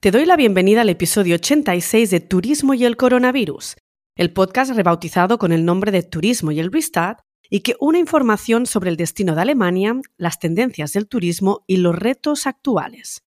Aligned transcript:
Te 0.00 0.12
doy 0.12 0.26
la 0.26 0.36
bienvenida 0.36 0.82
al 0.82 0.90
episodio 0.90 1.34
86 1.34 2.12
de 2.12 2.20
Turismo 2.20 2.72
y 2.72 2.84
el 2.84 2.96
Coronavirus, 2.96 3.74
el 4.14 4.32
podcast 4.32 4.70
rebautizado 4.70 5.38
con 5.38 5.50
el 5.50 5.64
nombre 5.64 5.90
de 5.90 6.04
Turismo 6.04 6.52
y 6.52 6.60
el 6.60 6.70
Restart 6.70 7.18
y 7.50 7.62
que 7.62 7.74
une 7.80 7.98
información 7.98 8.66
sobre 8.66 8.90
el 8.90 8.96
destino 8.96 9.34
de 9.34 9.42
Alemania, 9.42 10.00
las 10.16 10.38
tendencias 10.38 10.92
del 10.92 11.08
turismo 11.08 11.64
y 11.66 11.78
los 11.78 11.96
retos 11.96 12.46
actuales. 12.46 13.24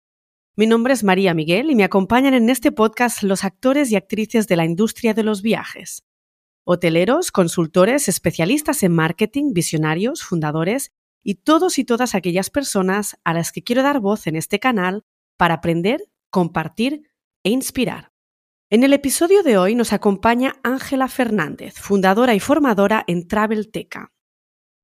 Mi 0.54 0.68
nombre 0.68 0.92
es 0.92 1.02
María 1.02 1.34
Miguel 1.34 1.72
y 1.72 1.74
me 1.74 1.82
acompañan 1.82 2.34
en 2.34 2.48
este 2.48 2.70
podcast 2.70 3.24
los 3.24 3.42
actores 3.42 3.90
y 3.90 3.96
actrices 3.96 4.46
de 4.46 4.54
la 4.54 4.64
industria 4.64 5.12
de 5.12 5.24
los 5.24 5.42
viajes. 5.42 6.04
Hoteleros, 6.62 7.32
consultores, 7.32 8.08
especialistas 8.08 8.84
en 8.84 8.92
marketing, 8.92 9.54
visionarios, 9.54 10.22
fundadores 10.22 10.92
y 11.24 11.34
todos 11.34 11.80
y 11.80 11.84
todas 11.84 12.14
aquellas 12.14 12.48
personas 12.48 13.16
a 13.24 13.34
las 13.34 13.50
que 13.50 13.64
quiero 13.64 13.82
dar 13.82 13.98
voz 13.98 14.28
en 14.28 14.36
este 14.36 14.60
canal 14.60 15.02
para 15.36 15.54
aprender 15.54 16.09
compartir 16.30 17.10
e 17.44 17.50
inspirar. 17.50 18.12
En 18.70 18.84
el 18.84 18.92
episodio 18.92 19.42
de 19.42 19.58
hoy 19.58 19.74
nos 19.74 19.92
acompaña 19.92 20.56
Ángela 20.62 21.08
Fernández, 21.08 21.74
fundadora 21.74 22.34
y 22.34 22.40
formadora 22.40 23.04
en 23.06 23.26
Travelteca. 23.26 24.12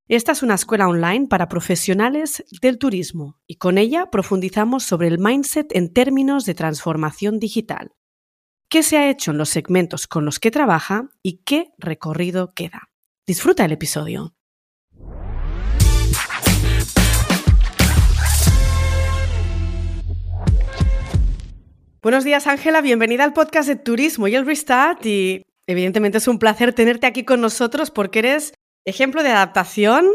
Esta 0.09 0.33
es 0.33 0.43
una 0.43 0.55
escuela 0.55 0.87
online 0.89 1.27
para 1.27 1.49
profesionales 1.49 2.45
del 2.61 2.79
turismo 2.79 3.41
y 3.47 3.57
con 3.57 3.79
ella 3.79 4.11
profundizamos 4.11 4.85
sobre 4.85 5.09
el 5.09 5.19
mindset 5.19 5.75
en 5.75 5.93
términos 5.93 6.45
de 6.45 6.55
transformación 6.55 7.41
digital. 7.41 7.95
¿Qué 8.69 8.83
se 8.83 8.99
ha 8.99 9.11
hecho 9.11 9.33
en 9.33 9.39
los 9.39 9.49
segmentos 9.49 10.07
con 10.07 10.25
los 10.25 10.39
que 10.39 10.51
trabaja 10.51 11.09
y 11.23 11.39
qué 11.45 11.73
recorrido 11.79 12.55
queda? 12.55 12.91
Disfruta 13.27 13.65
el 13.65 13.73
episodio. 13.73 14.36
Buenos 22.07 22.23
días, 22.23 22.47
Ángela. 22.47 22.83
Bienvenida 22.83 23.25
al 23.25 23.33
podcast 23.33 23.67
de 23.67 23.75
Turismo 23.75 24.29
y 24.29 24.37
el 24.37 24.47
Restart. 24.47 25.05
Y 25.05 25.43
evidentemente 25.67 26.19
es 26.19 26.29
un 26.29 26.39
placer 26.39 26.73
tenerte 26.73 27.05
aquí 27.05 27.25
con 27.25 27.41
nosotros 27.41 27.91
porque 27.91 28.21
eres 28.21 28.55
ejemplo 28.85 29.25
de 29.25 29.31
adaptación 29.31 30.07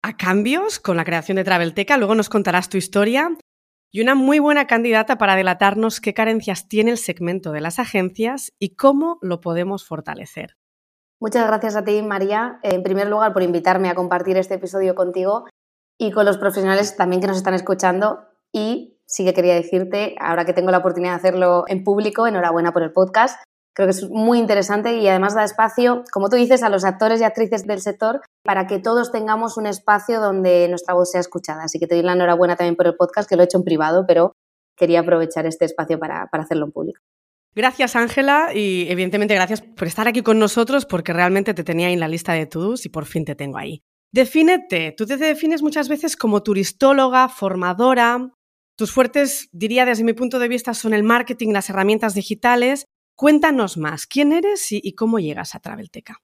a 0.00 0.16
cambios 0.16 0.80
con 0.80 0.96
la 0.96 1.04
creación 1.04 1.36
de 1.36 1.44
Travelteca. 1.44 1.98
Luego 1.98 2.14
nos 2.14 2.30
contarás 2.30 2.70
tu 2.70 2.78
historia. 2.78 3.36
Y 3.92 4.00
una 4.00 4.14
muy 4.14 4.38
buena 4.38 4.66
candidata 4.66 5.18
para 5.18 5.36
delatarnos 5.36 6.00
qué 6.00 6.14
carencias 6.14 6.66
tiene 6.66 6.92
el 6.92 6.96
segmento 6.96 7.52
de 7.52 7.60
las 7.60 7.78
agencias 7.78 8.54
y 8.58 8.74
cómo 8.74 9.18
lo 9.20 9.42
podemos 9.42 9.84
fortalecer. 9.84 10.56
Muchas 11.20 11.46
gracias 11.46 11.76
a 11.76 11.84
ti, 11.84 12.00
María, 12.00 12.58
en 12.62 12.82
primer 12.82 13.08
lugar 13.08 13.34
por 13.34 13.42
invitarme 13.42 13.90
a 13.90 13.94
compartir 13.94 14.38
este 14.38 14.54
episodio 14.54 14.94
contigo 14.94 15.44
y 15.98 16.10
con 16.10 16.24
los 16.24 16.38
profesionales 16.38 16.96
también 16.96 17.20
que 17.20 17.28
nos 17.28 17.36
están 17.36 17.52
escuchando 17.52 18.28
y 18.50 18.93
sí 19.06 19.24
que 19.24 19.34
quería 19.34 19.54
decirte, 19.54 20.14
ahora 20.20 20.44
que 20.44 20.52
tengo 20.52 20.70
la 20.70 20.78
oportunidad 20.78 21.12
de 21.12 21.18
hacerlo 21.18 21.64
en 21.68 21.84
público, 21.84 22.26
enhorabuena 22.26 22.72
por 22.72 22.82
el 22.82 22.92
podcast. 22.92 23.42
Creo 23.74 23.88
que 23.88 23.90
es 23.92 24.08
muy 24.08 24.38
interesante 24.38 24.94
y 24.94 25.08
además 25.08 25.34
da 25.34 25.42
espacio, 25.42 26.04
como 26.12 26.28
tú 26.28 26.36
dices, 26.36 26.62
a 26.62 26.68
los 26.68 26.84
actores 26.84 27.20
y 27.20 27.24
actrices 27.24 27.66
del 27.66 27.80
sector 27.80 28.20
para 28.44 28.68
que 28.68 28.78
todos 28.78 29.10
tengamos 29.10 29.56
un 29.56 29.66
espacio 29.66 30.20
donde 30.20 30.68
nuestra 30.68 30.94
voz 30.94 31.10
sea 31.10 31.20
escuchada. 31.20 31.64
Así 31.64 31.80
que 31.80 31.88
te 31.88 31.96
doy 31.96 32.04
la 32.04 32.12
enhorabuena 32.12 32.54
también 32.54 32.76
por 32.76 32.86
el 32.86 32.94
podcast, 32.94 33.28
que 33.28 33.34
lo 33.34 33.42
he 33.42 33.46
hecho 33.46 33.58
en 33.58 33.64
privado, 33.64 34.04
pero 34.06 34.32
quería 34.76 35.00
aprovechar 35.00 35.46
este 35.46 35.64
espacio 35.64 35.98
para, 35.98 36.28
para 36.30 36.44
hacerlo 36.44 36.66
en 36.66 36.72
público. 36.72 37.00
Gracias, 37.56 37.94
Ángela, 37.94 38.50
y 38.52 38.86
evidentemente 38.88 39.34
gracias 39.34 39.62
por 39.62 39.86
estar 39.86 40.08
aquí 40.08 40.22
con 40.22 40.40
nosotros 40.40 40.86
porque 40.86 41.12
realmente 41.12 41.54
te 41.54 41.62
tenía 41.62 41.90
en 41.90 42.00
la 42.00 42.08
lista 42.08 42.32
de 42.32 42.46
todos 42.46 42.84
y 42.84 42.88
por 42.88 43.06
fin 43.06 43.24
te 43.24 43.36
tengo 43.36 43.58
ahí. 43.58 43.82
Defínete, 44.12 44.92
tú 44.96 45.06
te 45.06 45.16
defines 45.16 45.62
muchas 45.62 45.88
veces 45.88 46.16
como 46.16 46.42
turistóloga, 46.42 47.28
formadora, 47.28 48.30
tus 48.76 48.92
fuertes, 48.92 49.48
diría 49.52 49.84
desde 49.84 50.04
mi 50.04 50.12
punto 50.12 50.38
de 50.38 50.48
vista, 50.48 50.74
son 50.74 50.94
el 50.94 51.02
marketing, 51.02 51.52
las 51.52 51.70
herramientas 51.70 52.14
digitales. 52.14 52.86
Cuéntanos 53.16 53.76
más, 53.76 54.06
¿quién 54.06 54.32
eres 54.32 54.66
y, 54.70 54.94
cómo 54.94 55.18
llegas 55.20 55.54
a 55.54 55.60
Travelteca? 55.60 56.18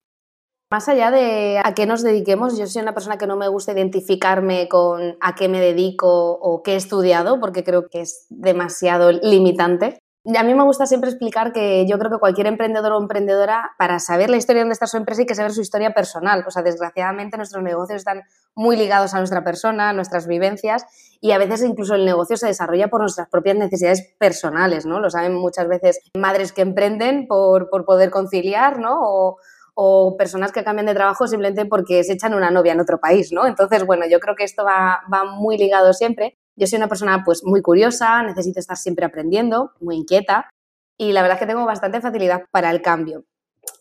Más 0.73 0.89
allá 0.89 1.11
de 1.11 1.61
a 1.63 1.75
qué 1.75 1.87
nos 1.87 2.03
dediquemos, 2.03 2.57
yo 2.59 2.67
soy 2.67 2.83
una 2.83 2.95
persona 2.95 3.19
que 3.19 3.27
no 3.27 3.37
me 3.37 3.49
gusta 3.49 3.73
identificarme 3.73 4.69
con 4.69 5.17
a 5.21 5.35
qué 5.35 5.49
me 5.49 5.61
dedico 5.61 6.33
o 6.33 6.63
qué 6.63 6.73
he 6.73 6.77
estudiado, 6.77 7.41
porque 7.41 7.65
creo 7.65 7.89
que 7.89 8.03
es 8.03 8.27
demasiado 8.29 9.11
limitante. 9.13 9.99
A 10.27 10.43
mí 10.43 10.55
me 10.55 10.65
gusta 10.65 10.85
siempre 10.85 11.09
explicar 11.09 11.51
que 11.51 11.87
yo 11.89 11.99
creo 11.99 12.11
que 12.11 12.19
cualquier 12.19 12.47
emprendedor 12.47 12.93
o 12.93 13.01
emprendedora, 13.01 13.71
para 13.79 13.99
saber 13.99 14.29
la 14.29 14.37
historia 14.37 14.61
de 14.61 14.65
dónde 14.65 14.75
está 14.75 14.87
su 14.87 14.99
empresa, 14.99 15.23
hay 15.23 15.27
que 15.27 15.35
saber 15.35 15.53
su 15.53 15.63
historia 15.63 15.95
personal. 15.95 16.45
O 16.47 16.51
sea, 16.51 16.63
desgraciadamente 16.63 17.39
nuestros 17.39 17.65
negocios 17.65 17.97
están 17.97 18.25
muy 18.55 18.77
ligados 18.77 19.15
a 19.15 19.19
nuestra 19.19 19.43
persona, 19.43 19.89
a 19.89 19.93
nuestras 19.95 20.27
vivencias, 20.27 20.85
y 21.23 21.31
a 21.31 21.39
veces 21.39 21.63
incluso 21.63 21.95
el 21.95 22.05
negocio 22.05 22.37
se 22.37 22.49
desarrolla 22.49 22.89
por 22.89 23.01
nuestras 23.01 23.31
propias 23.31 23.57
necesidades 23.57 24.15
personales, 24.19 24.85
¿no? 24.85 25.01
Lo 25.01 25.09
saben 25.09 25.35
muchas 25.35 25.69
veces 25.69 26.01
madres 26.15 26.53
que 26.53 26.61
emprenden 26.61 27.27
por, 27.27 27.71
poder 27.87 28.11
conciliar, 28.11 28.79
¿no? 28.79 28.99
O, 29.01 29.39
o 29.75 30.17
personas 30.19 30.53
que 30.53 30.63
cambian 30.63 30.85
de 30.85 30.95
trabajo 30.95 31.27
simplemente 31.29 31.65
porque 31.65 32.05
se 32.05 32.13
echan 32.13 32.35
una 32.35 32.51
novia 32.51 32.73
en 32.75 32.81
otro 32.81 33.01
país, 33.01 33.33
¿no? 33.33 33.47
Entonces, 33.47 33.87
bueno, 33.87 34.05
yo 34.07 34.21
creo 34.21 34.37
que 34.37 34.45
esto 34.45 34.65
va, 34.65 35.01
va 35.11 35.25
muy 35.25 35.57
ligado 35.57 35.95
siempre. 35.95 36.37
Yo 36.61 36.67
soy 36.67 36.77
una 36.77 36.89
persona 36.89 37.25
pues 37.25 37.43
muy 37.43 37.63
curiosa, 37.63 38.23
necesito 38.23 38.61
estar 38.61 38.77
siempre 38.77 39.07
aprendiendo, 39.07 39.73
muy 39.81 39.97
inquieta 39.97 40.51
y 40.99 41.13
la 41.13 41.23
verdad 41.23 41.39
es 41.39 41.41
que 41.41 41.47
tengo 41.47 41.65
bastante 41.65 42.03
facilidad 42.03 42.43
para 42.51 42.71
el 42.71 42.83
cambio. 42.83 43.25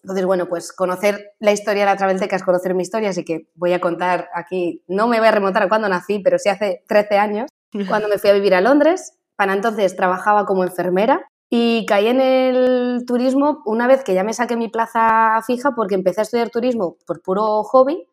Entonces, 0.02 0.26
bueno, 0.26 0.48
pues 0.48 0.72
conocer 0.72 1.34
la 1.40 1.52
historia 1.52 1.82
de 1.82 1.88
la 1.88 1.98
Travelteca 1.98 2.38
es 2.38 2.44
conocer 2.44 2.74
mi 2.76 2.84
historia, 2.84 3.10
así 3.10 3.26
que 3.26 3.50
voy 3.56 3.74
a 3.74 3.82
contar 3.82 4.30
aquí, 4.34 4.82
no 4.88 5.08
me 5.08 5.20
voy 5.20 5.28
a 5.28 5.32
remontar 5.32 5.64
a 5.64 5.68
cuando 5.68 5.90
nací, 5.90 6.20
pero 6.20 6.40
sí 6.40 6.48
hace 6.48 6.86
13 6.88 7.18
años, 7.18 7.50
cuando 7.90 8.08
me 8.08 8.18
fui 8.18 8.30
a 8.30 8.34
vivir 8.34 8.56
a 8.56 8.62
Londres. 8.62 9.18
Para 9.36 9.54
entonces 9.54 9.98
trabajaba 9.98 10.46
como 10.46 10.64
enfermera 10.64 11.28
y 11.50 11.86
caí 11.86 12.08
en 12.08 12.22
el 12.22 13.04
turismo 13.06 13.62
una 13.66 13.88
vez 13.88 14.06
que 14.06 14.14
ya 14.14 14.24
me 14.24 14.34
saqué 14.34 14.56
mi 14.56 14.70
plaza 14.70 15.42
fija 15.46 15.72
porque 15.76 15.96
empecé 15.96 16.22
a 16.22 16.24
estudiar 16.24 16.50
turismo 16.50 16.96
por 17.06 17.22
puro 17.22 17.64
hobby 17.64 18.08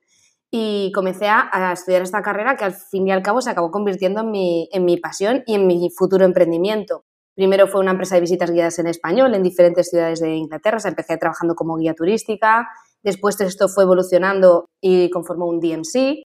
y 0.58 0.90
comencé 0.92 1.28
a, 1.28 1.72
estudiar 1.72 2.00
esta 2.00 2.22
carrera 2.22 2.56
que 2.56 2.64
al 2.64 2.72
fin 2.72 3.06
y 3.06 3.12
al 3.12 3.22
cabo 3.22 3.42
se 3.42 3.50
acabó 3.50 3.70
convirtiendo 3.70 4.22
en 4.22 4.30
mi, 4.30 4.70
en 4.72 4.86
mi 4.86 4.96
pasión 4.96 5.42
y 5.44 5.54
en 5.54 5.66
mi 5.66 5.90
futuro 5.90 6.24
emprendimiento. 6.24 7.04
Primero 7.34 7.66
fue 7.66 7.82
una 7.82 7.90
empresa 7.90 8.14
de 8.14 8.22
visitas 8.22 8.50
guiadas 8.50 8.78
en 8.78 8.86
español 8.86 9.34
en 9.34 9.42
diferentes 9.42 9.90
ciudades 9.90 10.20
de 10.20 10.34
Inglaterra. 10.34 10.78
O 10.82 10.88
empecé 10.88 11.18
trabajando 11.18 11.54
como 11.54 11.76
guía 11.76 11.92
turística. 11.92 12.66
Después 13.02 13.38
esto 13.42 13.68
fue 13.68 13.84
evolucionando 13.84 14.64
y 14.80 15.10
conformó 15.10 15.46
un 15.46 15.60
DMC. 15.60 16.22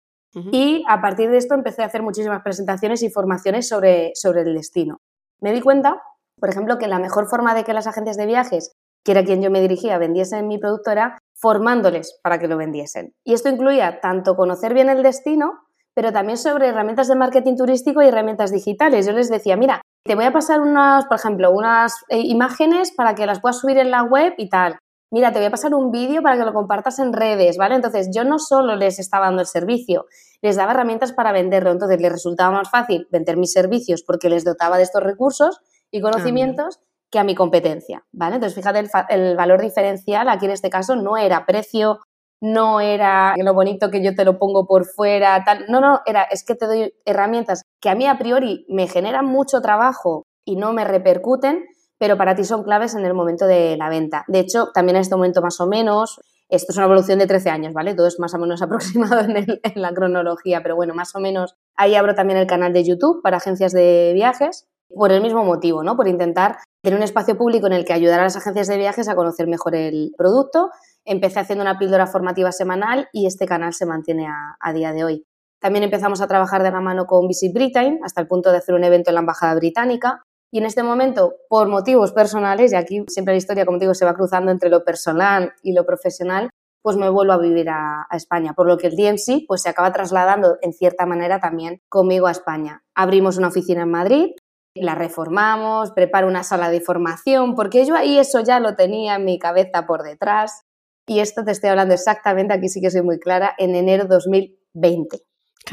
Y 0.53 0.85
a 0.87 1.01
partir 1.01 1.29
de 1.29 1.35
esto 1.35 1.53
empecé 1.53 1.81
a 1.81 1.87
hacer 1.87 2.01
muchísimas 2.01 2.41
presentaciones 2.41 3.03
y 3.03 3.09
formaciones 3.09 3.67
sobre, 3.67 4.11
sobre 4.15 4.43
el 4.43 4.55
destino. 4.55 4.99
Me 5.41 5.51
di 5.51 5.59
cuenta, 5.59 6.01
por 6.39 6.49
ejemplo, 6.49 6.77
que 6.77 6.87
la 6.87 6.99
mejor 6.99 7.27
forma 7.27 7.53
de 7.53 7.65
que 7.65 7.73
las 7.73 7.85
agencias 7.85 8.15
de 8.15 8.27
viajes, 8.27 8.71
que 9.03 9.11
era 9.11 9.25
quien 9.25 9.41
yo 9.41 9.51
me 9.51 9.59
dirigía, 9.59 9.97
vendiesen 9.97 10.47
mi 10.47 10.57
producto 10.57 10.91
era 10.91 11.17
formándoles 11.41 12.19
para 12.23 12.37
que 12.37 12.47
lo 12.47 12.55
vendiesen. 12.55 13.15
Y 13.23 13.33
esto 13.33 13.49
incluía 13.49 13.99
tanto 13.99 14.35
conocer 14.35 14.73
bien 14.73 14.89
el 14.89 15.01
destino, 15.01 15.53
pero 15.93 16.13
también 16.13 16.37
sobre 16.37 16.67
herramientas 16.67 17.07
de 17.07 17.15
marketing 17.15 17.57
turístico 17.57 18.01
y 18.01 18.07
herramientas 18.07 18.51
digitales. 18.51 19.07
Yo 19.07 19.11
les 19.11 19.29
decía, 19.29 19.57
mira, 19.57 19.81
te 20.05 20.15
voy 20.15 20.25
a 20.25 20.31
pasar 20.31 20.61
unas, 20.61 21.05
por 21.05 21.17
ejemplo, 21.17 21.51
unas 21.51 21.95
eh, 22.09 22.19
imágenes 22.19 22.91
para 22.91 23.15
que 23.15 23.25
las 23.25 23.41
puedas 23.41 23.59
subir 23.59 23.77
en 23.77 23.91
la 23.91 24.03
web 24.03 24.33
y 24.37 24.49
tal. 24.49 24.77
Mira, 25.13 25.33
te 25.33 25.39
voy 25.39 25.47
a 25.47 25.51
pasar 25.51 25.73
un 25.73 25.91
vídeo 25.91 26.21
para 26.21 26.37
que 26.37 26.45
lo 26.45 26.53
compartas 26.53 26.99
en 26.99 27.11
redes, 27.11 27.57
¿vale? 27.57 27.75
Entonces, 27.75 28.09
yo 28.15 28.23
no 28.23 28.39
solo 28.39 28.77
les 28.77 28.97
estaba 28.97 29.25
dando 29.25 29.41
el 29.41 29.47
servicio, 29.47 30.05
les 30.41 30.55
daba 30.55 30.71
herramientas 30.71 31.11
para 31.11 31.33
venderlo. 31.33 31.71
Entonces, 31.71 31.99
les 31.99 32.11
resultaba 32.11 32.51
más 32.51 32.69
fácil 32.69 33.07
vender 33.11 33.35
mis 33.35 33.51
servicios 33.51 34.03
porque 34.03 34.29
les 34.29 34.45
dotaba 34.45 34.77
de 34.77 34.83
estos 34.83 35.03
recursos 35.03 35.59
y 35.91 35.99
ah, 35.99 36.01
conocimientos 36.03 36.79
que 37.11 37.19
a 37.19 37.23
mi 37.23 37.35
competencia, 37.35 38.05
¿vale? 38.13 38.35
Entonces, 38.35 38.55
fíjate, 38.55 38.89
el, 39.09 39.35
valor 39.35 39.61
diferencial 39.61 40.29
aquí 40.29 40.45
en 40.45 40.51
este 40.51 40.69
caso 40.69 40.95
no 40.95 41.17
era 41.17 41.45
precio, 41.45 41.99
no 42.41 42.79
era 42.79 43.35
lo 43.37 43.53
bonito 43.53 43.91
que 43.91 44.03
yo 44.03 44.15
te 44.15 44.25
lo 44.25 44.39
pongo 44.39 44.65
por 44.65 44.85
fuera, 44.85 45.43
tal. 45.43 45.65
No, 45.67 45.81
no, 45.81 45.99
era, 46.05 46.23
es 46.23 46.43
que 46.43 46.55
te 46.55 46.65
doy 46.65 46.93
herramientas 47.05 47.63
que 47.81 47.89
a 47.89 47.95
mí 47.95 48.07
a 48.07 48.17
priori 48.17 48.65
me 48.69 48.87
generan 48.87 49.25
mucho 49.25 49.61
trabajo 49.61 50.23
y 50.45 50.55
no 50.55 50.73
me 50.73 50.85
repercuten, 50.85 51.65
pero 51.99 52.17
para 52.17 52.33
ti 52.33 52.45
son 52.45 52.63
claves 52.63 52.95
en 52.95 53.05
el 53.05 53.13
momento 53.13 53.45
de 53.45 53.75
la 53.77 53.89
venta. 53.89 54.23
De 54.27 54.39
hecho, 54.39 54.69
también 54.73 54.95
en 54.95 55.01
este 55.01 55.15
momento 55.15 55.41
más 55.41 55.59
o 55.59 55.67
menos, 55.67 56.19
esto 56.49 56.71
es 56.71 56.77
una 56.77 56.85
evolución 56.85 57.19
de 57.19 57.27
13 57.27 57.49
años, 57.49 57.73
¿vale? 57.73 57.93
Todo 57.93 58.07
es 58.07 58.19
más 58.19 58.33
o 58.33 58.39
menos 58.39 58.61
aproximado 58.63 59.19
en 59.19 59.59
la 59.75 59.93
cronología, 59.93 60.63
pero 60.63 60.77
bueno, 60.77 60.95
más 60.95 61.13
o 61.13 61.19
menos 61.19 61.55
ahí 61.75 61.93
abro 61.95 62.15
también 62.15 62.39
el 62.39 62.47
canal 62.47 62.71
de 62.71 62.85
YouTube 62.85 63.21
para 63.21 63.37
agencias 63.37 63.73
de 63.73 64.13
viajes 64.15 64.65
por 64.89 65.11
el 65.11 65.21
mismo 65.21 65.43
motivo, 65.43 65.83
¿no? 65.83 65.95
Por 65.95 66.07
intentar 66.07 66.57
tener 66.81 66.97
un 66.97 67.03
espacio 67.03 67.37
público 67.37 67.67
en 67.67 67.73
el 67.73 67.85
que 67.85 67.93
ayudar 67.93 68.19
a 68.19 68.23
las 68.23 68.35
agencias 68.35 68.67
de 68.67 68.77
viajes 68.77 69.07
a 69.07 69.15
conocer 69.15 69.47
mejor 69.47 69.75
el 69.75 70.13
producto. 70.17 70.71
Empecé 71.05 71.39
haciendo 71.39 71.63
una 71.63 71.77
píldora 71.77 72.07
formativa 72.07 72.51
semanal 72.51 73.07
y 73.11 73.27
este 73.27 73.45
canal 73.45 73.73
se 73.73 73.85
mantiene 73.85 74.27
a, 74.27 74.73
día 74.73 74.91
de 74.91 75.03
hoy. 75.03 75.25
También 75.59 75.83
empezamos 75.83 76.21
a 76.21 76.27
trabajar 76.27 76.63
de 76.63 76.71
la 76.71 76.81
mano 76.81 77.05
con 77.05 77.27
Visit 77.27 77.53
Britain 77.53 77.99
hasta 78.03 78.21
el 78.21 78.27
punto 78.27 78.51
de 78.51 78.57
hacer 78.57 78.73
un 78.73 78.83
evento 78.83 79.11
en 79.11 79.15
la 79.15 79.21
Embajada 79.21 79.55
Británica. 79.55 80.23
Y 80.51 80.57
en 80.57 80.65
este 80.65 80.83
momento, 80.83 81.35
por 81.47 81.69
motivos 81.69 82.11
personales, 82.11 82.73
y 82.73 82.75
aquí 82.75 83.05
siempre 83.07 83.35
la 83.35 83.37
historia, 83.37 83.65
como 83.65 83.77
digo, 83.77 83.93
se 83.93 84.03
va 84.03 84.15
cruzando 84.15 84.51
entre 84.51 84.69
lo 84.69 84.83
personal 84.83 85.53
y 85.61 85.73
lo 85.73 85.85
profesional, 85.85 86.49
pues 86.81 86.97
me 86.97 87.09
vuelvo 87.09 87.33
a 87.33 87.37
vivir 87.37 87.69
a, 87.69 88.07
España, 88.11 88.53
por 88.53 88.67
lo 88.67 88.77
que 88.77 88.87
el 88.87 88.95
DMC 88.95 89.45
pues 89.47 89.61
se 89.61 89.69
acaba 89.69 89.93
trasladando 89.93 90.57
en 90.61 90.73
cierta 90.73 91.05
manera 91.05 91.39
también 91.39 91.79
conmigo 91.87 92.27
a 92.27 92.31
España. 92.31 92.83
Abrimos 92.95 93.37
una 93.37 93.49
oficina 93.49 93.83
en 93.83 93.91
Madrid, 93.91 94.31
la 94.75 94.95
reformamos, 94.95 95.91
preparo 95.91 96.27
una 96.27 96.43
sala 96.43 96.69
de 96.69 96.81
formación, 96.81 97.55
porque 97.55 97.85
yo 97.85 97.95
ahí 97.95 98.17
eso 98.17 98.39
ya 98.41 98.59
lo 98.59 98.75
tenía 98.75 99.15
en 99.15 99.25
mi 99.25 99.37
cabeza 99.39 99.85
por 99.85 100.03
detrás. 100.03 100.63
Y 101.07 101.19
esto 101.19 101.43
te 101.43 101.51
estoy 101.51 101.69
hablando 101.71 101.93
exactamente, 101.93 102.53
aquí 102.53 102.69
sí 102.69 102.79
que 102.79 102.91
soy 102.91 103.01
muy 103.01 103.19
clara, 103.19 103.53
en 103.57 103.75
enero 103.75 104.05
2020. 104.05 105.23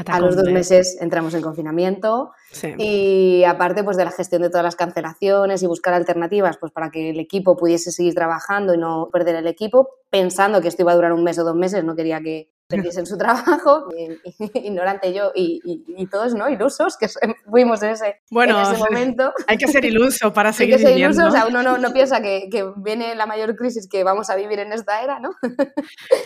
A 0.06 0.20
los 0.20 0.36
dos 0.36 0.50
meses 0.50 0.98
entramos 1.00 1.32
en 1.34 1.40
confinamiento 1.40 2.30
y 2.76 3.42
aparte 3.44 3.82
pues 3.82 3.96
de 3.96 4.04
la 4.04 4.10
gestión 4.10 4.42
de 4.42 4.50
todas 4.50 4.62
las 4.62 4.76
cancelaciones 4.76 5.62
y 5.62 5.66
buscar 5.66 5.94
alternativas 5.94 6.58
pues 6.58 6.72
para 6.72 6.90
que 6.90 7.10
el 7.10 7.18
equipo 7.18 7.56
pudiese 7.56 7.90
seguir 7.90 8.14
trabajando 8.14 8.74
y 8.74 8.78
no 8.78 9.08
perder 9.10 9.36
el 9.36 9.46
equipo, 9.46 9.88
pensando 10.10 10.60
que 10.60 10.68
esto 10.68 10.82
iba 10.82 10.92
a 10.92 10.94
durar 10.94 11.12
un 11.14 11.24
mes 11.24 11.38
o 11.38 11.44
dos 11.44 11.56
meses, 11.56 11.84
no 11.84 11.96
quería 11.96 12.20
que 12.20 12.50
perdiesen 12.68 13.06
su 13.06 13.16
trabajo, 13.16 13.88
ignorante 14.54 15.12
yo 15.12 15.32
y, 15.34 16.06
todos, 16.10 16.34
¿no? 16.34 16.48
Ilusos, 16.48 16.96
que 16.96 17.08
fuimos 17.50 17.82
en 17.82 17.90
ese, 17.90 18.20
bueno, 18.30 18.58
en 18.58 18.74
ese 18.74 18.78
momento. 18.78 19.32
Hay 19.46 19.56
que 19.56 19.66
ser 19.66 19.84
iluso 19.84 20.32
para 20.32 20.52
seguir 20.52 20.74
Hay 20.74 20.80
que 20.82 20.86
ser 20.88 20.98
iluso, 20.98 21.26
o 21.26 21.30
sea, 21.30 21.46
uno 21.46 21.62
no, 21.62 21.92
piensa 21.92 22.20
que, 22.20 22.48
que, 22.50 22.70
viene 22.76 23.14
la 23.14 23.26
mayor 23.26 23.56
crisis 23.56 23.88
que 23.88 24.04
vamos 24.04 24.30
a 24.30 24.36
vivir 24.36 24.58
en 24.58 24.72
esta 24.72 25.02
era, 25.02 25.18
¿no? 25.18 25.30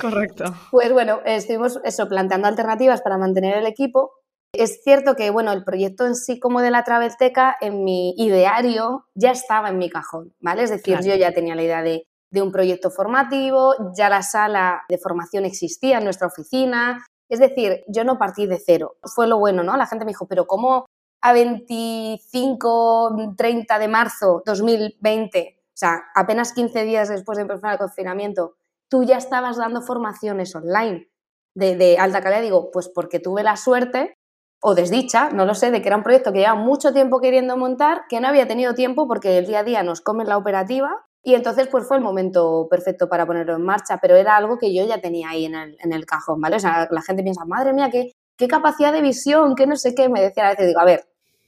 Correcto. 0.01 0.45
Pues 0.71 0.93
bueno, 0.93 1.21
estuvimos 1.25 1.81
eso, 1.85 2.09
planteando 2.09 2.49
alternativas 2.49 3.01
para 3.03 3.19
mantener 3.19 3.57
el 3.57 3.67
equipo. 3.67 4.13
Es 4.55 4.83
cierto 4.83 5.15
que, 5.15 5.31
bueno, 5.31 5.53
el 5.53 5.65
proyecto 5.65 6.07
en 6.07 6.15
sí 6.15 6.39
como 6.39 6.61
de 6.61 6.71
la 6.71 6.85
Travelteca, 6.85 7.57
en 7.61 7.85
mi 7.85 8.15
ideario, 8.19 9.07
ya 9.15 9.31
estaba 9.31 9.71
en 9.71 9.79
mi 9.79 9.89
cajón, 9.89 10.35
¿vale? 10.41 10.65
Es 10.65 10.71
decir, 10.71 10.99
yo 11.03 11.15
ya 11.15 11.33
tenía 11.33 11.55
la 11.55 11.63
idea 11.63 11.83
de 11.83 12.07
de 12.33 12.43
un 12.43 12.51
proyecto 12.51 12.91
formativo, 12.91 13.75
ya 13.95 14.09
la 14.09 14.23
sala 14.23 14.83
de 14.89 14.99
formación 14.99 15.45
existía 15.45 15.99
en 15.99 16.05
nuestra 16.05 16.27
oficina, 16.27 17.05
es 17.29 17.39
decir, 17.39 17.85
yo 17.87 18.05
no 18.05 18.19
partí 18.19 18.47
de 18.47 18.59
cero. 18.59 18.97
Fue 19.03 19.27
lo 19.27 19.39
bueno, 19.39 19.63
¿no? 19.63 19.77
La 19.77 19.87
gente 19.87 20.07
me 20.07 20.11
dijo, 20.11 20.27
pero 20.27 20.47
¿cómo 20.47 20.87
a 21.21 21.33
25, 21.35 23.35
30 23.37 23.79
de 23.79 23.89
marzo 23.89 24.43
2020, 24.47 25.61
o 25.61 25.71
sea, 25.75 26.05
apenas 26.15 26.53
15 26.53 26.85
días 26.85 27.11
después 27.11 27.37
de 27.37 27.43
empezar 27.43 27.73
el 27.73 27.79
confinamiento, 27.79 28.57
tú 28.89 29.05
ya 29.05 29.19
estabas 29.19 29.59
dando 29.59 29.83
formaciones 29.83 30.55
online 30.57 31.11
de, 31.55 31.99
alta 31.99 32.23
calidad? 32.23 32.41
Digo, 32.41 32.71
pues 32.71 32.89
porque 32.89 33.21
tuve 33.21 33.43
la 33.43 33.57
suerte 33.57 34.17
o 34.63 34.75
desdicha, 34.75 35.29
no 35.31 35.45
lo 35.45 35.55
sé, 35.55 35.71
de 35.71 35.83
que 35.83 35.89
era 35.89 35.97
un 35.97 36.03
proyecto 36.03 36.33
que 36.33 36.39
llevaba 36.39 36.59
mucho 36.59 36.95
tiempo 36.95 37.21
queriendo 37.21 37.59
montar, 37.59 38.05
que 38.09 38.21
no 38.21 38.29
había 38.29 38.49
tenido 38.49 38.75
tiempo 38.75 39.07
porque 39.07 39.37
el 39.37 39.47
día 39.47 39.61
a 39.61 39.65
día 39.65 39.83
nos 39.83 40.01
come 40.01 40.25
la 40.25 40.39
operativa 40.39 41.05
y 41.25 41.35
entonces, 41.35 41.69
pues 41.69 41.87
fue 41.87 41.99
el 41.99 42.03
momento 42.03 42.67
perfecto 42.69 43.09
para 43.09 43.27
ponerlo 43.27 43.55
en 43.55 43.63
marcha, 43.63 43.99
pero 44.03 44.17
era 44.17 44.37
algo 44.37 44.59
que 44.59 44.75
yo 44.75 44.85
ya 44.85 45.01
tenía 45.01 45.31
ahí 45.31 45.45
en 45.45 45.55
el, 45.55 45.77
en 45.81 45.93
el 45.93 46.05
cajón, 46.05 46.41
¿vale? 46.41 46.57
O 46.57 46.61
sea, 46.61 46.89
la 46.91 47.03
gente 47.03 47.23
piensa, 47.23 47.45
madre 47.45 47.73
mía, 47.73 47.91
qué, 47.91 48.13
qué 48.37 48.49
capacidad 48.49 48.93
de 48.93 49.03
visión, 49.03 49.55
qué 49.55 49.69
no 49.69 49.77
sé 49.77 49.95
qué. 49.95 50.09
Me 50.09 50.21
decía 50.21 50.47
a 50.47 50.51
veces, 50.51 50.67
digo, 50.67 50.81
a 50.81 50.85
ver, 50.85 51.05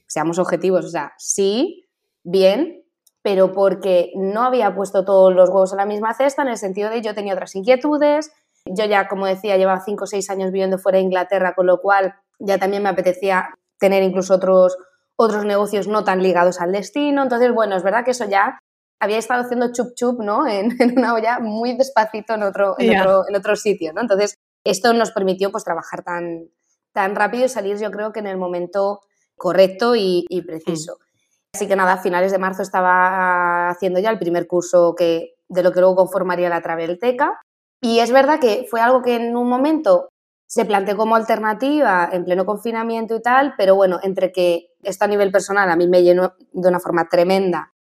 seamos 0.07 0.39
objetivos, 0.39 0.85
o 0.85 0.89
sea, 0.89 1.13
sí, 1.17 1.85
bien, 2.23 2.85
pero 3.21 3.51
porque 3.51 4.11
no 4.15 4.43
había 4.43 4.73
puesto 4.73 5.03
todos 5.03 5.33
los 5.33 5.49
huevos 5.49 5.73
en 5.73 5.77
la 5.77 5.85
misma 5.85 6.13
cesta, 6.13 6.43
en 6.43 6.49
el 6.49 6.57
sentido 6.57 6.89
de 6.89 7.01
yo 7.01 7.13
tenía 7.13 7.33
otras 7.33 7.55
inquietudes, 7.55 8.31
yo 8.65 8.85
ya, 8.85 9.09
como 9.09 9.25
decía, 9.25 9.57
llevaba 9.57 9.81
cinco 9.81 10.05
o 10.05 10.07
seis 10.07 10.29
años 10.29 10.51
viviendo 10.51 10.77
fuera 10.77 10.99
de 10.99 11.03
Inglaterra, 11.03 11.53
con 11.53 11.65
lo 11.65 11.81
cual 11.81 12.15
ya 12.39 12.57
también 12.57 12.81
me 12.81 12.89
apetecía 12.89 13.49
tener 13.77 14.03
incluso 14.03 14.35
otros, 14.35 14.77
otros 15.17 15.43
negocios 15.43 15.87
no 15.87 16.03
tan 16.03 16.23
ligados 16.23 16.61
al 16.61 16.71
destino. 16.71 17.23
Entonces, 17.23 17.53
bueno, 17.53 17.75
es 17.75 17.83
verdad 17.83 18.05
que 18.05 18.11
eso 18.11 18.25
ya 18.25 18.59
había 18.99 19.17
estado 19.17 19.43
haciendo 19.43 19.71
chup 19.71 19.93
chup, 19.95 20.19
¿no? 20.21 20.47
En, 20.47 20.75
una 20.97 21.13
olla 21.13 21.39
muy 21.39 21.75
despacito 21.75 22.33
en 22.33 22.43
otro, 22.43 22.75
en, 22.77 22.99
otro, 22.99 23.23
en 23.27 23.35
otro 23.35 23.55
sitio, 23.55 23.93
¿no? 23.93 24.01
Entonces, 24.01 24.37
esto 24.63 24.93
nos 24.93 25.11
permitió 25.11 25.51
pues 25.51 25.63
trabajar 25.63 26.03
tan, 26.03 26.49
tan 26.93 27.15
rápido 27.15 27.45
y 27.45 27.49
salir 27.49 27.77
yo 27.77 27.91
creo 27.91 28.11
que 28.11 28.19
en 28.19 28.27
el 28.27 28.37
momento 28.37 29.01
correcto 29.35 29.95
y, 29.95 30.25
preciso. 30.47 30.93
Mm. 30.93 31.05
Así 31.53 31.67
que 31.67 31.75
nada, 31.75 31.93
a 31.93 31.97
finales 32.01 32.31
de 32.31 32.37
marzo 32.37 32.61
estaba 32.61 33.69
haciendo 33.69 33.99
ya 33.99 34.09
el 34.09 34.19
primer 34.19 34.47
curso 34.47 34.95
que, 34.97 35.35
de 35.47 35.63
lo 35.63 35.71
que 35.71 35.79
luego 35.79 35.95
conformaría 35.95 36.49
la 36.49 36.61
Travelteca. 36.61 37.39
Y 37.81 37.99
es 37.99 38.11
verdad 38.11 38.39
que 38.39 38.65
fue 38.69 38.81
algo 38.81 39.01
que 39.01 39.15
en 39.15 39.35
un 39.35 39.47
momento 39.47 40.09
se 40.47 40.65
planteó 40.65 40.97
como 40.97 41.15
alternativa 41.15 42.09
en 42.11 42.25
pleno 42.25 42.45
confinamiento 42.45 43.15
y 43.15 43.21
tal, 43.21 43.53
pero 43.57 43.75
bueno, 43.75 43.99
entre 44.03 44.31
que 44.31 44.67
esto 44.83 45.05
a 45.05 45.07
nivel 45.07 45.31
personal 45.31 45.69
a 45.69 45.75
mí 45.75 45.87
me 45.87 46.03
llenó 46.03 46.33
de 46.51 46.69
una 46.69 46.79
forma 46.79 47.07
tremenda 47.09 47.74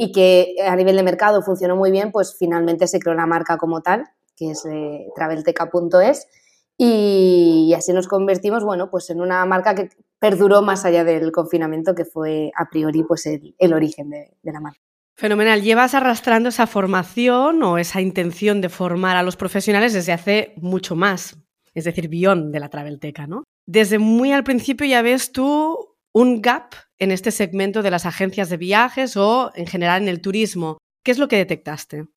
y 0.00 0.12
que 0.12 0.54
a 0.64 0.76
nivel 0.76 0.96
de 0.96 1.02
mercado 1.02 1.42
funcionó 1.42 1.74
muy 1.74 1.90
bien, 1.90 2.12
pues 2.12 2.36
finalmente 2.38 2.86
se 2.86 3.00
creó 3.00 3.14
la 3.14 3.26
marca 3.26 3.58
como 3.58 3.80
tal, 3.80 4.04
que 4.36 4.52
es 4.52 4.64
eh, 4.64 5.08
travelteca.es, 5.16 6.28
y 6.76 7.74
así 7.76 7.92
nos 7.92 8.06
convertimos, 8.06 8.62
bueno, 8.62 8.90
pues 8.92 9.10
en 9.10 9.20
una 9.20 9.44
marca 9.44 9.74
que 9.74 9.88
perduró 10.20 10.62
más 10.62 10.84
allá 10.84 11.02
del 11.02 11.32
confinamiento, 11.32 11.96
que 11.96 12.04
fue 12.04 12.52
a 12.56 12.70
priori 12.70 13.02
pues 13.02 13.26
el, 13.26 13.72
origen 13.72 14.10
de, 14.10 14.36
de 14.40 14.52
la 14.52 14.60
marca. 14.60 14.78
Fenomenal. 15.16 15.62
Llevas 15.62 15.94
arrastrando 15.94 16.50
esa 16.50 16.68
formación 16.68 17.60
o 17.64 17.76
esa 17.76 18.00
intención 18.00 18.60
de 18.60 18.68
formar 18.68 19.16
a 19.16 19.24
los 19.24 19.34
profesionales 19.34 19.92
desde 19.92 20.12
hace 20.12 20.54
mucho 20.58 20.94
más, 20.94 21.36
es 21.74 21.82
decir, 21.82 22.08
beyond 22.08 22.52
de 22.52 22.60
la 22.60 22.68
Travelteca, 22.68 23.26
¿no? 23.26 23.42
Desde 23.66 23.98
muy 23.98 24.30
al 24.30 24.44
principio 24.44 24.86
ya 24.86 25.02
ves 25.02 25.32
tú 25.32 25.97
un 26.18 26.42
gap 26.42 26.74
en 26.98 27.12
este 27.12 27.30
segmento 27.30 27.80
de 27.80 27.92
las 27.92 28.04
agencias 28.04 28.48
de 28.48 28.56
viajes 28.56 29.16
o 29.16 29.52
en 29.54 29.68
general 29.68 30.02
en 30.02 30.08
el 30.08 30.20
turismo. 30.20 30.78
¿Qué 31.04 31.12
es 31.12 31.18
lo 31.18 31.28
que 31.28 31.36
detectaste? 31.36 32.08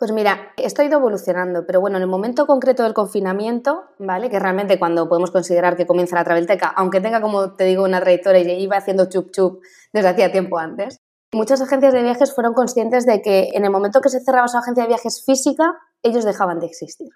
Pues 0.00 0.10
mira, 0.10 0.52
esto 0.56 0.82
ha 0.82 0.84
ido 0.84 0.98
evolucionando, 0.98 1.64
pero 1.64 1.80
bueno, 1.80 1.96
en 1.96 2.02
el 2.02 2.08
momento 2.08 2.44
concreto 2.48 2.82
del 2.82 2.92
confinamiento, 2.92 3.84
¿vale? 4.00 4.30
Que 4.30 4.40
realmente 4.40 4.80
cuando 4.80 5.08
podemos 5.08 5.30
considerar 5.30 5.76
que 5.76 5.86
comienza 5.86 6.16
la 6.16 6.24
Travelteca, 6.24 6.66
aunque 6.66 7.00
tenga, 7.00 7.20
como 7.20 7.54
te 7.54 7.64
digo, 7.64 7.84
una 7.84 8.00
trayectoria 8.00 8.42
y 8.42 8.62
iba 8.64 8.78
haciendo 8.78 9.08
chup 9.08 9.30
chup 9.30 9.62
desde 9.92 10.08
hacía 10.08 10.32
tiempo 10.32 10.58
antes, 10.58 10.98
muchas 11.32 11.62
agencias 11.62 11.94
de 11.94 12.02
viajes 12.02 12.34
fueron 12.34 12.52
conscientes 12.52 13.06
de 13.06 13.22
que 13.22 13.50
en 13.54 13.64
el 13.64 13.70
momento 13.70 14.00
que 14.00 14.08
se 14.08 14.20
cerraba 14.20 14.48
su 14.48 14.58
agencia 14.58 14.82
de 14.82 14.88
viajes 14.88 15.22
física, 15.24 15.72
ellos 16.02 16.24
dejaban 16.24 16.58
de 16.58 16.66
existir. 16.66 17.10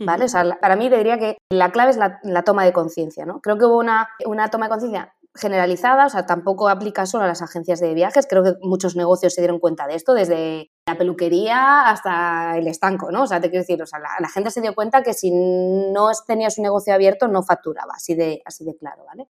¿Vale? 0.00 0.24
O 0.26 0.28
sea, 0.28 0.58
para 0.60 0.76
mí 0.76 0.88
diría 0.88 1.18
que 1.18 1.38
la 1.50 1.72
clave 1.72 1.90
es 1.90 1.96
la, 1.96 2.42
toma 2.44 2.64
de 2.64 2.72
conciencia, 2.72 3.26
¿no? 3.26 3.40
Creo 3.40 3.58
que 3.58 3.64
hubo 3.64 3.78
una, 3.78 4.08
una 4.26 4.48
toma 4.48 4.66
de 4.66 4.70
conciencia 4.70 5.12
generalizada, 5.34 6.06
o 6.06 6.08
sea, 6.08 6.26
tampoco 6.26 6.68
aplica 6.68 7.06
solo 7.06 7.24
a 7.24 7.28
las 7.28 7.42
agencias 7.42 7.80
de 7.80 7.94
viajes, 7.94 8.26
creo 8.28 8.42
que 8.42 8.54
muchos 8.62 8.96
negocios 8.96 9.34
se 9.34 9.40
dieron 9.40 9.60
cuenta 9.60 9.86
de 9.86 9.94
esto, 9.94 10.14
desde 10.14 10.70
la 10.86 10.96
peluquería 10.96 11.88
hasta 11.88 12.56
el 12.58 12.66
estanco, 12.66 13.10
¿no? 13.10 13.22
O 13.22 13.26
sea, 13.26 13.40
te 13.40 13.50
quiero 13.50 13.62
decir, 13.62 13.80
o 13.82 13.86
sea, 13.86 13.98
la, 13.98 14.28
gente 14.28 14.50
se 14.50 14.60
dio 14.60 14.74
cuenta 14.74 15.02
que 15.02 15.14
si 15.14 15.30
no 15.32 16.10
tenía 16.26 16.50
su 16.50 16.62
negocio 16.62 16.94
abierto 16.94 17.28
no 17.28 17.42
facturaba, 17.42 17.94
así 17.94 18.14
de, 18.14 18.42
así 18.44 18.64
de 18.64 18.76
claro, 18.76 19.04
¿vale? 19.06 19.28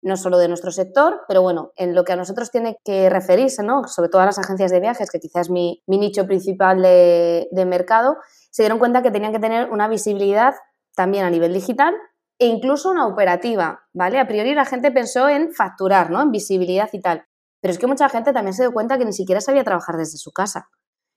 No 0.00 0.16
solo 0.16 0.38
de 0.38 0.48
nuestro 0.48 0.72
sector, 0.72 1.20
pero 1.28 1.42
bueno, 1.42 1.72
en 1.76 1.94
lo 1.94 2.04
que 2.04 2.12
a 2.12 2.16
nosotros 2.16 2.50
tiene 2.50 2.76
que 2.84 3.08
referirse, 3.10 3.62
¿no? 3.62 3.86
Sobre 3.86 4.08
todo 4.08 4.22
a 4.22 4.26
las 4.26 4.38
agencias 4.38 4.70
de 4.70 4.80
viajes, 4.80 5.10
que 5.10 5.20
quizás 5.20 5.42
es 5.42 5.50
mi, 5.50 5.82
mi 5.86 5.98
nicho 5.98 6.26
principal 6.26 6.82
de, 6.82 7.48
de 7.52 7.64
mercado, 7.66 8.16
se 8.50 8.62
dieron 8.62 8.78
cuenta 8.78 9.02
que 9.02 9.10
tenían 9.10 9.32
que 9.32 9.38
tener 9.38 9.70
una 9.70 9.86
visibilidad 9.86 10.54
también 10.94 11.24
a 11.24 11.30
nivel 11.30 11.52
digital 11.52 11.94
e 12.42 12.46
incluso 12.46 12.90
una 12.90 13.06
operativa, 13.06 13.84
¿vale? 13.92 14.18
A 14.18 14.26
priori 14.26 14.52
la 14.52 14.64
gente 14.64 14.90
pensó 14.90 15.28
en 15.28 15.52
facturar, 15.52 16.10
¿no? 16.10 16.20
En 16.20 16.32
visibilidad 16.32 16.88
y 16.92 17.00
tal. 17.00 17.24
Pero 17.60 17.70
es 17.70 17.78
que 17.78 17.86
mucha 17.86 18.08
gente 18.08 18.32
también 18.32 18.52
se 18.52 18.64
dio 18.64 18.72
cuenta 18.72 18.98
que 18.98 19.04
ni 19.04 19.12
siquiera 19.12 19.40
sabía 19.40 19.62
trabajar 19.62 19.96
desde 19.96 20.18
su 20.18 20.32
casa. 20.32 20.68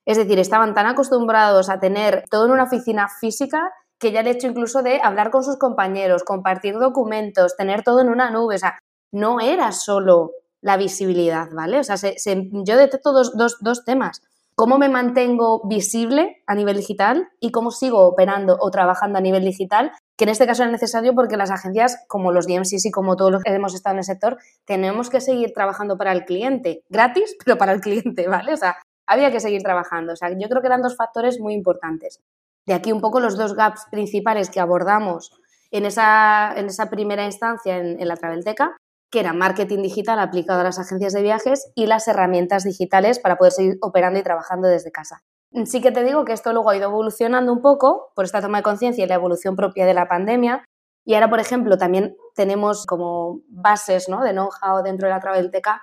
Es 0.04 0.18
decir, 0.18 0.38
estaban 0.38 0.72
tan 0.72 0.86
acostumbrados 0.86 1.68
a 1.68 1.80
tener 1.80 2.22
todo 2.30 2.44
en 2.44 2.52
una 2.52 2.62
oficina 2.62 3.08
física 3.08 3.72
que 3.98 4.12
ya 4.12 4.20
el 4.20 4.28
hecho 4.28 4.46
incluso 4.46 4.84
de 4.84 5.00
hablar 5.02 5.32
con 5.32 5.42
sus 5.42 5.58
compañeros, 5.58 6.22
compartir 6.22 6.74
documentos, 6.78 7.56
tener 7.56 7.82
todo 7.82 8.02
en 8.02 8.08
una 8.08 8.30
nube, 8.30 8.54
o 8.54 8.58
sea, 8.58 8.78
no 9.12 9.40
era 9.40 9.72
solo 9.72 10.30
la 10.60 10.76
visibilidad, 10.76 11.48
¿vale? 11.50 11.80
O 11.80 11.82
sea, 11.82 11.96
yo 11.96 12.76
detecto 12.76 13.12
dos, 13.12 13.36
dos, 13.36 13.56
dos 13.60 13.84
temas. 13.84 14.22
¿Cómo 14.54 14.78
me 14.78 14.88
mantengo 14.88 15.66
visible 15.66 16.44
a 16.46 16.54
nivel 16.54 16.76
digital 16.76 17.28
y 17.40 17.50
cómo 17.50 17.72
sigo 17.72 18.06
operando 18.06 18.56
o 18.60 18.70
trabajando 18.70 19.18
a 19.18 19.22
nivel 19.22 19.44
digital 19.44 19.90
que 20.16 20.24
en 20.24 20.30
este 20.30 20.46
caso 20.46 20.64
es 20.64 20.70
necesario 20.70 21.14
porque 21.14 21.36
las 21.36 21.50
agencias, 21.50 22.04
como 22.08 22.32
los 22.32 22.46
DMCs 22.46 22.86
y 22.86 22.90
como 22.90 23.16
todos 23.16 23.30
los 23.30 23.42
que 23.42 23.52
hemos 23.52 23.74
estado 23.74 23.94
en 23.94 23.98
el 23.98 24.04
sector, 24.04 24.38
tenemos 24.64 25.10
que 25.10 25.20
seguir 25.20 25.52
trabajando 25.52 25.98
para 25.98 26.12
el 26.12 26.24
cliente, 26.24 26.82
gratis, 26.88 27.36
pero 27.44 27.58
para 27.58 27.72
el 27.72 27.80
cliente, 27.80 28.26
¿vale? 28.28 28.54
O 28.54 28.56
sea, 28.56 28.76
había 29.06 29.30
que 29.30 29.40
seguir 29.40 29.62
trabajando. 29.62 30.14
O 30.14 30.16
sea, 30.16 30.30
yo 30.30 30.48
creo 30.48 30.60
que 30.62 30.68
eran 30.68 30.82
dos 30.82 30.96
factores 30.96 31.38
muy 31.38 31.54
importantes. 31.54 32.20
De 32.66 32.74
aquí 32.74 32.92
un 32.92 33.00
poco 33.00 33.20
los 33.20 33.36
dos 33.36 33.54
gaps 33.54 33.86
principales 33.90 34.50
que 34.50 34.58
abordamos 34.58 35.30
en 35.70 35.84
esa, 35.84 36.52
en 36.56 36.66
esa 36.66 36.90
primera 36.90 37.24
instancia 37.24 37.76
en, 37.76 38.00
en 38.00 38.08
la 38.08 38.16
Travelteca, 38.16 38.76
que 39.10 39.20
era 39.20 39.32
marketing 39.32 39.82
digital 39.82 40.18
aplicado 40.18 40.60
a 40.60 40.64
las 40.64 40.78
agencias 40.78 41.12
de 41.12 41.22
viajes 41.22 41.70
y 41.76 41.86
las 41.86 42.08
herramientas 42.08 42.64
digitales 42.64 43.20
para 43.20 43.36
poder 43.36 43.52
seguir 43.52 43.78
operando 43.80 44.18
y 44.18 44.22
trabajando 44.22 44.66
desde 44.66 44.90
casa. 44.90 45.22
Sí 45.64 45.80
que 45.80 45.90
te 45.90 46.04
digo 46.04 46.24
que 46.24 46.32
esto 46.32 46.52
luego 46.52 46.70
ha 46.70 46.76
ido 46.76 46.88
evolucionando 46.88 47.52
un 47.52 47.62
poco 47.62 48.12
por 48.14 48.24
esta 48.24 48.42
toma 48.42 48.58
de 48.58 48.64
conciencia 48.64 49.04
y 49.04 49.08
la 49.08 49.14
evolución 49.14 49.56
propia 49.56 49.86
de 49.86 49.94
la 49.94 50.06
pandemia. 50.06 50.64
Y 51.06 51.14
ahora, 51.14 51.30
por 51.30 51.40
ejemplo, 51.40 51.78
también 51.78 52.16
tenemos 52.34 52.84
como 52.84 53.40
bases 53.48 54.08
¿no? 54.08 54.22
de 54.22 54.32
know-how 54.32 54.82
dentro 54.82 55.08
de 55.08 55.14
la 55.14 55.20
Travelteca 55.20 55.80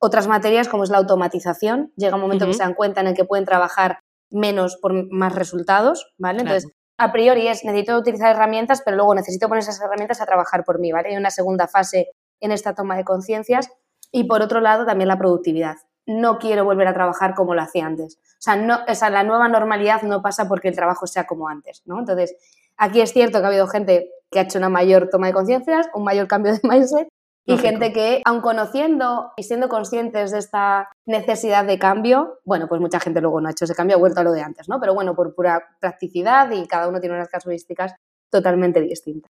otras 0.00 0.28
materias 0.28 0.68
como 0.68 0.84
es 0.84 0.90
la 0.90 0.98
automatización. 0.98 1.92
Llega 1.96 2.14
un 2.14 2.20
momento 2.20 2.46
que 2.46 2.52
se 2.52 2.62
dan 2.62 2.74
cuenta 2.74 3.00
en 3.00 3.08
el 3.08 3.14
que 3.14 3.24
pueden 3.24 3.44
trabajar 3.44 3.98
menos 4.30 4.76
por 4.76 5.10
más 5.10 5.34
resultados, 5.34 6.12
¿vale? 6.18 6.40
Entonces, 6.40 6.70
a 6.98 7.12
priori 7.12 7.48
es 7.48 7.64
necesito 7.64 7.96
utilizar 7.96 8.34
herramientas, 8.34 8.82
pero 8.84 8.96
luego 8.96 9.14
necesito 9.14 9.48
poner 9.48 9.62
esas 9.62 9.80
herramientas 9.80 10.20
a 10.20 10.26
trabajar 10.26 10.64
por 10.64 10.78
mí, 10.78 10.92
¿vale? 10.92 11.10
Hay 11.10 11.16
una 11.16 11.30
segunda 11.30 11.66
fase 11.66 12.10
en 12.40 12.52
esta 12.52 12.74
toma 12.74 12.96
de 12.96 13.04
conciencias 13.04 13.68
Y 14.10 14.24
por 14.24 14.40
otro 14.40 14.60
lado, 14.60 14.86
también 14.86 15.08
la 15.08 15.18
productividad. 15.18 15.76
No 16.08 16.38
quiero 16.38 16.64
volver 16.64 16.88
a 16.88 16.94
trabajar 16.94 17.34
como 17.34 17.54
lo 17.54 17.62
hacía 17.62 17.86
antes. 17.86 18.16
O 18.16 18.40
sea, 18.40 18.56
no, 18.56 18.80
esa, 18.86 19.10
la 19.10 19.22
nueva 19.22 19.48
normalidad 19.48 20.02
no 20.02 20.22
pasa 20.22 20.48
porque 20.48 20.68
el 20.68 20.74
trabajo 20.74 21.06
sea 21.06 21.26
como 21.26 21.48
antes, 21.48 21.82
¿no? 21.86 22.00
Entonces, 22.00 22.34
aquí 22.76 23.00
es 23.00 23.12
cierto 23.12 23.38
que 23.38 23.44
ha 23.44 23.48
habido 23.48 23.68
gente 23.68 24.10
que 24.30 24.40
ha 24.40 24.42
hecho 24.42 24.58
una 24.58 24.68
mayor 24.68 25.08
toma 25.10 25.28
de 25.28 25.32
conciencias, 25.32 25.88
un 25.94 26.04
mayor 26.04 26.26
cambio 26.26 26.52
de 26.52 26.60
mindset, 26.68 27.08
y 27.48 27.56
gente 27.56 27.94
que, 27.94 28.20
aun 28.26 28.42
conociendo 28.42 29.32
y 29.34 29.42
siendo 29.42 29.70
conscientes 29.70 30.32
de 30.32 30.38
esta 30.38 30.90
necesidad 31.06 31.64
de 31.64 31.78
cambio, 31.78 32.40
bueno, 32.44 32.68
pues 32.68 32.78
mucha 32.78 33.00
gente 33.00 33.22
luego 33.22 33.40
no 33.40 33.48
ha 33.48 33.52
hecho 33.52 33.64
ese 33.64 33.74
cambio, 33.74 33.96
ha 33.96 33.98
vuelto 33.98 34.20
a 34.20 34.22
lo 34.22 34.32
de 34.32 34.42
antes, 34.42 34.68
¿no? 34.68 34.78
Pero 34.78 34.92
bueno, 34.92 35.14
por 35.16 35.34
pura 35.34 35.66
practicidad 35.80 36.50
y 36.50 36.66
cada 36.66 36.88
uno 36.88 37.00
tiene 37.00 37.16
unas 37.16 37.30
casuísticas 37.30 37.94
totalmente 38.30 38.82
distintas. 38.82 39.30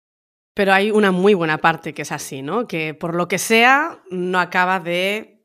Pero 0.54 0.72
hay 0.72 0.90
una 0.90 1.12
muy 1.12 1.34
buena 1.34 1.58
parte 1.58 1.92
que 1.92 2.02
es 2.02 2.12
así, 2.12 2.40
¿no? 2.40 2.66
Que 2.66 2.94
por 2.94 3.14
lo 3.14 3.28
que 3.28 3.36
sea 3.36 4.02
no 4.10 4.40
acaba 4.40 4.80
de 4.80 5.35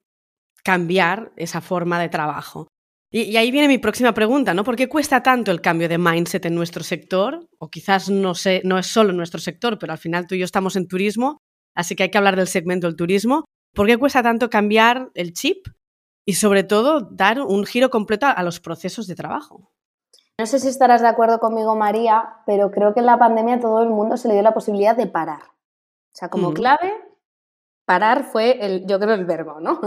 cambiar 0.63 1.31
esa 1.35 1.61
forma 1.61 1.99
de 1.99 2.09
trabajo. 2.09 2.67
Y, 3.13 3.35
ahí 3.35 3.51
viene 3.51 3.67
mi 3.67 3.77
próxima 3.77 4.13
pregunta, 4.13 4.53
¿no? 4.53 4.63
¿Por 4.63 4.77
qué 4.77 4.87
cuesta 4.87 5.21
tanto 5.21 5.51
el 5.51 5.59
cambio 5.59 5.89
de 5.89 5.97
mindset 5.97 6.45
en 6.45 6.55
nuestro 6.55 6.83
sector? 6.83 7.45
O 7.59 7.69
quizás 7.69 8.09
no, 8.09 8.33
sé, 8.35 8.61
no 8.63 8.79
es 8.79 8.87
solo 8.87 9.11
nuestro 9.11 9.41
sector, 9.41 9.77
pero 9.77 9.91
al 9.91 9.99
final 9.99 10.27
tú 10.27 10.35
y 10.35 10.39
yo 10.39 10.45
estamos 10.45 10.77
en 10.77 10.87
turismo, 10.87 11.37
así 11.75 11.95
que 11.95 12.03
hay 12.03 12.11
que 12.11 12.17
hablar 12.17 12.37
del 12.37 12.47
segmento 12.47 12.87
del 12.87 12.95
turismo. 12.95 13.43
¿Por 13.73 13.87
qué 13.87 13.97
cuesta 13.97 14.23
tanto 14.23 14.49
cambiar 14.49 15.11
el 15.13 15.33
chip 15.33 15.67
y 16.25 16.33
sobre 16.35 16.63
todo 16.63 17.01
dar 17.01 17.41
un 17.41 17.65
giro 17.65 17.89
completo 17.89 18.27
a 18.27 18.43
los 18.43 18.61
procesos 18.61 19.07
de 19.07 19.15
trabajo? 19.15 19.71
No 20.39 20.45
sé 20.45 20.59
si 20.59 20.69
estarás 20.69 21.01
de 21.01 21.07
acuerdo 21.07 21.39
conmigo, 21.39 21.75
María, 21.75 22.37
pero 22.45 22.71
creo 22.71 22.93
que 22.93 23.01
en 23.01 23.05
la 23.05 23.19
pandemia 23.19 23.59
todo 23.59 23.83
el 23.83 23.89
mundo 23.89 24.17
se 24.17 24.27
le 24.27 24.35
dio 24.35 24.43
la 24.43 24.53
posibilidad 24.53 24.95
de 24.95 25.07
parar. 25.07 25.41
O 25.43 26.15
sea, 26.15 26.29
como 26.29 26.53
clave, 26.53 26.93
parar 27.85 28.23
fue, 28.23 28.65
el, 28.65 28.87
yo 28.87 28.99
creo, 28.99 29.13
el 29.13 29.25
verbo, 29.25 29.59
¿no? 29.59 29.79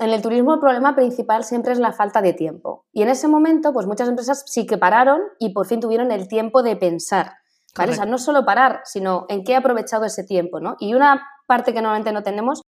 En 0.00 0.10
el 0.10 0.22
turismo 0.22 0.54
el 0.54 0.60
problema 0.60 0.94
principal 0.94 1.44
siempre 1.44 1.72
es 1.72 1.78
la 1.78 1.92
falta 1.92 2.22
de 2.22 2.32
tiempo. 2.32 2.86
Y 2.92 3.02
en 3.02 3.08
ese 3.08 3.28
momento, 3.28 3.72
pues 3.72 3.86
muchas 3.86 4.08
empresas 4.08 4.44
sí 4.46 4.66
que 4.66 4.78
pararon 4.78 5.20
y 5.38 5.52
por 5.52 5.66
fin 5.66 5.80
tuvieron 5.80 6.10
el 6.10 6.28
tiempo 6.28 6.62
de 6.62 6.76
pensar. 6.76 7.34
O 7.78 7.92
sea, 7.92 8.04
no 8.06 8.18
solo 8.18 8.44
parar, 8.44 8.80
sino 8.84 9.26
en 9.28 9.44
qué 9.44 9.52
he 9.52 9.56
aprovechado 9.56 10.04
ese 10.04 10.24
tiempo, 10.24 10.58
¿no? 10.58 10.76
Y 10.80 10.94
una 10.94 11.22
parte 11.46 11.72
que 11.72 11.80
normalmente 11.80 12.12
no 12.12 12.22
tenemos 12.22 12.62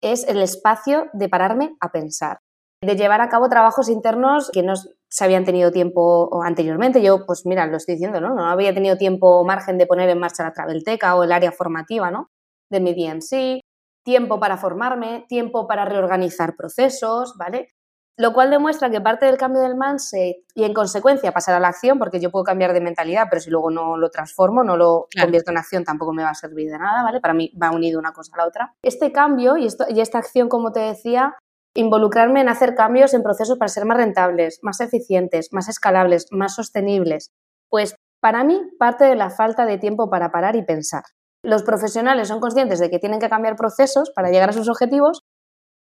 es 0.00 0.26
el 0.26 0.42
espacio 0.42 1.06
de 1.12 1.28
pararme 1.28 1.76
a 1.80 1.90
pensar 1.92 2.38
de 2.80 2.96
llevar 2.96 3.20
a 3.20 3.28
cabo 3.28 3.48
trabajos 3.48 3.88
internos 3.88 4.50
que 4.52 4.62
no 4.62 4.74
se 4.76 5.24
habían 5.24 5.44
tenido 5.44 5.72
tiempo 5.72 6.42
anteriormente. 6.42 7.02
Yo, 7.02 7.26
pues 7.26 7.44
mira, 7.44 7.66
lo 7.66 7.76
estoy 7.76 7.96
diciendo, 7.96 8.20
¿no? 8.20 8.34
No 8.34 8.46
había 8.46 8.72
tenido 8.72 8.96
tiempo 8.96 9.40
o 9.40 9.44
margen 9.44 9.78
de 9.78 9.86
poner 9.86 10.08
en 10.10 10.20
marcha 10.20 10.44
la 10.44 10.52
Travelteca 10.52 11.16
o 11.16 11.24
el 11.24 11.32
área 11.32 11.50
formativa, 11.50 12.10
¿no? 12.10 12.30
De 12.70 12.80
mi 12.80 12.94
DMC, 12.94 13.60
tiempo 14.08 14.40
para 14.40 14.56
formarme, 14.56 15.26
tiempo 15.28 15.66
para 15.66 15.84
reorganizar 15.84 16.56
procesos, 16.56 17.34
¿vale? 17.36 17.68
Lo 18.16 18.32
cual 18.32 18.50
demuestra 18.50 18.88
que 18.88 19.02
parte 19.02 19.26
del 19.26 19.36
cambio 19.36 19.60
del 19.60 19.76
mindset 19.76 20.36
y 20.54 20.64
en 20.64 20.72
consecuencia 20.72 21.30
pasar 21.30 21.56
a 21.56 21.60
la 21.60 21.68
acción, 21.68 21.98
porque 21.98 22.18
yo 22.18 22.30
puedo 22.30 22.42
cambiar 22.42 22.72
de 22.72 22.80
mentalidad, 22.80 23.26
pero 23.28 23.42
si 23.42 23.50
luego 23.50 23.70
no 23.70 23.98
lo 23.98 24.08
transformo, 24.08 24.64
no 24.64 24.78
lo 24.78 25.08
convierto 25.20 25.50
en 25.50 25.58
acción, 25.58 25.84
tampoco 25.84 26.14
me 26.14 26.22
va 26.22 26.30
a 26.30 26.34
servir 26.34 26.70
de 26.70 26.78
nada, 26.78 27.02
¿vale? 27.02 27.20
Para 27.20 27.34
mí 27.34 27.52
va 27.62 27.70
unido 27.70 27.98
una 27.98 28.12
cosa 28.12 28.32
a 28.34 28.38
la 28.38 28.46
otra. 28.46 28.74
Este 28.82 29.12
cambio 29.12 29.58
y, 29.58 29.66
esto, 29.66 29.84
y 29.90 30.00
esta 30.00 30.16
acción, 30.16 30.48
como 30.48 30.72
te 30.72 30.80
decía, 30.80 31.36
involucrarme 31.74 32.40
en 32.40 32.48
hacer 32.48 32.74
cambios 32.74 33.12
en 33.12 33.22
procesos 33.22 33.58
para 33.58 33.68
ser 33.68 33.84
más 33.84 33.98
rentables, 33.98 34.58
más 34.62 34.80
eficientes, 34.80 35.50
más 35.52 35.68
escalables, 35.68 36.28
más 36.30 36.54
sostenibles. 36.54 37.30
Pues 37.68 37.94
para 38.22 38.42
mí 38.42 38.58
parte 38.78 39.04
de 39.04 39.16
la 39.16 39.28
falta 39.28 39.66
de 39.66 39.76
tiempo 39.76 40.08
para 40.08 40.32
parar 40.32 40.56
y 40.56 40.64
pensar. 40.64 41.02
Los 41.42 41.62
profesionales 41.62 42.28
son 42.28 42.40
conscientes 42.40 42.78
de 42.78 42.90
que 42.90 42.98
tienen 42.98 43.20
que 43.20 43.28
cambiar 43.28 43.56
procesos 43.56 44.10
para 44.10 44.30
llegar 44.30 44.50
a 44.50 44.52
sus 44.52 44.68
objetivos, 44.68 45.22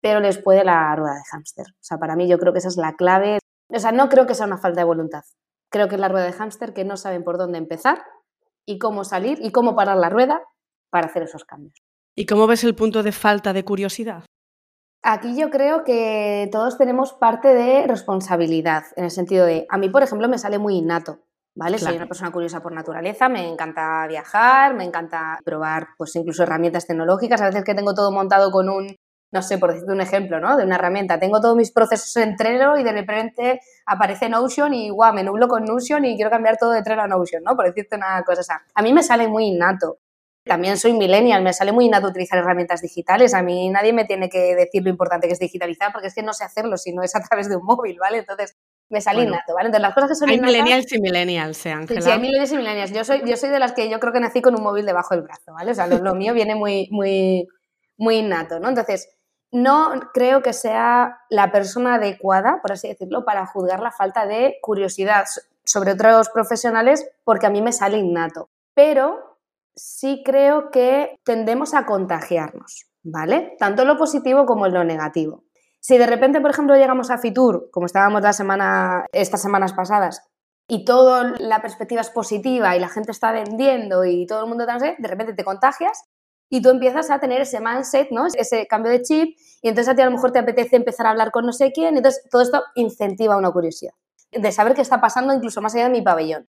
pero 0.02 0.20
les 0.20 0.38
puede 0.38 0.64
la 0.64 0.96
rueda 0.96 1.16
de 1.16 1.24
hámster. 1.32 1.66
O 1.72 1.84
sea, 1.84 1.98
para 1.98 2.16
mí 2.16 2.28
yo 2.28 2.38
creo 2.38 2.54
que 2.54 2.60
esa 2.60 2.68
es 2.68 2.78
la 2.78 2.96
clave. 2.96 3.40
O 3.70 3.80
sea, 3.80 3.92
no 3.92 4.10
creo 4.10 4.28
que 4.28 4.36
sea 4.36 4.46
una 4.46 4.58
falta 4.58 4.82
de 4.82 4.86
voluntad. 4.86 5.24
Creo 5.70 5.88
que 5.88 5.96
es 5.96 6.02
la 6.02 6.08
rueda 6.08 6.26
de 6.26 6.34
hámster 6.34 6.74
que 6.74 6.86
no 6.86 6.96
saben 6.96 7.24
por 7.24 7.38
dónde 7.38 7.58
empezar 7.58 8.04
y 8.66 8.78
cómo 8.80 9.04
salir 9.04 9.40
y 9.42 9.52
cómo 9.52 9.76
parar 9.76 9.98
la 9.98 10.10
rueda 10.10 10.42
para 10.90 11.08
hacer 11.08 11.24
esos 11.24 11.44
cambios. 11.44 11.74
¿Y 12.16 12.26
cómo 12.26 12.48
ves 12.48 12.64
el 12.64 12.76
punto 12.76 13.04
de 13.04 13.12
falta 13.12 13.54
de 13.54 13.66
curiosidad? 13.66 14.24
Aquí 15.04 15.40
yo 15.40 15.50
creo 15.50 15.84
que 15.84 16.50
todos 16.52 16.78
tenemos 16.78 17.14
parte 17.14 17.54
de 17.54 17.86
responsabilidad, 17.88 18.84
en 18.96 19.06
el 19.06 19.12
sentido 19.12 19.46
de, 19.46 19.66
a 19.70 19.78
mí, 19.78 19.90
por 19.90 20.04
ejemplo, 20.04 20.28
me 20.28 20.38
sale 20.38 20.58
muy 20.58 20.76
innato, 20.76 21.20
¿vale? 21.58 21.80
Soy 21.80 21.96
una 21.96 22.08
persona 22.08 22.32
curiosa 22.32 22.62
por 22.62 22.72
naturaleza, 22.72 23.30
me 23.30 23.48
encanta 23.48 24.06
viajar, 24.08 24.76
me 24.76 24.84
encanta 24.84 25.40
probar, 25.44 25.88
pues 25.98 26.16
incluso 26.16 26.44
herramientas 26.44 26.86
tecnológicas, 26.86 27.42
a 27.42 27.48
veces 27.48 27.64
que 27.64 27.74
tengo 27.74 27.96
todo 27.96 28.12
montado 28.12 28.52
con 28.52 28.70
un, 28.70 28.96
no 29.32 29.42
sé, 29.42 29.58
por 29.58 29.72
decirte 29.74 29.92
un 29.92 30.02
ejemplo, 30.02 30.40
¿no? 30.40 30.56
De 30.56 30.64
una 30.64 30.76
herramienta, 30.76 31.20
tengo 31.20 31.42
todos 31.42 31.56
mis 31.56 31.72
procesos 31.72 32.16
en 32.18 32.36
Trello 32.36 32.78
y 32.78 32.84
de 32.84 32.92
repente 32.92 33.60
aparece 33.88 34.30
Notion 34.30 34.76
y, 34.76 34.92
guau, 34.92 35.14
me 35.16 35.24
nublo 35.24 35.48
con 35.48 35.66
Notion 35.66 36.06
y 36.06 36.16
quiero 36.16 36.30
cambiar 36.30 36.58
todo 36.58 36.72
de 36.72 36.84
Trello 36.84 37.02
a 37.02 37.08
Notion, 37.08 37.42
¿no? 37.44 37.56
Por 37.56 37.66
decirte 37.66 37.96
una 37.96 38.24
cosa, 38.24 38.62
a 38.76 38.82
mí 38.84 38.94
me 38.94 39.02
sale 39.02 39.28
muy 39.28 39.46
innato. 39.46 39.98
También 40.46 40.78
soy 40.78 40.94
millennial, 40.94 41.44
me 41.44 41.52
sale 41.52 41.74
muy 41.74 41.86
innato 41.86 42.08
utilizar 42.08 42.40
herramientas 42.40 42.82
digitales. 42.82 43.34
A 43.34 43.42
mí 43.42 43.68
nadie 43.70 43.92
me 43.92 44.06
tiene 44.06 44.30
que 44.30 44.56
decir 44.56 44.82
lo 44.82 44.90
importante 44.90 45.28
que 45.28 45.34
es 45.34 45.40
digitalizar, 45.40 45.92
porque 45.92 46.08
es 46.08 46.16
que 46.16 46.24
no 46.24 46.32
sé 46.32 46.46
hacerlo 46.46 46.78
si 46.78 46.94
no 46.94 47.02
es 47.02 47.16
a 47.18 47.20
través 47.20 47.50
de 47.50 47.58
un 47.58 47.66
móvil, 47.66 47.98
¿vale? 48.00 48.20
Entonces, 48.20 48.56
me 48.90 49.02
sale 49.02 49.24
innato, 49.24 49.54
¿vale? 49.54 49.68
Entonces, 49.68 49.82
las 49.82 49.94
cosas 49.94 50.10
que 50.10 50.16
son 50.16 50.30
Hay 50.30 50.40
millennials 50.40 50.92
y 50.94 51.02
millennials, 51.02 51.66
¿eh, 51.66 51.72
Ángela? 51.72 52.02
Sí, 52.02 52.10
hay 52.10 52.20
millennials 52.20 52.52
y 52.52 52.58
millennials. 52.58 52.92
Yo 52.92 53.04
soy, 53.04 53.22
yo 53.26 53.36
soy 53.36 53.50
de 53.50 53.60
las 53.60 53.74
que 53.74 53.90
yo 53.90 54.00
creo 54.00 54.14
que 54.14 54.20
nací 54.20 54.42
con 54.42 54.56
un 54.56 54.64
móvil 54.64 54.86
debajo 54.86 55.14
del 55.14 55.24
brazo, 55.24 55.54
¿vale? 55.54 55.72
O 55.72 55.76
sea, 55.76 55.88
lo, 55.88 56.16
mío 56.16 56.34
viene 56.34 56.56
muy, 56.56 56.88
muy, 56.92 57.48
muy 57.98 58.18
innato, 58.18 58.60
¿no? 58.60 58.70
Entonces, 58.70 59.10
no 59.52 59.92
creo 60.14 60.42
que 60.42 60.54
sea 60.54 61.20
la 61.30 61.52
persona 61.52 61.96
adecuada, 61.96 62.60
por 62.62 62.72
así 62.72 62.88
decirlo, 62.88 63.26
para 63.26 63.46
juzgar 63.46 63.82
la 63.82 63.92
falta 63.92 64.26
de 64.26 64.58
curiosidad 64.62 65.26
sobre 65.64 65.92
otros 65.92 66.30
profesionales 66.30 67.10
porque 67.24 67.46
a 67.46 67.50
mí 67.50 67.62
me 67.62 67.74
sale 67.74 67.98
innato. 67.98 68.50
Pero 68.74 69.40
sí 69.76 70.24
creo 70.26 70.72
que 70.72 71.20
tendemos 71.24 71.74
a 71.74 71.86
contagiarnos, 71.86 72.88
¿vale? 73.04 73.56
Tanto 73.60 73.84
en 73.84 73.90
lo 73.90 73.98
positivo 73.98 74.46
como 74.46 74.66
en 74.66 74.74
lo 74.74 74.84
negativo. 74.84 75.44
Si 75.88 75.98
de 75.98 76.06
repente, 76.06 76.42
por 76.42 76.52
ejemplo, 76.52 76.76
llegamos 76.76 77.10
a 77.12 77.18
Fitur, 77.18 77.70
como 77.72 77.86
estábamos 77.86 78.22
la 78.22 78.34
semana, 78.34 79.06
estas 79.14 79.42
semanas 79.42 79.72
pasadas, 79.72 80.22
y 80.68 80.84
toda 80.84 81.36
la 81.40 81.62
perspectiva 81.62 82.02
es 82.02 82.10
positiva 82.10 82.76
y 82.76 82.80
la 82.82 82.90
gente 82.90 83.14
está 83.14 83.32
vendiendo 83.32 84.04
y 84.04 84.26
todo 84.26 84.44
el 84.44 84.50
mundo 84.50 84.66
está, 84.66 84.78
de 84.80 85.08
repente 85.08 85.32
te 85.32 85.46
contagias 85.46 86.04
y 86.50 86.62
tú 86.62 86.72
empiezas 86.72 87.10
a 87.10 87.20
tener 87.20 87.40
ese 87.40 87.62
mindset, 87.62 88.10
¿no? 88.12 88.26
Ese 88.26 88.68
cambio 88.68 88.92
de 88.92 89.02
chip 89.02 89.38
y 89.62 89.70
entonces 89.70 89.94
a 89.94 89.96
ti 89.96 90.02
a 90.02 90.06
lo 90.08 90.12
mejor 90.12 90.34
te 90.34 90.40
apetece 90.40 90.76
empezar 90.76 91.06
a 91.06 91.12
hablar 91.12 91.32
con 91.32 91.46
no 91.46 91.54
sé 91.54 91.72
quién, 91.72 91.96
entonces 91.96 92.22
todo 92.30 92.42
esto 92.42 92.62
incentiva 92.76 93.38
una 93.38 93.52
curiosidad 93.52 93.94
de 94.34 94.52
saber 94.52 94.74
qué 94.74 94.82
está 94.82 95.00
pasando 95.00 95.34
incluso 95.34 95.62
más 95.62 95.74
allá 95.74 95.86
de 95.86 95.92
mi 95.92 96.02
pabellón. 96.02 96.50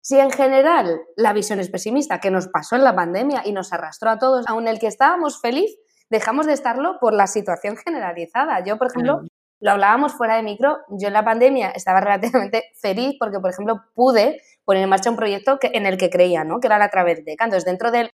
Si 0.00 0.18
en 0.18 0.30
general 0.30 0.98
la 1.14 1.34
visión 1.34 1.60
es 1.60 1.68
pesimista, 1.68 2.20
que 2.20 2.30
nos 2.30 2.48
pasó 2.48 2.74
en 2.74 2.84
la 2.84 2.96
pandemia 2.96 3.42
y 3.44 3.52
nos 3.52 3.70
arrastró 3.74 4.08
a 4.08 4.18
todos, 4.18 4.46
aun 4.48 4.66
el 4.66 4.78
que 4.78 4.86
estábamos 4.86 5.42
feliz, 5.42 5.76
dejamos 6.10 6.46
de 6.46 6.52
estarlo 6.52 6.98
por 7.00 7.12
la 7.12 7.26
situación 7.26 7.76
generalizada. 7.76 8.64
Yo, 8.64 8.78
por 8.78 8.88
ejemplo, 8.88 9.22
lo 9.60 9.70
hablábamos 9.70 10.14
fuera 10.14 10.36
de 10.36 10.42
micro, 10.42 10.78
yo 10.88 11.08
en 11.08 11.14
la 11.14 11.24
pandemia 11.24 11.70
estaba 11.70 12.00
relativamente 12.00 12.64
feliz 12.80 13.16
porque, 13.18 13.40
por 13.40 13.50
ejemplo, 13.50 13.82
pude 13.94 14.40
poner 14.64 14.84
en 14.84 14.88
marcha 14.88 15.10
un 15.10 15.16
proyecto 15.16 15.58
que, 15.58 15.70
en 15.74 15.86
el 15.86 15.96
que 15.98 16.10
creía, 16.10 16.44
¿no? 16.44 16.60
que 16.60 16.68
era 16.68 16.78
la 16.78 16.90
Travelteca. 16.90 17.44
Entonces, 17.44 17.64
dentro 17.64 17.90
del 17.90 18.10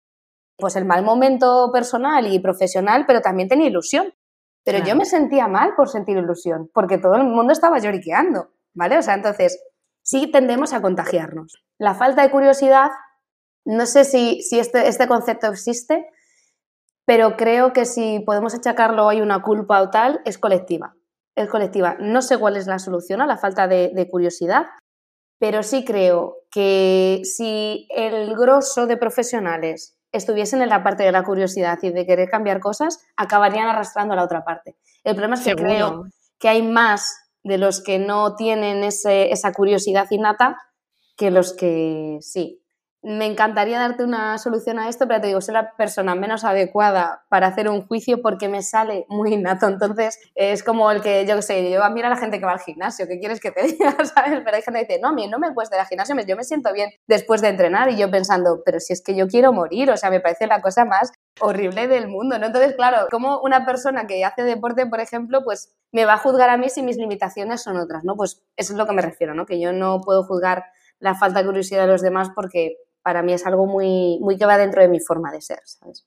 pues 0.59 0.75
el 0.75 0.85
mal 0.85 1.05
momento 1.05 1.71
personal 1.73 2.27
y 2.27 2.41
profesional, 2.41 3.05
pero 3.07 3.21
también 3.21 3.49
tenía 3.49 3.69
ilusión. 3.69 4.13
Pero 4.65 4.85
yo 4.85 4.97
me 4.97 5.07
sentía 5.07 5.47
mal 5.49 5.75
por 5.77 5.89
sentir 5.89 6.19
ilusión, 6.19 6.69
porque 6.75 6.99
todo 6.99 7.15
el 7.15 7.25
mundo 7.25 7.53
estaba 7.53 7.79
lloriqueando, 7.79 8.51
¿vale? 8.75 8.99
O 8.99 9.03
sea, 9.03 9.15
entonces, 9.15 9.59
sí 10.03 10.31
tendemos 10.31 10.75
a 10.75 10.83
contagiarnos. 10.83 11.65
La 11.79 11.95
falta 11.95 12.23
de 12.23 12.31
curiosidad, 12.31 12.91
no 13.65 13.87
sé 13.87 14.05
si, 14.05 14.41
este, 14.51 14.89
este, 14.89 15.07
concepto 15.07 15.47
existe, 15.47 16.07
pero 17.09 17.39
creo 17.39 17.73
que 17.73 17.87
si 17.87 18.21
podemos 18.21 18.55
achacarlo 18.55 19.09
hay 19.09 19.23
una 19.23 19.41
culpa 19.41 19.81
o 19.81 19.89
tal, 19.89 20.21
es 20.27 20.37
colectiva. 20.37 20.95
Es 21.35 21.49
colectiva. 21.49 21.97
No 21.99 22.21
sé 22.21 22.37
cuál 22.37 22.59
es 22.59 22.67
la 22.67 22.79
solución 22.79 23.23
a 23.23 23.27
la 23.27 23.39
falta 23.39 23.67
de, 23.67 23.93
de 23.95 24.09
curiosidad, 24.11 24.67
pero 25.39 25.63
sí 25.63 25.87
creo 25.87 26.37
que 26.51 27.23
si 27.25 27.89
el 27.97 28.37
grosso 28.37 28.87
de 28.87 28.99
profesionales 28.99 29.97
estuviesen 30.13 30.61
en 30.61 30.69
la 30.69 30.83
parte 30.83 31.03
de 31.03 31.13
la 31.13 31.25
curiosidad 31.25 31.79
y 31.81 31.93
de 31.93 32.05
querer 32.05 32.29
cambiar 32.29 32.61
cosas, 32.61 33.03
acabarían 33.17 33.69
arrastrando 33.69 34.13
a 34.13 34.17
la 34.19 34.25
otra 34.25 34.45
parte. 34.45 34.77
El 35.03 35.15
problema 35.15 35.37
es 35.37 35.45
que 35.45 35.57
creo 35.57 36.05
que 36.39 36.51
hay 36.51 36.61
más 36.61 37.17
de 37.43 37.57
los 37.57 37.83
que 37.83 37.99
no 37.99 38.37
tienen 38.37 38.85
esa 38.85 39.53
curiosidad 39.55 40.09
innata 40.11 40.59
que 41.17 41.31
los 41.31 41.55
que 41.55 42.19
sí. 42.21 42.63
Me 43.11 43.25
encantaría 43.25 43.79
darte 43.79 44.05
una 44.05 44.37
solución 44.37 44.79
a 44.79 44.91
esto, 44.91 45.09
pero 45.09 45.23
te 45.23 45.29
digo, 45.29 45.41
soy 45.41 45.55
la 45.55 45.75
persona 45.77 46.15
menos 46.15 46.45
adecuada 46.45 47.25
para 47.31 47.47
hacer 47.47 47.71
un 47.71 47.87
juicio 47.87 48.21
porque 48.21 48.51
me 48.51 48.61
sale 48.63 49.07
muy 49.09 49.33
innato. 49.33 49.67
Entonces, 49.67 50.19
es 50.35 50.63
como 50.63 50.91
el 50.91 51.01
que, 51.01 51.25
yo 51.25 51.37
qué 51.37 51.41
sé, 51.41 51.71
yo 51.71 51.83
admiro 51.83 52.09
a 52.09 52.11
la 52.11 52.19
gente 52.19 52.39
que 52.39 52.45
va 52.45 52.53
al 52.53 52.61
gimnasio, 52.61 53.07
¿qué 53.09 53.19
quieres 53.19 53.41
que 53.41 53.51
te 53.51 53.63
diga? 53.67 53.93
¿Sabes? 54.05 54.43
Pero 54.45 54.55
hay 54.55 54.61
gente 54.61 54.81
que 54.81 54.87
dice, 54.87 55.01
no, 55.01 55.09
a 55.09 55.13
mí 55.13 55.27
no 55.27 55.39
me 55.39 55.55
cuesta 55.55 55.77
ir 55.77 55.81
al 55.81 55.87
gimnasio, 55.87 56.15
yo 56.27 56.37
me 56.37 56.45
siento 56.45 56.71
bien 56.75 56.91
después 57.07 57.41
de 57.41 57.49
entrenar 57.49 57.91
y 57.91 57.97
yo 57.97 58.11
pensando, 58.11 58.61
pero 58.63 58.79
si 58.79 58.93
es 58.93 59.03
que 59.03 59.17
yo 59.17 59.27
quiero 59.27 59.55
morir, 59.55 59.91
o 59.91 59.97
sea, 59.97 60.11
me 60.11 60.21
parece 60.21 60.47
la 60.47 60.61
cosa 60.61 60.85
más 60.85 61.11
horrible 61.41 61.89
del 61.89 62.09
mundo, 62.09 62.39
¿no? 62.39 62.45
Entonces, 62.45 62.75
claro, 62.75 63.07
como 63.11 63.41
una 63.41 63.65
persona 63.65 64.07
que 64.07 64.23
hace 64.23 64.43
deporte, 64.43 64.85
por 64.85 65.01
ejemplo, 65.01 65.45
pues 65.45 65.75
me 65.93 66.05
va 66.05 66.13
a 66.13 66.19
juzgar 66.19 66.51
a 66.51 66.59
mí 66.59 66.69
si 66.69 66.83
mis 66.83 66.99
limitaciones 66.99 67.63
son 67.63 67.79
otras, 67.79 68.05
¿no? 68.05 68.17
Pues 68.17 68.43
eso 68.59 68.75
es 68.75 68.79
lo 68.79 68.87
que 68.87 68.93
me 68.93 69.01
refiero, 69.01 69.33
¿no? 69.33 69.47
Que 69.47 69.59
yo 69.59 69.73
no 69.73 70.03
puedo 70.03 70.25
juzgar 70.25 70.67
la 70.99 71.15
falta 71.15 71.41
de 71.41 71.47
curiosidad 71.47 71.83
de 71.83 71.93
los 71.93 72.03
demás 72.03 72.29
porque 72.35 72.77
para 73.09 73.23
mí 73.23 73.33
es 73.33 73.47
algo 73.47 73.65
muy, 73.65 74.19
muy 74.21 74.37
que 74.37 74.45
va 74.45 74.59
dentro 74.59 74.83
de 74.83 74.89
mi 74.89 75.01
forma 75.01 75.33
de 75.33 75.41
ser, 75.41 75.61
¿sabes? 75.65 76.07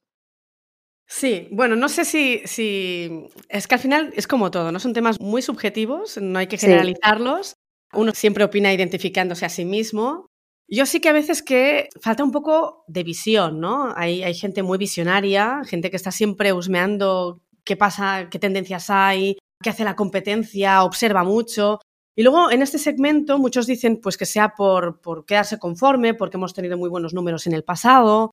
Sí, 1.07 1.47
bueno, 1.51 1.75
no 1.75 1.89
sé 1.89 2.05
si, 2.05 2.43
si, 2.45 3.27
Es 3.49 3.67
que 3.67 3.73
al 3.73 3.81
final 3.81 4.13
es 4.15 4.27
como 4.27 4.51
todo, 4.51 4.71
¿no? 4.71 4.79
Son 4.79 4.93
temas 4.93 5.19
muy 5.19 5.41
subjetivos, 5.41 6.19
no 6.21 6.37
hay 6.37 6.45
que 6.45 6.59
generalizarlos. 6.59 7.55
Uno 7.93 8.11
siempre 8.13 8.43
opina 8.43 8.71
identificándose 8.71 9.47
a 9.47 9.49
sí 9.49 9.65
mismo. 9.65 10.27
Yo 10.67 10.85
sí 10.85 10.99
que 10.99 11.09
a 11.09 11.13
veces 11.13 11.41
que 11.41 11.89
falta 11.99 12.23
un 12.23 12.31
poco 12.31 12.83
de 12.87 13.01
visión, 13.01 13.59
¿no? 13.59 13.91
Hay, 13.95 14.21
hay 14.21 14.35
gente 14.35 14.61
muy 14.61 14.77
visionaria, 14.77 15.63
gente 15.65 15.89
que 15.89 15.97
está 15.97 16.11
siempre 16.11 16.53
husmeando 16.53 17.41
qué 17.63 17.75
pasa, 17.77 18.27
qué 18.29 18.37
tendencias 18.37 18.91
hay, 18.91 19.39
qué 19.63 19.71
hace 19.71 19.83
la 19.83 19.95
competencia, 19.95 20.83
observa 20.83 21.23
mucho. 21.23 21.79
Y 22.21 22.23
luego 22.23 22.51
en 22.51 22.61
este 22.61 22.77
segmento 22.77 23.39
muchos 23.39 23.65
dicen 23.65 23.99
pues 23.99 24.15
que 24.15 24.27
sea 24.27 24.53
por, 24.53 25.01
por 25.01 25.25
quedarse 25.25 25.57
conforme, 25.57 26.13
porque 26.13 26.37
hemos 26.37 26.53
tenido 26.53 26.77
muy 26.77 26.87
buenos 26.87 27.15
números 27.15 27.47
en 27.47 27.53
el 27.53 27.63
pasado, 27.63 28.29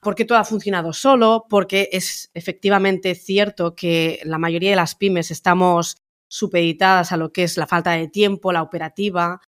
porque 0.00 0.24
todo 0.24 0.38
ha 0.38 0.44
funcionado 0.44 0.92
solo, 0.92 1.46
porque 1.50 1.88
es 1.90 2.30
efectivamente 2.34 3.16
cierto 3.16 3.74
que 3.74 4.20
la 4.22 4.38
mayoría 4.38 4.70
de 4.70 4.76
las 4.76 4.94
pymes 4.94 5.32
estamos 5.32 5.96
supeditadas 6.28 7.10
a 7.10 7.16
lo 7.16 7.32
que 7.32 7.42
es 7.42 7.56
la 7.56 7.66
falta 7.66 7.90
de 7.90 8.06
tiempo, 8.06 8.52
la 8.52 8.62
operativa, 8.62 9.40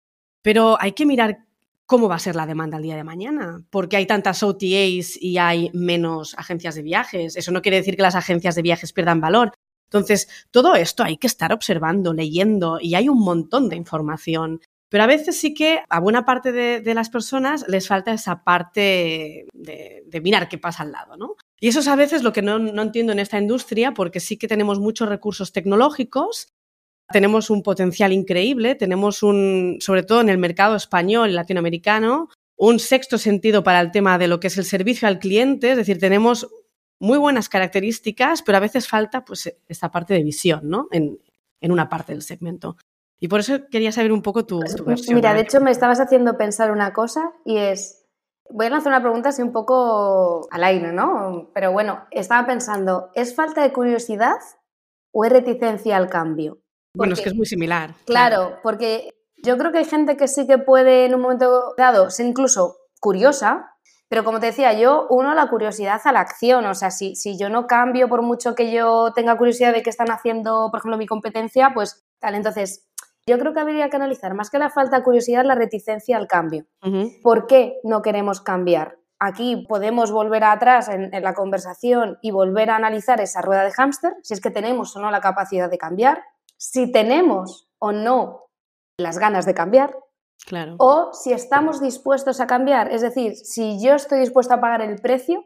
pero 0.41 0.79
hay 0.81 0.93
que 0.93 1.05
mirar 1.05 1.45
cómo 1.85 2.09
va 2.09 2.15
a 2.15 2.19
ser 2.19 2.35
la 2.35 2.47
demanda 2.47 2.79
el 2.79 2.85
día 2.85 2.97
de 2.97 3.05
mañana, 3.05 3.63
porque 3.69 3.99
hay 3.99 4.07
tantas 4.07 4.43
OTAs 4.43 5.21
y 5.21 5.37
hay 5.37 5.71
menos 5.75 6.35
agencias 6.39 6.77
de 6.77 6.83
viajes. 6.83 7.37
Eso 7.37 7.53
no 7.53 7.61
quiere 7.61 7.77
decir 7.77 7.97
que 7.97 8.01
las 8.01 8.15
agencias 8.15 8.55
de 8.55 8.63
viajes 8.63 8.95
pierdan 8.95 9.21
valor. 9.21 9.53
Entonces, 9.93 10.29
todo 10.51 10.75
esto 10.75 11.05
hay 11.05 11.19
que 11.19 11.27
estar 11.27 11.53
observando, 11.53 12.15
leyendo 12.15 12.79
y 12.81 12.95
hay 12.95 13.11
un 13.11 13.21
montón 13.21 13.69
de 13.69 13.77
información. 13.77 14.61
Pero 14.89 15.05
a 15.05 15.07
veces 15.07 15.39
sí 15.39 15.53
que 15.53 15.81
a 15.89 16.01
buena 16.01 16.25
parte 16.25 16.51
de, 16.51 16.95
las 16.95 17.11
personas 17.11 17.67
les 17.69 17.89
falta 17.89 18.13
esa 18.13 18.43
parte 18.43 19.47
de, 19.53 20.21
mirar 20.23 20.49
qué 20.49 20.57
pasa 20.57 20.83
al 20.83 20.93
lado, 20.93 21.17
¿no? 21.17 21.37
Y 21.61 21.69
eso 21.69 21.81
es 21.81 21.89
a 21.89 21.97
veces 21.97 22.23
lo 22.23 22.33
que 22.33 22.43
no, 22.43 22.59
no 22.59 22.83
entiendo 22.83 23.13
en 23.13 23.19
esta 23.19 23.39
industria, 23.39 23.93
porque 23.93 24.21
sí 24.21 24.39
que 24.39 24.49
tenemos 24.49 24.81
muchos 24.81 25.09
recursos 25.09 25.53
tecnológicos, 25.53 26.49
tenemos 27.11 27.51
un 27.51 27.63
potencial 27.63 28.13
increíble, 28.13 28.75
tenemos 28.75 29.23
un, 29.23 29.77
sobre 29.81 30.03
todo 30.03 30.21
en 30.23 30.31
el 30.31 30.39
mercado 30.39 30.77
español 30.77 31.31
y 31.31 31.35
latinoamericano, 31.35 32.29
un 32.57 32.79
sexto 32.79 33.19
sentido 33.19 33.63
para 33.63 33.81
el 33.81 33.91
tema 33.91 34.19
de 34.19 34.29
lo 34.29 34.41
que 34.41 34.47
es 34.47 34.57
el 34.57 34.65
servicio 34.65 35.09
al 35.09 35.19
cliente, 35.19 35.73
es 35.73 35.77
decir, 35.77 35.99
tenemos 35.99 36.49
muy 37.03 37.19
buenas 37.19 37.49
características, 37.49 38.43
pero 38.43 38.59
a 38.59 38.61
veces 38.61 38.87
falta 38.87 39.25
pues 39.25 39.53
esta 39.67 39.91
parte 39.91 40.15
de 40.15 40.23
visión, 40.23 40.61
¿no? 40.69 40.87
En, 40.93 41.19
en 41.61 41.73
una 41.73 41.89
parte 41.89 42.13
del 42.13 42.23
segmento. 42.23 42.77
Y 43.19 43.27
por 43.27 43.41
eso 43.41 43.67
quería 43.71 43.91
saber 43.91 44.13
un 44.13 44.23
poco 44.23 44.47
tu, 44.47 44.61
versión. 44.61 45.17
Mira, 45.17 45.35
de 45.35 45.41
hecho 45.41 45.61
me 45.61 45.73
estabas 45.73 45.99
haciendo 45.99 46.37
pensar 46.37 46.71
una 46.71 46.93
cosa 46.93 47.33
y 47.45 47.57
es, 47.57 48.05
voy 48.49 48.67
a 48.67 48.71
lanzar 48.71 48.93
una 48.93 49.03
pregunta 49.03 49.31
así 49.31 49.43
un 49.43 49.53
poco 49.53 50.47
al 50.53 50.63
aire, 50.63 50.93
¿no? 50.93 51.51
Pero 51.53 51.73
bueno, 51.73 52.05
estaba 52.13 52.47
pensando, 52.47 53.11
¿es 53.15 53.35
falta 53.35 53.63
de 53.63 53.73
curiosidad 53.73 54.39
o 55.11 55.25
es 55.25 55.33
reticencia 55.33 55.97
al 55.97 56.09
cambio? 56.09 56.63
bueno, 56.95 57.15
es 57.15 57.21
que 57.21 57.31
es 57.31 57.35
muy 57.35 57.47
similar. 57.47 57.95
Claro, 58.05 58.59
porque 58.63 59.11
yo 59.43 59.59
creo 59.59 59.73
que 59.73 59.79
hay 59.79 59.87
gente 59.87 60.17
que 60.17 60.29
sí 60.29 60.47
que 60.47 60.59
puede 60.59 61.07
en 61.07 61.17
un 61.17 61.23
momento 61.23 61.75
dado 61.77 62.11
ser 62.11 62.27
incluso 62.27 62.77
curiosa, 63.01 63.72
pero 64.13 64.25
como 64.25 64.41
te 64.41 64.47
decía, 64.49 64.75
yo 64.75 65.07
uno 65.09 65.33
la 65.33 65.49
curiosidad 65.49 65.99
a 66.05 66.13
la 66.13 66.21
acción. 66.21 66.67
O 66.67 66.75
sea, 66.75 66.91
si, 66.91 67.17
si 67.17 67.39
yo 67.39 67.49
no 67.49 67.67
cambio 67.67 68.11
por 68.11 68.21
mucho 68.21 68.55
que 68.55 68.71
yo 68.71 69.11
tenga 69.15 69.39
curiosidad 69.39 69.73
de 69.73 69.83
qué 69.83 69.89
están 69.89 70.11
haciendo, 70.11 70.69
por 70.71 70.81
ejemplo, 70.81 70.99
mi 70.99 71.07
competencia, 71.07 71.71
pues 71.73 72.05
tal. 72.19 72.35
Entonces, 72.35 72.87
yo 73.27 73.39
creo 73.39 73.55
que 73.55 73.61
habría 73.61 73.89
que 73.89 73.97
analizar 73.97 74.35
más 74.35 74.51
que 74.51 74.59
la 74.59 74.69
falta 74.69 74.99
de 74.99 75.03
curiosidad, 75.03 75.47
la 75.47 75.55
reticencia 75.55 76.19
al 76.19 76.27
cambio. 76.27 76.67
¿Por 77.23 77.47
qué 77.47 77.81
no 77.85 78.03
queremos 78.03 78.43
cambiar? 78.43 78.99
Aquí 79.19 79.65
podemos 79.67 80.13
volver 80.13 80.45
atrás 80.45 80.91
en, 80.91 81.11
la 81.11 81.33
conversación 81.33 82.19
y 82.21 82.33
volver 82.33 82.69
a 82.69 82.77
analizar 82.77 83.19
esa 83.23 83.41
rueda 83.41 83.65
de 83.65 83.73
hámster, 83.73 84.13
si 84.23 84.35
es 84.35 84.43
que 84.43 84.51
tenemos 84.51 84.95
o 84.95 85.01
no 85.01 85.11
la 85.11 85.23
capacidad 85.23 85.71
de 85.71 85.79
cambiar, 85.79 86.23
si 86.59 86.93
tenemos 86.93 87.67
o 87.79 87.93
no 87.93 88.51
las 88.99 89.19
ganas 89.19 89.47
de 89.47 89.55
cambiar, 89.55 89.97
claro. 90.47 90.77
o 90.79 91.11
si 91.13 91.33
estamos 91.33 91.81
dispuestos 91.81 92.41
a 92.41 92.47
cambiar. 92.47 92.91
Es 92.93 93.03
decir, 93.03 93.37
si 93.37 93.83
yo 93.83 93.95
estoy 93.95 94.21
dispuesto 94.21 94.55
a 94.55 94.61
pagar 94.61 94.83
el 94.83 94.97
precio 94.97 95.45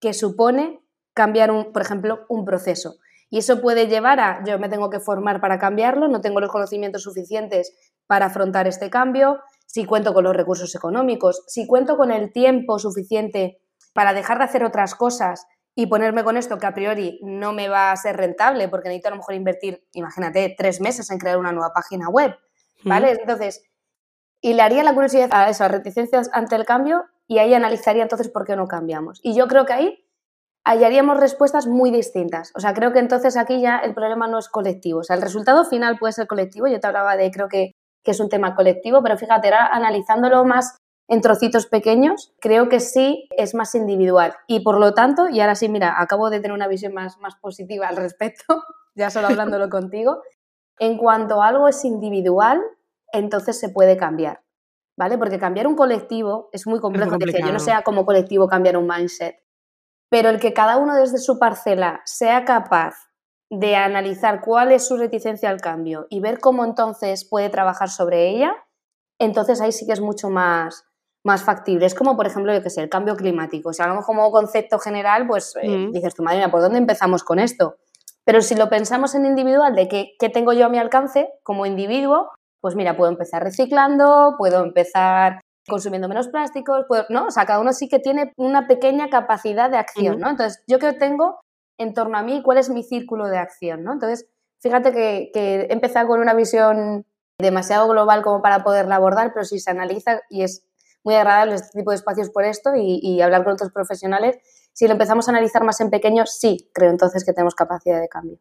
que 0.00 0.12
supone 0.12 0.80
cambiar, 1.14 1.50
un, 1.50 1.72
por 1.72 1.82
ejemplo, 1.82 2.26
un 2.28 2.44
proceso. 2.44 2.96
Y 3.30 3.38
eso 3.38 3.60
puede 3.60 3.88
llevar 3.88 4.20
a, 4.20 4.42
yo 4.44 4.58
me 4.58 4.68
tengo 4.68 4.88
que 4.88 5.00
formar 5.00 5.40
para 5.40 5.58
cambiarlo, 5.58 6.08
no 6.08 6.20
tengo 6.20 6.40
los 6.40 6.50
conocimientos 6.50 7.02
suficientes 7.02 7.76
para 8.06 8.26
afrontar 8.26 8.66
este 8.66 8.88
cambio, 8.88 9.40
si 9.66 9.84
cuento 9.84 10.14
con 10.14 10.24
los 10.24 10.34
recursos 10.34 10.74
económicos, 10.74 11.42
si 11.46 11.66
cuento 11.66 11.96
con 11.96 12.10
el 12.10 12.32
tiempo 12.32 12.78
suficiente 12.78 13.60
para 13.92 14.14
dejar 14.14 14.38
de 14.38 14.44
hacer 14.44 14.64
otras 14.64 14.94
cosas 14.94 15.46
y 15.74 15.86
ponerme 15.86 16.24
con 16.24 16.36
esto 16.36 16.56
que 16.58 16.66
a 16.66 16.74
priori 16.74 17.20
no 17.22 17.52
me 17.52 17.68
va 17.68 17.92
a 17.92 17.96
ser 17.96 18.16
rentable 18.16 18.68
porque 18.68 18.88
necesito 18.88 19.08
a 19.08 19.10
lo 19.10 19.16
mejor 19.18 19.34
invertir, 19.34 19.86
imagínate, 19.92 20.54
tres 20.56 20.80
meses 20.80 21.10
en 21.10 21.18
crear 21.18 21.36
una 21.36 21.52
nueva 21.52 21.72
página 21.74 22.08
web, 22.08 22.34
¿vale? 22.84 23.12
Entonces, 23.12 23.62
y 24.40 24.54
le 24.54 24.62
haría 24.62 24.82
la 24.82 24.94
curiosidad 24.94 25.28
a 25.32 25.48
esas 25.48 25.70
reticencias 25.70 26.30
ante 26.32 26.56
el 26.56 26.64
cambio 26.64 27.04
y 27.26 27.38
ahí 27.38 27.54
analizaría 27.54 28.02
entonces 28.02 28.28
por 28.28 28.44
qué 28.44 28.56
no 28.56 28.66
cambiamos. 28.66 29.20
Y 29.22 29.34
yo 29.34 29.48
creo 29.48 29.66
que 29.66 29.72
ahí 29.72 30.04
hallaríamos 30.64 31.18
respuestas 31.18 31.66
muy 31.66 31.90
distintas. 31.90 32.52
O 32.54 32.60
sea, 32.60 32.74
creo 32.74 32.92
que 32.92 32.98
entonces 32.98 33.36
aquí 33.36 33.60
ya 33.60 33.78
el 33.78 33.94
problema 33.94 34.28
no 34.28 34.38
es 34.38 34.48
colectivo. 34.48 35.00
O 35.00 35.02
sea, 35.04 35.16
el 35.16 35.22
resultado 35.22 35.64
final 35.64 35.98
puede 35.98 36.12
ser 36.12 36.26
colectivo. 36.26 36.66
Yo 36.66 36.78
te 36.78 36.86
hablaba 36.86 37.16
de, 37.16 37.30
creo 37.30 37.48
que, 37.48 37.72
es 38.04 38.20
un 38.20 38.30
tema 38.30 38.54
colectivo, 38.54 39.02
pero 39.02 39.18
fíjate, 39.18 39.48
era 39.48 39.66
analizándolo 39.66 40.42
más 40.42 40.78
en 41.08 41.20
trocitos 41.20 41.66
pequeños, 41.66 42.32
creo 42.40 42.70
que 42.70 42.80
sí 42.80 43.28
es 43.36 43.54
más 43.54 43.74
individual. 43.74 44.34
Y 44.46 44.60
por 44.60 44.80
lo 44.80 44.94
tanto, 44.94 45.28
y 45.28 45.40
ahora 45.40 45.54
sí, 45.54 45.68
mira, 45.68 45.94
acabo 46.00 46.30
de 46.30 46.40
tener 46.40 46.54
una 46.54 46.68
visión 46.68 46.94
más, 46.94 47.18
más 47.18 47.36
positiva 47.36 47.86
al 47.86 47.98
respecto, 47.98 48.62
ya 48.94 49.10
solo 49.10 49.26
hablándolo 49.26 49.68
contigo, 49.68 50.22
en 50.78 50.96
cuanto 50.96 51.42
algo 51.42 51.68
es 51.68 51.84
individual, 51.84 52.62
entonces 53.12 53.58
se 53.58 53.68
puede 53.68 53.96
cambiar. 53.96 54.42
¿Vale? 54.96 55.16
Porque 55.16 55.38
cambiar 55.38 55.68
un 55.68 55.76
colectivo 55.76 56.48
es 56.52 56.66
muy 56.66 56.80
complejo. 56.80 57.16
yo 57.18 57.52
no 57.52 57.60
sé 57.60 57.72
como 57.84 58.04
colectivo 58.04 58.48
cambiar 58.48 58.76
un 58.76 58.88
mindset 58.88 59.36
pero 60.10 60.30
el 60.30 60.40
que 60.40 60.52
cada 60.52 60.76
uno 60.78 60.94
desde 60.94 61.18
su 61.18 61.38
parcela 61.38 62.00
sea 62.04 62.44
capaz 62.44 62.94
de 63.50 63.76
analizar 63.76 64.40
cuál 64.40 64.72
es 64.72 64.86
su 64.86 64.96
reticencia 64.96 65.50
al 65.50 65.60
cambio 65.60 66.06
y 66.10 66.20
ver 66.20 66.38
cómo 66.38 66.64
entonces 66.64 67.26
puede 67.28 67.48
trabajar 67.48 67.88
sobre 67.88 68.28
ella, 68.28 68.52
entonces 69.18 69.60
ahí 69.60 69.72
sí 69.72 69.86
que 69.86 69.92
es 69.92 70.00
mucho 70.00 70.28
más, 70.28 70.84
más 71.24 71.42
factible. 71.42 71.86
Es 71.86 71.94
como, 71.94 72.16
por 72.16 72.26
ejemplo, 72.26 72.52
yo 72.52 72.62
que 72.62 72.70
sé, 72.70 72.82
el 72.82 72.90
cambio 72.90 73.16
climático. 73.16 73.72
Sea, 73.72 73.86
lo 73.86 73.94
mejor 73.94 74.16
como 74.16 74.30
concepto 74.30 74.78
general, 74.78 75.26
pues 75.26 75.54
eh, 75.62 75.68
mm. 75.68 75.92
dices 75.92 76.14
tu 76.14 76.22
madre 76.22 76.38
mía, 76.38 76.50
¿por 76.50 76.60
dónde 76.60 76.78
empezamos 76.78 77.24
con 77.24 77.38
esto? 77.38 77.76
Pero 78.24 78.42
si 78.42 78.54
lo 78.54 78.68
pensamos 78.68 79.14
en 79.14 79.24
individual, 79.24 79.74
de 79.74 79.88
qué, 79.88 80.12
qué 80.18 80.28
tengo 80.28 80.52
yo 80.52 80.66
a 80.66 80.68
mi 80.68 80.78
alcance 80.78 81.30
como 81.42 81.64
individuo, 81.64 82.30
pues 82.60 82.74
mira, 82.74 82.96
puedo 82.96 83.10
empezar 83.10 83.42
reciclando, 83.42 84.34
puedo 84.38 84.64
empezar 84.64 85.40
consumiendo 85.68 86.08
menos 86.08 86.28
plásticos, 86.28 86.84
pues, 86.88 87.04
¿no? 87.10 87.26
O 87.26 87.30
sea, 87.30 87.46
cada 87.46 87.60
uno 87.60 87.72
sí 87.72 87.88
que 87.88 87.98
tiene 87.98 88.32
una 88.36 88.66
pequeña 88.66 89.08
capacidad 89.10 89.70
de 89.70 89.76
acción, 89.76 90.18
¿no? 90.18 90.30
Entonces, 90.30 90.62
yo 90.66 90.78
que 90.78 90.92
tengo 90.94 91.40
en 91.78 91.94
torno 91.94 92.18
a 92.18 92.22
mí 92.22 92.42
cuál 92.42 92.58
es 92.58 92.70
mi 92.70 92.82
círculo 92.82 93.28
de 93.28 93.38
acción, 93.38 93.84
¿no? 93.84 93.92
Entonces, 93.92 94.26
fíjate 94.60 94.92
que, 94.92 95.30
he 95.34 95.72
empezado 95.72 96.08
con 96.08 96.20
una 96.20 96.34
visión 96.34 97.06
demasiado 97.38 97.86
global 97.88 98.22
como 98.22 98.42
para 98.42 98.64
poderla 98.64 98.96
abordar, 98.96 99.32
pero 99.32 99.44
si 99.44 99.60
se 99.60 99.70
analiza 99.70 100.20
y 100.28 100.42
es 100.42 100.64
muy 101.04 101.14
agradable 101.14 101.54
este 101.54 101.78
tipo 101.78 101.90
de 101.90 101.96
espacios 101.96 102.30
por 102.30 102.44
esto 102.44 102.74
y, 102.74 102.98
y 103.00 103.20
hablar 103.20 103.44
con 103.44 103.52
otros 103.52 103.70
profesionales, 103.70 104.38
si 104.72 104.86
lo 104.86 104.92
empezamos 104.92 105.28
a 105.28 105.30
analizar 105.30 105.62
más 105.64 105.80
en 105.80 105.90
pequeño, 105.90 106.26
sí, 106.26 106.70
creo 106.72 106.90
entonces 106.90 107.24
que 107.24 107.32
tenemos 107.32 107.54
capacidad 107.54 108.00
de 108.00 108.08
cambio. 108.08 108.38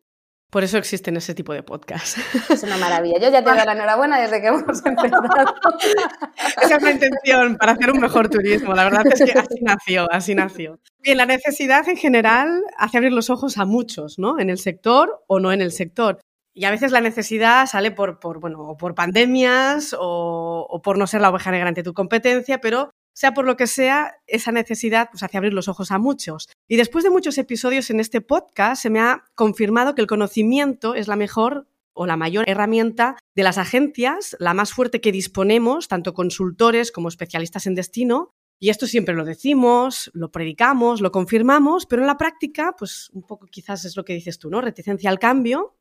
Por 0.49 0.63
eso 0.63 0.77
existen 0.77 1.17
ese 1.17 1.35
tipo 1.35 1.53
de 1.53 1.61
podcasts. 1.61 2.17
Es 2.49 2.63
una 2.63 2.77
maravilla. 2.77 3.19
Yo 3.19 3.29
ya 3.29 3.43
te 3.43 3.49
doy 3.49 3.65
la 3.65 3.73
enhorabuena 3.73 4.19
desde 4.19 4.39
que 4.39 4.47
hemos 4.47 4.63
empezado. 4.85 5.23
Esa 6.61 6.75
es 6.77 6.81
la 6.81 6.91
intención 6.91 7.57
para 7.57 7.73
hacer 7.73 7.91
un 7.91 7.99
mejor 7.99 8.29
turismo. 8.29 8.73
La 8.73 8.85
verdad 8.85 9.05
es 9.07 9.21
que 9.21 9.37
así 9.37 9.59
nació, 9.61 10.11
así 10.11 10.35
nació. 10.35 10.79
Bien, 10.99 11.17
la 11.17 11.25
necesidad 11.25 11.87
en 11.89 11.97
general 11.97 12.63
hace 12.77 12.97
abrir 12.97 13.11
los 13.11 13.29
ojos 13.29 13.57
a 13.57 13.65
muchos, 13.65 14.19
¿no? 14.19 14.39
En 14.39 14.49
el 14.49 14.57
sector 14.57 15.21
o 15.27 15.41
no 15.41 15.51
en 15.51 15.61
el 15.61 15.73
sector. 15.73 16.21
Y 16.53 16.63
a 16.63 16.71
veces 16.71 16.91
la 16.91 17.01
necesidad 17.01 17.67
sale 17.67 17.91
por, 17.91 18.19
por 18.19 18.39
bueno, 18.39 18.77
por 18.79 18.95
pandemias 18.95 19.93
o, 19.99 20.65
o 20.67 20.81
por 20.81 20.97
no 20.97 21.07
ser 21.07 21.21
la 21.21 21.29
oveja 21.29 21.51
negra 21.51 21.67
ante 21.67 21.83
tu 21.83 21.93
competencia, 21.93 22.59
pero 22.61 22.89
sea 23.17 23.33
por 23.33 23.45
lo 23.45 23.57
que 23.57 23.65
sea, 23.65 24.13
esa 24.27 24.51
necesidad 24.51 25.09
pues, 25.09 25.23
hace 25.23 25.37
abrir 25.37 25.51
los 25.51 25.67
ojos 25.67 25.89
a 25.89 25.97
muchos. 25.97 26.49
Y 26.67 26.75
después 26.75 27.03
de 27.03 27.09
muchos 27.09 27.39
episodios 27.39 27.89
en 27.89 27.99
este 27.99 28.21
podcast, 28.21 28.79
se 28.79 28.91
me 28.91 28.99
ha 28.99 29.25
confirmado 29.33 29.95
que 29.95 30.01
el 30.01 30.07
conocimiento 30.07 30.93
es 30.93 31.07
la 31.07 31.15
mejor 31.15 31.67
o 31.93 32.05
la 32.05 32.15
mayor 32.15 32.47
herramienta 32.47 33.17
de 33.35 33.41
las 33.41 33.57
agencias, 33.57 34.37
la 34.39 34.53
más 34.53 34.71
fuerte 34.71 35.01
que 35.01 35.11
disponemos, 35.11 35.87
tanto 35.87 36.13
consultores 36.13 36.91
como 36.91 37.09
especialistas 37.09 37.65
en 37.65 37.73
destino, 37.73 38.35
Y 38.59 38.69
esto 38.69 38.85
siempre 38.85 39.15
lo 39.15 39.25
decimos, 39.25 40.11
lo 40.13 40.31
predicamos, 40.31 41.01
lo 41.01 41.11
confirmamos, 41.11 41.87
pero 41.87 42.03
en 42.03 42.07
la 42.07 42.17
práctica, 42.17 42.75
pues 42.77 43.09
un 43.13 43.23
poco 43.23 43.47
quizás 43.47 43.83
es 43.85 43.95
lo 43.95 44.05
que 44.05 44.13
dices 44.13 44.37
tú, 44.37 44.51
¿no? 44.51 44.61
Reticencia 44.61 45.09
al 45.09 45.17
cambio. 45.17 45.75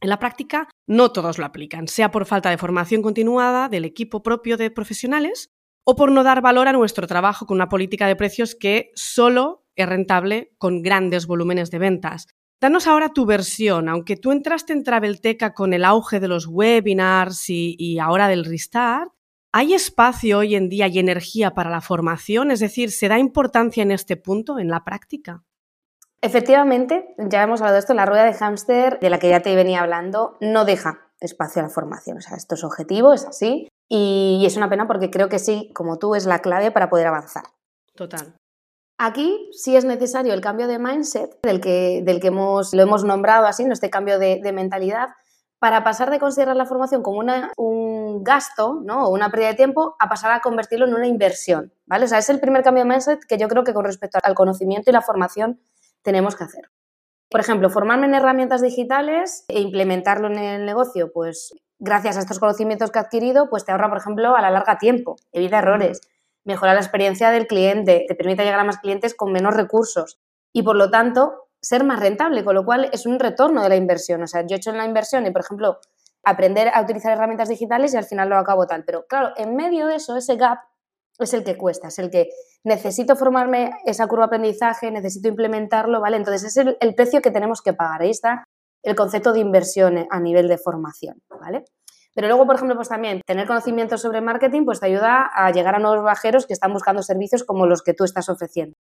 En 0.00 0.08
la 0.08 0.18
práctica 0.18 0.68
no 0.88 1.12
todos 1.12 1.38
lo 1.38 1.44
aplican, 1.44 1.86
sea 1.86 2.10
por 2.10 2.26
falta 2.26 2.50
de 2.50 2.58
formación 2.58 3.02
continuada 3.02 3.68
del 3.68 3.84
equipo 3.84 4.24
propio 4.24 4.56
de 4.56 4.70
profesionales 4.72 5.50
o 5.84 5.96
por 5.96 6.12
no 6.12 6.22
dar 6.22 6.40
valor 6.40 6.68
a 6.68 6.72
nuestro 6.72 7.06
trabajo 7.06 7.46
con 7.46 7.56
una 7.56 7.68
política 7.68 8.06
de 8.06 8.16
precios 8.16 8.54
que 8.54 8.90
solo 8.94 9.64
es 9.74 9.88
rentable 9.88 10.52
con 10.58 10.82
grandes 10.82 11.26
volúmenes 11.26 11.70
de 11.70 11.78
ventas. 11.78 12.26
Danos 12.60 12.86
ahora 12.86 13.08
tu 13.08 13.26
versión, 13.26 13.88
aunque 13.88 14.16
tú 14.16 14.30
entraste 14.30 14.72
en 14.72 14.84
Travelteca 14.84 15.52
con 15.52 15.72
el 15.72 15.84
auge 15.84 16.20
de 16.20 16.28
los 16.28 16.46
webinars 16.46 17.44
y, 17.48 17.98
ahora 17.98 18.28
del 18.28 18.44
Restart, 18.44 19.10
¿Hay 19.54 19.74
espacio 19.74 20.38
hoy 20.38 20.54
en 20.54 20.70
día 20.70 20.86
y 20.86 20.98
energía 20.98 21.50
para 21.52 21.68
la 21.68 21.82
formación? 21.82 22.50
Es 22.50 22.60
decir, 22.60 22.90
¿se 22.90 23.08
da 23.08 23.18
importancia 23.18 23.82
en 23.82 23.90
este 23.90 24.16
punto, 24.16 24.58
en 24.58 24.68
la 24.68 24.82
práctica? 24.82 25.44
Efectivamente, 26.22 27.14
ya 27.18 27.42
hemos 27.42 27.60
hablado 27.60 27.74
de 27.74 27.80
esto, 27.80 27.92
la 27.92 28.06
rueda 28.06 28.24
de 28.24 28.32
hámster, 28.32 28.98
de 28.98 29.10
la 29.10 29.18
que 29.18 29.28
ya 29.28 29.40
te 29.40 29.54
venía 29.54 29.82
hablando, 29.82 30.38
no 30.40 30.64
deja 30.64 31.10
espacio 31.20 31.60
a 31.60 31.64
la 31.64 31.68
formación. 31.68 32.16
O 32.16 32.20
sea, 32.22 32.38
esto 32.38 32.54
es 32.54 32.64
objetivo, 32.64 33.12
es 33.12 33.26
así, 33.26 33.68
y 33.94 34.46
es 34.46 34.56
una 34.56 34.70
pena 34.70 34.86
porque 34.86 35.10
creo 35.10 35.28
que 35.28 35.38
sí, 35.38 35.70
como 35.74 35.98
tú, 35.98 36.14
es 36.14 36.24
la 36.24 36.38
clave 36.38 36.70
para 36.70 36.88
poder 36.88 37.08
avanzar. 37.08 37.44
Total. 37.94 38.34
Aquí 38.98 39.50
sí 39.52 39.76
es 39.76 39.84
necesario 39.84 40.32
el 40.32 40.40
cambio 40.40 40.66
de 40.66 40.78
mindset, 40.78 41.38
del 41.42 41.60
que, 41.60 42.00
del 42.02 42.18
que 42.18 42.28
hemos, 42.28 42.72
lo 42.72 42.80
hemos 42.80 43.04
nombrado 43.04 43.44
así, 43.44 43.64
este 43.70 43.90
cambio 43.90 44.18
de, 44.18 44.40
de 44.42 44.52
mentalidad, 44.52 45.10
para 45.58 45.84
pasar 45.84 46.10
de 46.10 46.18
considerar 46.18 46.56
la 46.56 46.64
formación 46.64 47.02
como 47.02 47.20
un 47.58 48.24
gasto 48.24 48.80
¿no? 48.82 49.04
o 49.04 49.10
una 49.12 49.30
pérdida 49.30 49.48
de 49.48 49.56
tiempo 49.56 49.94
a 49.98 50.08
pasar 50.08 50.32
a 50.32 50.40
convertirlo 50.40 50.86
en 50.86 50.94
una 50.94 51.06
inversión. 51.06 51.74
¿vale? 51.84 52.06
O 52.06 52.08
sea, 52.08 52.16
es 52.16 52.30
el 52.30 52.40
primer 52.40 52.62
cambio 52.62 52.84
de 52.84 52.88
mindset 52.88 53.20
que 53.28 53.36
yo 53.36 53.46
creo 53.46 53.62
que 53.62 53.74
con 53.74 53.84
respecto 53.84 54.18
al 54.22 54.34
conocimiento 54.34 54.88
y 54.88 54.94
la 54.94 55.02
formación 55.02 55.60
tenemos 56.00 56.34
que 56.34 56.44
hacer. 56.44 56.70
Por 57.30 57.40
ejemplo, 57.40 57.68
formarme 57.68 58.06
en 58.06 58.14
herramientas 58.14 58.62
digitales 58.62 59.44
e 59.48 59.60
implementarlo 59.60 60.28
en 60.28 60.38
el 60.38 60.64
negocio, 60.64 61.12
pues 61.12 61.54
gracias 61.82 62.16
a 62.16 62.20
estos 62.20 62.38
conocimientos 62.38 62.92
que 62.92 62.98
he 63.00 63.02
adquirido, 63.02 63.50
pues 63.50 63.64
te 63.64 63.72
ahorra, 63.72 63.88
por 63.88 63.98
ejemplo, 63.98 64.36
a 64.36 64.40
la 64.40 64.50
larga 64.50 64.78
tiempo, 64.78 65.16
evita 65.32 65.58
errores, 65.58 66.00
mejora 66.44 66.74
la 66.74 66.80
experiencia 66.80 67.30
del 67.30 67.48
cliente, 67.48 68.04
te 68.06 68.14
permite 68.14 68.44
llegar 68.44 68.60
a 68.60 68.64
más 68.64 68.78
clientes 68.78 69.14
con 69.14 69.32
menos 69.32 69.54
recursos 69.54 70.20
y, 70.52 70.62
por 70.62 70.76
lo 70.76 70.90
tanto, 70.90 71.48
ser 71.60 71.82
más 71.82 71.98
rentable, 71.98 72.44
con 72.44 72.54
lo 72.54 72.64
cual 72.64 72.88
es 72.92 73.04
un 73.04 73.18
retorno 73.18 73.64
de 73.64 73.68
la 73.68 73.76
inversión. 73.76 74.22
O 74.22 74.28
sea, 74.28 74.42
yo 74.42 74.54
he 74.54 74.58
hecho 74.58 74.70
en 74.70 74.78
la 74.78 74.84
inversión 74.84 75.26
y, 75.26 75.32
por 75.32 75.42
ejemplo, 75.42 75.80
aprender 76.24 76.70
a 76.72 76.80
utilizar 76.80 77.12
herramientas 77.12 77.48
digitales 77.48 77.94
y 77.94 77.96
al 77.96 78.04
final 78.04 78.28
lo 78.28 78.36
acabo 78.36 78.66
tal. 78.66 78.84
Pero 78.84 79.04
claro, 79.08 79.32
en 79.36 79.56
medio 79.56 79.88
de 79.88 79.96
eso, 79.96 80.16
ese 80.16 80.36
gap 80.36 80.58
es 81.18 81.34
el 81.34 81.42
que 81.42 81.56
cuesta, 81.56 81.88
es 81.88 81.98
el 81.98 82.10
que 82.10 82.30
necesito 82.62 83.16
formarme 83.16 83.72
esa 83.86 84.06
curva 84.06 84.24
de 84.24 84.36
aprendizaje, 84.36 84.90
necesito 84.92 85.28
implementarlo, 85.28 86.00
¿vale? 86.00 86.16
Entonces 86.16 86.44
es 86.44 86.56
el, 86.56 86.76
el 86.80 86.94
precio 86.94 87.20
que 87.20 87.32
tenemos 87.32 87.60
que 87.60 87.72
pagar. 87.72 88.02
Ahí 88.02 88.10
está 88.10 88.44
el 88.82 88.96
concepto 88.96 89.32
de 89.32 89.40
inversión 89.40 90.06
a 90.10 90.20
nivel 90.20 90.48
de 90.48 90.58
formación, 90.58 91.22
¿vale? 91.40 91.64
Pero 92.14 92.28
luego, 92.28 92.46
por 92.46 92.56
ejemplo, 92.56 92.76
pues 92.76 92.88
también 92.88 93.20
tener 93.26 93.46
conocimiento 93.46 93.96
sobre 93.96 94.20
marketing 94.20 94.64
pues 94.64 94.80
te 94.80 94.86
ayuda 94.86 95.30
a 95.34 95.50
llegar 95.50 95.74
a 95.74 95.78
nuevos 95.78 96.04
bajeros 96.04 96.46
que 96.46 96.52
están 96.52 96.72
buscando 96.72 97.02
servicios 97.02 97.44
como 97.44 97.66
los 97.66 97.82
que 97.82 97.94
tú 97.94 98.04
estás 98.04 98.28
ofreciendo. 98.28 98.76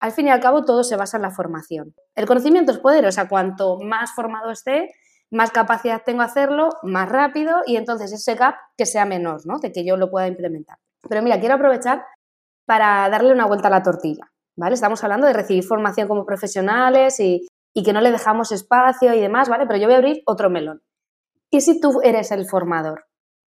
Al 0.00 0.12
fin 0.12 0.28
y 0.28 0.30
al 0.30 0.40
cabo, 0.40 0.64
todo 0.64 0.84
se 0.84 0.96
basa 0.96 1.16
en 1.16 1.24
la 1.24 1.30
formación. 1.30 1.94
El 2.14 2.26
conocimiento 2.26 2.70
es 2.70 2.78
poder, 2.78 3.04
o 3.04 3.10
sea, 3.10 3.28
cuanto 3.28 3.78
más 3.80 4.12
formado 4.14 4.50
esté, 4.52 4.92
más 5.30 5.50
capacidad 5.50 6.02
tengo 6.04 6.20
de 6.20 6.26
hacerlo, 6.26 6.70
más 6.82 7.08
rápido 7.08 7.62
y 7.66 7.76
entonces 7.76 8.12
ese 8.12 8.34
gap 8.36 8.54
que 8.76 8.86
sea 8.86 9.04
menor, 9.04 9.40
¿no? 9.44 9.58
De 9.58 9.72
que 9.72 9.84
yo 9.84 9.96
lo 9.96 10.08
pueda 10.10 10.28
implementar. 10.28 10.78
Pero 11.08 11.20
mira, 11.22 11.40
quiero 11.40 11.56
aprovechar 11.56 12.04
para 12.64 13.08
darle 13.10 13.32
una 13.32 13.46
vuelta 13.46 13.68
a 13.68 13.72
la 13.72 13.82
tortilla, 13.82 14.30
¿vale? 14.56 14.74
Estamos 14.74 15.02
hablando 15.02 15.26
de 15.26 15.32
recibir 15.32 15.64
formación 15.64 16.06
como 16.06 16.24
profesionales 16.24 17.18
y, 17.18 17.46
y 17.78 17.84
que 17.84 17.92
no 17.92 18.00
le 18.00 18.10
dejamos 18.10 18.50
espacio 18.50 19.14
y 19.14 19.20
demás, 19.20 19.48
¿vale? 19.48 19.64
Pero 19.64 19.78
yo 19.78 19.86
voy 19.86 19.94
a 19.94 19.98
abrir 19.98 20.22
otro 20.26 20.50
melón. 20.50 20.82
¿Y 21.48 21.60
si 21.60 21.80
tú 21.80 22.00
eres 22.02 22.32
el 22.32 22.44
formador? 22.44 23.04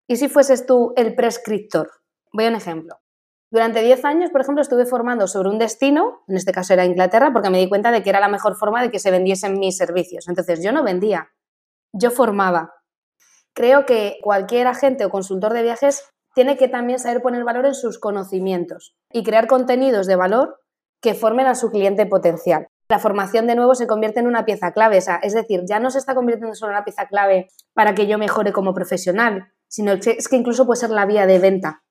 ¿Y 0.08 0.16
si 0.16 0.30
fueses 0.30 0.66
tú 0.66 0.94
el 0.96 1.16
prescriptor? 1.16 1.92
Voy 2.32 2.46
a 2.46 2.48
un 2.48 2.56
ejemplo. 2.56 2.96
Durante 3.52 3.82
10 3.82 4.06
años, 4.06 4.30
por 4.30 4.40
ejemplo, 4.40 4.62
estuve 4.62 4.86
formando 4.86 5.28
sobre 5.28 5.50
un 5.50 5.60
destino, 5.60 6.24
en 6.30 6.38
este 6.38 6.54
caso 6.54 6.72
era 6.72 6.86
Inglaterra, 6.86 7.32
porque 7.34 7.50
me 7.50 7.58
di 7.58 7.68
cuenta 7.68 7.92
de 7.92 8.04
que 8.04 8.10
era 8.10 8.22
la 8.22 8.30
mejor 8.30 8.56
forma 8.56 8.82
de 8.82 8.90
que 8.90 9.00
se 9.00 9.12
vendiesen 9.12 9.60
mis 9.60 9.76
servicios. 9.76 10.30
Entonces, 10.30 10.64
yo 10.64 10.72
no 10.72 10.82
vendía, 10.82 11.28
yo 11.92 12.10
formaba. 12.10 12.74
Creo 13.54 13.86
que 13.86 14.16
cualquier 14.24 14.68
agente 14.68 15.04
o 15.04 15.10
consultor 15.10 15.52
de 15.52 15.64
viajes 15.64 16.06
tiene 16.34 16.56
que 16.56 16.70
también 16.70 17.00
saber 17.00 17.22
poner 17.22 17.44
valor 17.44 17.66
en 17.66 17.76
sus 17.76 18.00
conocimientos 18.00 18.96
y 19.12 19.24
crear 19.24 19.48
contenidos 19.48 20.08
de 20.08 20.16
valor 20.16 20.62
que 21.02 21.16
formen 21.16 21.48
a 21.48 21.56
su 21.56 21.70
cliente 21.70 22.06
potencial. 22.06 22.70
La 22.92 23.00
formación 23.00 23.48
de 23.48 23.56
nuevo 23.56 23.74
se 23.74 23.88
convierte 23.88 24.20
en 24.20 24.28
una 24.28 24.44
pieza 24.44 24.74
clave, 24.74 24.98
es 24.98 25.34
decir, 25.34 25.62
ya 25.66 25.80
no 25.80 25.90
se 25.92 25.98
está 25.98 26.14
convirtiendo 26.14 26.54
solo 26.56 26.74
en 26.74 26.76
una 26.80 26.84
pieza 26.84 27.08
clave 27.08 27.48
para 27.74 27.96
que 27.96 28.06
yo 28.06 28.18
mejore 28.18 28.52
como 28.52 28.74
profesional, 28.74 29.48
sino 29.70 29.98
que 29.98 30.12
es 30.12 30.28
que 30.28 30.36
incluso 30.36 30.66
puede 30.66 30.82
ser 30.82 30.90
la 30.90 31.06
vía 31.06 31.26
de 31.26 31.40
venta 31.40 31.84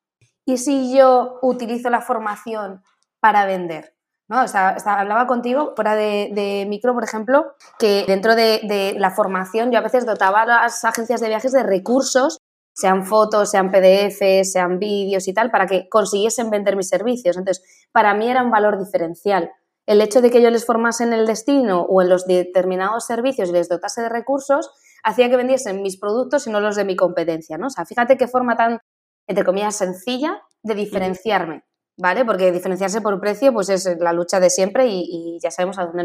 ¿y 0.44 0.58
si 0.58 0.94
yo 0.94 1.38
utilizo 1.40 1.88
la 1.88 2.02
formación 2.02 2.82
para 3.18 3.46
vender? 3.46 3.94
¿No? 4.28 4.44
O 4.44 4.46
sea, 4.46 4.76
hablaba 4.84 5.26
contigo 5.26 5.72
fuera 5.74 5.94
de, 5.94 6.66
micro, 6.68 6.92
por 6.92 7.02
ejemplo, 7.02 7.46
que 7.78 8.04
dentro 8.06 8.36
de, 8.36 8.94
la 8.98 9.10
formación 9.10 9.72
yo 9.72 9.78
a 9.78 9.82
veces 9.82 10.04
dotaba 10.04 10.42
a 10.42 10.46
las 10.46 10.84
agencias 10.84 11.22
de 11.22 11.28
viajes 11.28 11.52
de 11.52 11.62
recursos, 11.62 12.36
sean 12.74 13.06
fotos, 13.06 13.50
sean 13.50 13.70
PDF, 13.70 14.44
sean 14.44 14.78
vídeos 14.78 15.26
y 15.28 15.32
tal, 15.32 15.50
para 15.50 15.66
que 15.66 15.88
consiguiesen 15.88 16.50
vender 16.50 16.76
mis 16.76 16.88
servicios. 16.88 17.38
Entonces, 17.38 17.88
para 17.90 18.12
mí 18.12 18.28
era 18.28 18.42
un 18.42 18.50
valor 18.50 18.78
diferencial. 18.78 19.50
El 19.90 20.00
hecho 20.02 20.20
de 20.22 20.30
que 20.30 20.40
yo 20.40 20.50
les 20.50 20.64
formase 20.64 21.02
en 21.02 21.12
el 21.12 21.26
destino 21.26 21.82
o 21.82 22.00
en 22.00 22.08
los 22.08 22.24
determinados 22.24 23.06
servicios 23.06 23.48
y 23.48 23.52
les 23.52 23.68
dotase 23.68 24.02
de 24.02 24.08
recursos 24.08 24.70
hacía 25.02 25.28
que 25.28 25.36
vendiesen 25.36 25.82
mis 25.82 25.98
productos 25.98 26.46
y 26.46 26.50
no 26.50 26.60
los 26.60 26.76
de 26.76 26.84
mi 26.84 26.94
competencia, 26.94 27.58
¿no? 27.58 27.66
O 27.66 27.70
sea, 27.70 27.84
fíjate 27.84 28.16
qué 28.16 28.28
forma 28.28 28.56
tan 28.56 28.78
entre 29.26 29.44
comillas, 29.44 29.76
sencilla 29.76 30.42
de 30.62 30.74
diferenciarme, 30.74 31.64
¿vale? 31.96 32.24
Porque 32.24 32.50
diferenciarse 32.50 33.00
por 33.00 33.20
precio, 33.20 33.52
pues 33.52 33.68
es 33.68 33.88
la 34.00 34.12
lucha 34.12 34.40
de 34.40 34.50
siempre 34.50 34.86
y, 34.88 35.38
ya 35.40 35.52
sabemos 35.52 35.78
a 35.78 35.86
dónde 35.86 36.04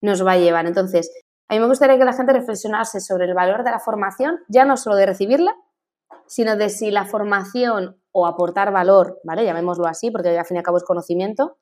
nos 0.00 0.26
va 0.26 0.32
a 0.32 0.38
llevar. 0.38 0.66
Entonces, 0.66 1.10
a 1.48 1.54
mí 1.54 1.60
me 1.60 1.66
gustaría 1.66 1.98
que 1.98 2.04
la 2.04 2.12
gente 2.12 2.32
reflexionase 2.32 3.00
sobre 3.00 3.26
el 3.26 3.34
valor 3.34 3.62
de 3.62 3.70
la 3.70 3.78
formación, 3.78 4.40
ya 4.48 4.64
no 4.64 4.76
solo 4.76 4.96
de 4.96 5.06
recibirla, 5.06 5.54
sino 6.26 6.56
de 6.56 6.68
si 6.68 6.90
la 6.90 7.04
formación 7.04 8.00
o 8.12 8.26
aportar 8.26 8.72
valor, 8.72 9.20
¿vale? 9.22 9.44
Llamémoslo 9.44 9.86
así, 9.86 10.10
porque 10.10 10.36
al 10.36 10.44
fin 10.44 10.56
y 10.56 10.58
al 10.58 10.64
cabo 10.64 10.78
es 10.78 10.84
conocimiento, 10.84 11.58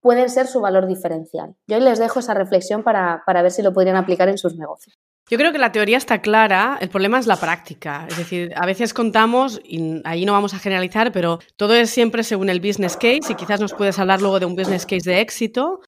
pueden 0.00 0.30
ser 0.30 0.46
su 0.46 0.60
valor 0.60 0.86
diferencial. 0.86 1.54
Yo 1.66 1.76
hoy 1.76 1.82
les 1.82 1.98
dejo 1.98 2.20
esa 2.20 2.34
reflexión 2.34 2.82
para, 2.82 3.22
para 3.26 3.42
ver 3.42 3.50
si 3.50 3.62
lo 3.62 3.72
podrían 3.72 3.96
aplicar 3.96 4.28
en 4.28 4.38
sus 4.38 4.56
negocios. 4.56 4.96
Yo 5.30 5.36
creo 5.36 5.52
que 5.52 5.58
la 5.58 5.72
teoría 5.72 5.98
está 5.98 6.22
clara, 6.22 6.78
el 6.80 6.88
problema 6.88 7.18
es 7.18 7.26
la 7.26 7.36
práctica. 7.36 8.06
Es 8.08 8.16
decir, 8.16 8.50
a 8.56 8.64
veces 8.64 8.94
contamos, 8.94 9.60
y 9.62 10.00
ahí 10.04 10.24
no 10.24 10.32
vamos 10.32 10.54
a 10.54 10.58
generalizar, 10.58 11.12
pero 11.12 11.38
todo 11.56 11.74
es 11.74 11.90
siempre 11.90 12.22
según 12.22 12.48
el 12.48 12.60
business 12.60 12.96
case 12.96 13.32
y 13.32 13.34
quizás 13.34 13.60
nos 13.60 13.74
puedes 13.74 13.98
hablar 13.98 14.22
luego 14.22 14.40
de 14.40 14.46
un 14.46 14.56
business 14.56 14.86
case 14.86 15.10
de 15.10 15.20
éxito. 15.20 15.80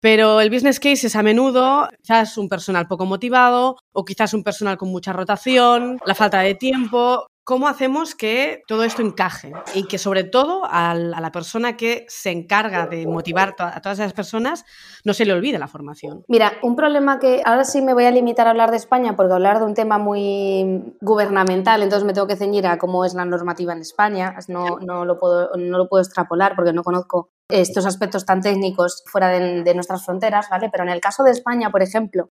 Pero 0.00 0.40
el 0.40 0.50
business 0.50 0.80
case 0.80 1.08
es 1.08 1.16
a 1.16 1.22
menudo 1.22 1.88
quizás 2.00 2.38
un 2.38 2.48
personal 2.48 2.86
poco 2.86 3.04
motivado 3.04 3.76
o 3.92 4.04
quizás 4.04 4.32
un 4.32 4.42
personal 4.42 4.78
con 4.78 4.90
mucha 4.90 5.12
rotación, 5.12 5.98
la 6.06 6.14
falta 6.14 6.40
de 6.40 6.54
tiempo, 6.54 7.26
¿Cómo 7.46 7.68
hacemos 7.68 8.16
que 8.16 8.64
todo 8.66 8.82
esto 8.82 9.02
encaje? 9.02 9.52
Y 9.72 9.86
que 9.86 9.98
sobre 9.98 10.24
todo 10.24 10.62
a 10.64 10.96
la 10.96 11.30
persona 11.30 11.76
que 11.76 12.04
se 12.08 12.32
encarga 12.32 12.88
de 12.88 13.06
motivar 13.06 13.54
a 13.58 13.80
todas 13.80 14.00
esas 14.00 14.14
personas 14.14 14.64
no 15.04 15.14
se 15.14 15.24
le 15.24 15.32
olvide 15.32 15.56
la 15.56 15.68
formación. 15.68 16.24
Mira, 16.26 16.54
un 16.64 16.74
problema 16.74 17.20
que 17.20 17.42
ahora 17.44 17.62
sí 17.62 17.82
me 17.82 17.94
voy 17.94 18.04
a 18.04 18.10
limitar 18.10 18.48
a 18.48 18.50
hablar 18.50 18.72
de 18.72 18.78
España 18.78 19.14
porque 19.14 19.32
hablar 19.32 19.60
de 19.60 19.64
un 19.64 19.74
tema 19.74 19.96
muy 19.96 20.96
gubernamental, 21.00 21.84
entonces 21.84 22.04
me 22.04 22.14
tengo 22.14 22.26
que 22.26 22.34
ceñir 22.34 22.66
a 22.66 22.78
cómo 22.78 23.04
es 23.04 23.14
la 23.14 23.24
normativa 23.24 23.72
en 23.72 23.80
España. 23.80 24.34
No, 24.48 24.78
no, 24.80 25.04
lo, 25.04 25.16
puedo, 25.16 25.50
no 25.56 25.78
lo 25.78 25.88
puedo 25.88 26.02
extrapolar 26.02 26.56
porque 26.56 26.72
no 26.72 26.82
conozco 26.82 27.30
estos 27.48 27.86
aspectos 27.86 28.26
tan 28.26 28.40
técnicos 28.40 29.04
fuera 29.06 29.28
de, 29.28 29.62
de 29.62 29.74
nuestras 29.74 30.04
fronteras, 30.04 30.48
¿vale? 30.50 30.68
Pero 30.72 30.82
en 30.82 30.90
el 30.90 31.00
caso 31.00 31.22
de 31.22 31.30
España, 31.30 31.70
por 31.70 31.84
ejemplo, 31.84 32.30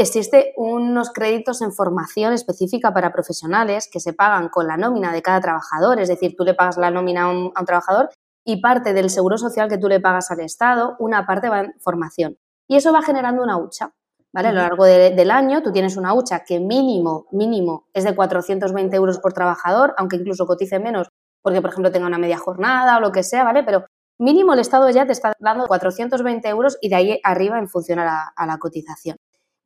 Existe 0.00 0.52
unos 0.56 1.10
créditos 1.10 1.60
en 1.60 1.72
formación 1.72 2.32
específica 2.32 2.94
para 2.94 3.12
profesionales 3.12 3.90
que 3.92 3.98
se 3.98 4.12
pagan 4.12 4.48
con 4.48 4.68
la 4.68 4.76
nómina 4.76 5.12
de 5.12 5.22
cada 5.22 5.40
trabajador, 5.40 5.98
es 5.98 6.06
decir, 6.06 6.36
tú 6.38 6.44
le 6.44 6.54
pagas 6.54 6.76
la 6.76 6.92
nómina 6.92 7.22
a 7.22 7.30
un, 7.30 7.52
trabajador 7.66 8.08
y 8.44 8.60
parte 8.60 8.92
del 8.92 9.10
seguro 9.10 9.38
social 9.38 9.68
que 9.68 9.76
tú 9.76 9.88
le 9.88 9.98
pagas 9.98 10.30
al 10.30 10.38
Estado, 10.38 10.94
una 11.00 11.26
parte 11.26 11.48
va 11.48 11.62
en 11.62 11.74
formación. 11.80 12.38
Y 12.68 12.76
eso 12.76 12.92
va 12.92 13.02
generando 13.02 13.42
una 13.42 13.56
hucha. 13.56 13.92
¿Vale? 14.32 14.50
A 14.50 14.52
lo 14.52 14.60
largo 14.60 14.84
del 14.84 15.30
año 15.32 15.64
tú 15.64 15.72
tienes 15.72 15.96
una 15.96 16.14
hucha 16.14 16.44
que 16.44 16.60
mínimo, 16.60 17.26
mínimo 17.32 17.88
es 17.92 18.04
de 18.04 18.14
420 18.14 18.94
euros 18.94 19.18
por 19.18 19.32
trabajador, 19.32 19.94
aunque 19.98 20.14
incluso 20.14 20.46
cotice 20.46 20.78
menos 20.78 21.08
porque, 21.42 21.60
por 21.60 21.70
ejemplo, 21.70 21.90
tenga 21.90 22.06
una 22.06 22.18
media 22.18 22.38
jornada 22.38 22.98
o 22.98 23.00
lo 23.00 23.10
que 23.10 23.24
sea, 23.24 23.42
¿vale? 23.42 23.64
Pero 23.64 23.86
mínimo 24.20 24.52
el 24.52 24.60
Estado 24.60 24.88
ya 24.90 25.06
te 25.06 25.12
está 25.12 25.32
dando 25.40 25.66
420 25.66 26.48
euros 26.48 26.78
y 26.80 26.88
de 26.88 26.94
ahí 26.94 27.20
arriba 27.24 27.58
en 27.58 27.68
función 27.68 27.98
a 27.98 28.32
la 28.36 28.58
cotización. 28.58 29.16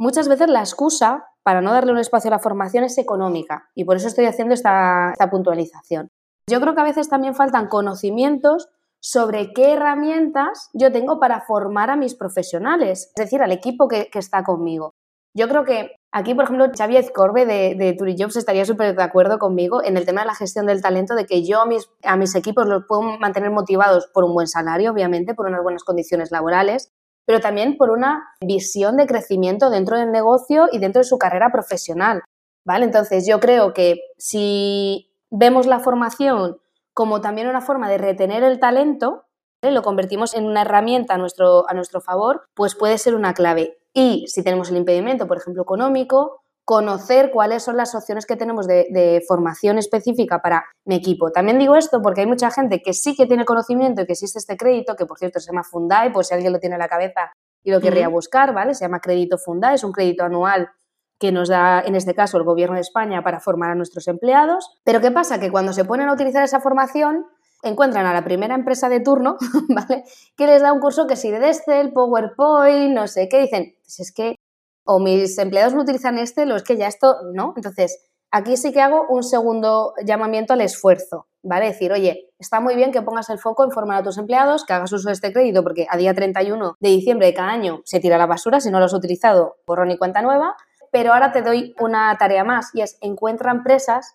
Muchas 0.03 0.27
veces 0.27 0.49
la 0.49 0.59
excusa 0.59 1.29
para 1.45 1.61
no 1.61 1.73
darle 1.73 1.93
un 1.93 1.99
espacio 1.99 2.27
a 2.27 2.33
la 2.33 2.41
formación 2.41 2.83
es 2.83 2.99
económica 2.99 3.71
y 3.73 3.85
por 3.85 3.97
eso 3.97 4.09
estoy 4.09 4.25
haciendo 4.25 4.53
esta, 4.53 5.15
puntualización. 5.31 6.09
Yo 6.51 6.61
creo 6.61 6.75
que 6.75 6.81
a 6.81 6.91
veces 6.91 7.09
también 7.09 7.37
faltan 7.37 7.69
conocimientos 7.69 8.69
sobre 8.99 9.53
qué 9.53 9.75
herramientas 9.75 10.71
yo 10.73 10.91
tengo 10.91 11.21
para 11.21 11.43
formar 11.43 11.89
a 11.89 11.95
mis 11.95 12.17
profesionales, 12.17 13.13
es 13.15 13.25
decir, 13.25 13.43
al 13.43 13.53
equipo 13.53 13.87
que, 13.87 14.11
está 14.15 14.43
conmigo. 14.43 14.97
Yo 15.35 15.49
creo 15.49 15.65
que 15.65 15.93
aquí, 16.11 16.35
por 16.35 16.47
ejemplo, 16.47 16.67
Xavier 16.77 17.13
Corbe 17.13 17.47
de, 17.47 17.77
de 17.77 17.93
Turijobs 17.93 18.35
estaría 18.35 18.65
súper 18.65 18.97
de 18.97 19.03
acuerdo 19.05 19.39
conmigo 19.39 19.85
en 19.85 19.97
el 19.97 20.05
tema 20.05 20.23
de 20.23 20.27
la 20.27 20.35
gestión 20.35 20.67
del 20.67 20.83
talento, 20.83 21.15
de 21.15 21.27
que 21.27 21.45
yo 21.45 21.61
a 21.61 21.67
mis, 21.67 21.89
a 22.03 22.17
mis 22.17 22.35
equipos 22.35 22.67
los 22.67 22.87
puedo 22.89 23.03
mantener 23.21 23.53
motivados 23.53 24.09
por 24.13 24.25
un 24.25 24.35
buen 24.35 24.49
salario, 24.49 24.91
obviamente, 24.91 25.37
por 25.37 25.47
unas 25.47 25.63
buenas 25.63 25.85
condiciones 25.85 26.33
laborales, 26.33 26.91
pero 27.27 27.41
también 27.41 27.77
por 27.77 27.91
una 27.91 28.25
visión 28.41 28.97
de 28.97 29.07
crecimiento 29.07 29.71
dentro 29.71 29.99
del 29.99 30.11
negocio 30.13 30.69
y 30.71 30.79
dentro 30.79 31.01
de 31.01 31.09
su 31.09 31.19
carrera 31.19 31.51
profesional. 31.51 32.23
¿Vale? 32.65 32.85
Entonces, 32.85 33.27
yo 33.27 33.41
creo 33.41 33.73
que 33.73 34.01
si 34.19 35.11
vemos 35.31 35.67
la 35.67 35.81
formación 35.81 36.59
como 36.95 37.21
también 37.21 37.49
una 37.49 37.61
forma 37.61 37.89
de 37.89 37.99
retener 37.99 38.43
el 38.43 38.61
talento, 38.61 39.25
lo 39.63 39.83
convertimos 39.83 40.35
en 40.35 40.45
una 40.45 40.63
herramienta 40.63 41.15
a 41.15 41.19
nuestro, 41.19 41.69
a 41.69 41.75
nuestro 41.75 42.01
favor, 42.01 42.45
pues 42.55 42.75
puede 42.75 42.99
ser 42.99 43.15
una 43.15 43.33
clave. 43.33 43.79
Y 43.95 44.27
si 44.27 44.43
tenemos 44.43 44.71
el 44.71 44.77
impedimento, 44.77 45.27
por 45.27 45.37
ejemplo, 45.37 45.63
económico, 45.63 46.42
conocer 46.73 47.31
cuáles 47.31 47.63
son 47.63 47.77
las 47.77 47.95
opciones 47.95 48.25
que 48.25 48.35
tenemos 48.35 48.67
de, 48.67 49.23
formación 49.29 49.77
específica 49.77 50.41
para 50.41 50.65
mi 50.87 50.95
equipo. 50.95 51.31
También 51.31 51.59
digo 51.59 51.77
esto 51.77 52.01
porque 52.01 52.23
hay 52.23 52.27
mucha 52.27 52.51
gente 52.51 52.81
que 52.81 52.95
sí 52.95 53.15
que 53.15 53.27
tiene 53.27 53.45
conocimiento 53.45 54.01
y 54.01 54.07
que 54.07 54.15
existe 54.15 54.39
este 54.39 54.57
crédito, 54.57 54.97
que 54.97 55.05
por 55.05 55.19
cierto 55.19 55.39
se 55.39 55.49
llama 55.49 55.65
Fundai, 55.65 56.11
por 56.15 56.25
si 56.25 56.33
alguien 56.33 56.51
lo 56.51 56.59
tiene 56.61 56.77
en 56.77 56.79
la 56.79 56.89
cabeza 56.89 57.31
y 57.63 57.73
lo 57.73 57.79
querría 57.79 58.09
buscar, 58.09 58.55
¿vale? 58.55 58.73
Se 58.73 58.87
llama 58.87 59.01
crédito 59.01 59.37
Fundai, 59.37 59.75
es 59.75 59.85
un 59.85 59.93
crédito 59.93 60.25
anual 60.25 60.71
que 61.19 61.31
nos 61.31 61.51
da, 61.51 61.83
en 61.83 61.95
este 61.95 62.15
caso, 62.15 62.39
el 62.39 62.45
Gobierno 62.45 62.77
de 62.77 62.81
España 62.81 63.23
para 63.23 63.39
formar 63.39 63.73
a 63.73 63.75
nuestros 63.75 64.09
empleados. 64.09 64.71
Pero 64.83 65.03
¿qué 65.03 65.11
pasa? 65.11 65.39
Que 65.39 65.51
cuando 65.51 65.75
se 65.75 65.85
ponen 65.85 66.09
a 66.09 66.15
utilizar 66.15 66.43
esa 66.43 66.61
formación, 66.61 67.27
encuentran 67.63 68.07
a 68.07 68.15
la 68.15 68.25
primera 68.25 68.55
empresa 68.55 68.89
de 68.89 69.01
turno, 69.01 69.37
¿vale? 69.69 70.05
Que 70.39 70.47
les 70.47 70.63
da 70.63 70.73
un 70.73 70.81
curso 70.81 71.07
que 71.07 71.17
si 71.17 71.31
de 71.31 71.51
Excel, 71.51 71.93
PowerPoint, 71.93 72.95
no 72.95 73.09
sé 73.09 73.29
qué, 73.29 73.43
dicen, 73.43 73.75
pues 73.83 74.01
es 74.01 74.11
que 74.11 74.37
o 74.85 74.99
mis 74.99 75.39
empleados 75.39 75.75
no 75.75 75.83
utilizan 75.83 76.19
Excel 76.19 76.53
o 76.53 76.57
es 76.57 76.63
que 76.63 76.77
ya 76.77 76.87
esto, 76.87 77.17
¿no? 77.33 77.53
Entonces, 77.57 78.11
aquí 78.31 78.57
sí 78.57 78.73
que 78.73 78.81
hago 78.81 79.07
un 79.09 79.23
segundo 79.23 79.95
llamamiento 80.05 80.55
al 80.55 80.61
esfuerzo, 80.61 81.27
¿vale? 81.43 81.67
Decir, 81.67 81.93
oye, 81.93 82.31
está 82.39 82.61
muy 82.61 82.75
bien 82.75 82.93
que 82.93 83.03
pongas 83.03 83.31
el 83.31 83.39
foco 83.39 83.65
en 83.65 83.71
formar 83.71 83.99
a 83.99 84.03
tus 84.03 84.19
empleados, 84.19 84.65
que 84.65 84.73
hagas 84.73 84.93
uso 84.93 85.09
de 85.09 85.15
este 85.15 85.33
crédito, 85.33 85.63
porque 85.63 85.87
a 85.89 85.97
día 85.97 86.15
31 86.15 86.77
de 86.81 86.89
diciembre 86.89 87.27
de 87.27 87.35
cada 87.35 87.51
año 87.51 87.83
se 87.85 88.01
tira 88.01 88.19
la 88.19 88.27
basura, 88.27 88.61
si 88.61 88.71
no 88.71 88.79
lo 88.79 88.87
has 88.87 88.95
utilizado, 88.95 89.57
borrón 89.67 89.91
y 89.91 89.99
cuenta 89.99 90.23
nueva, 90.23 90.57
pero 90.91 91.13
ahora 91.13 91.33
te 91.33 91.43
doy 91.43 91.75
una 91.81 92.17
tarea 92.19 92.45
más 92.45 92.71
y 92.75 92.83
es 92.83 92.99
encuentra 93.01 93.51
empresas 93.51 94.15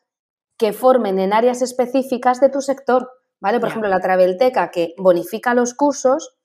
que 0.57 0.73
formen 0.73 1.19
en 1.19 1.33
áreas 1.33 1.61
específicas 1.61 2.39
de 2.39 2.49
tu 2.49 2.61
sector, 2.61 3.09
¿vale? 3.39 3.59
Por 3.59 3.69
ejemplo, 3.69 3.89
la 3.89 3.99
Travelteca 3.99 4.71
que 4.71 4.93
bonifica 4.97 5.53
los 5.53 5.73
cursos. 5.73 6.36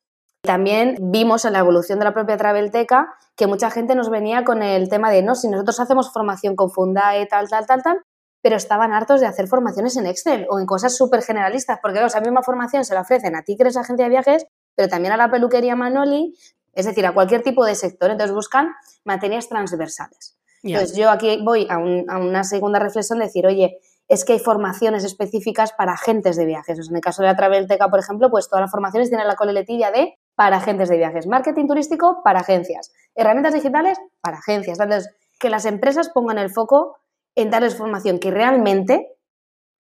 También 0.43 0.97
vimos 1.01 1.45
en 1.45 1.53
la 1.53 1.61
evolución 1.61 2.01
de 2.01 2.05
la 2.05 2.13
propia 2.13 2.37
Travelteca 2.37 3.15
que 3.37 3.47
mucha 3.47 3.71
gente 3.71 3.95
nos 3.95 4.11
venía 4.11 4.43
con 4.43 4.63
el 4.63 4.89
tema 4.89 5.11
de, 5.11 5.23
no, 5.23 5.37
si 5.37 5.49
nosotros 5.49 5.79
hacemos 5.79 6.13
formación 6.13 6.57
con 6.57 6.71
Fundae, 6.71 7.27
tal, 7.27 7.49
tal, 7.49 7.65
tal, 7.65 7.83
tal, 7.83 8.03
pero 8.43 8.57
estaban 8.57 8.93
hartos 8.93 9.21
de 9.21 9.27
hacer 9.27 9.47
formaciones 9.47 9.97
en 9.97 10.07
Excel 10.07 10.47
o 10.51 10.59
en 10.59 10.67
cosas 10.67 10.97
súper 10.97 11.23
generalistas, 11.23 11.79
porque 11.81 11.95
claro, 11.95 12.09
esa 12.09 12.21
misma 12.21 12.43
formación 12.43 12.85
se 12.85 12.93
la 12.93 13.03
ofrecen 13.03 13.37
a 13.37 13.43
ti 13.43 13.57
que 13.57 13.63
eres 13.63 13.77
agencia 13.77 14.07
de 14.07 14.11
viajes, 14.11 14.47
pero 14.75 14.89
también 14.89 15.13
a 15.13 15.17
la 15.17 15.31
peluquería 15.31 15.77
Manoli, 15.77 16.35
es 16.73 16.87
decir, 16.87 17.07
a 17.07 17.15
cualquier 17.15 17.43
tipo 17.43 17.65
de 17.65 17.77
sector. 17.77 18.11
Entonces 18.11 18.35
buscan 18.35 18.73
materias 19.05 19.49
transversales. 19.49 20.37
Entonces 20.65 20.97
yo 20.97 21.11
aquí 21.11 21.41
voy 21.45 21.69
a, 21.71 21.79
una 21.79 22.43
segunda 22.43 22.81
reflexión 22.81 23.21
de 23.21 23.27
decir, 23.27 23.47
oye, 23.47 23.79
es 24.09 24.25
que 24.25 24.35
hay 24.35 24.39
formaciones 24.41 25.05
específicas 25.05 25.73
para 25.73 25.93
agentes 25.93 26.37
de 26.37 26.47
viajes. 26.47 26.89
en 26.89 26.97
el 26.97 27.01
caso 27.01 27.23
de 27.23 27.29
la 27.29 27.37
Travelteca, 27.37 27.89
por 27.89 28.01
ejemplo, 28.01 28.29
pues 28.29 28.49
todas 28.49 28.63
las 28.63 28.71
formaciones 28.71 29.09
tienen 29.09 29.29
la 29.29 29.37
coletilla 29.37 29.93
de 29.93 30.19
para 30.35 30.57
agentes 30.57 30.89
de 30.89 30.97
viajes. 30.97 31.27
Marketing 31.27 31.67
turístico 31.67 32.23
para 32.23 32.41
agencias. 32.41 32.93
Herramientas 33.15 33.55
digitales 33.55 33.99
para 34.21 34.39
agencias. 34.39 34.79
Entonces, 34.81 35.15
que 35.39 35.51
las 35.51 35.65
empresas 35.65 36.09
pongan 36.09 36.39
el 36.39 36.51
foco 36.51 36.97
en 37.35 37.51
darles 37.51 37.77
formación 37.77 38.19
que 38.19 38.31
realmente 38.31 39.17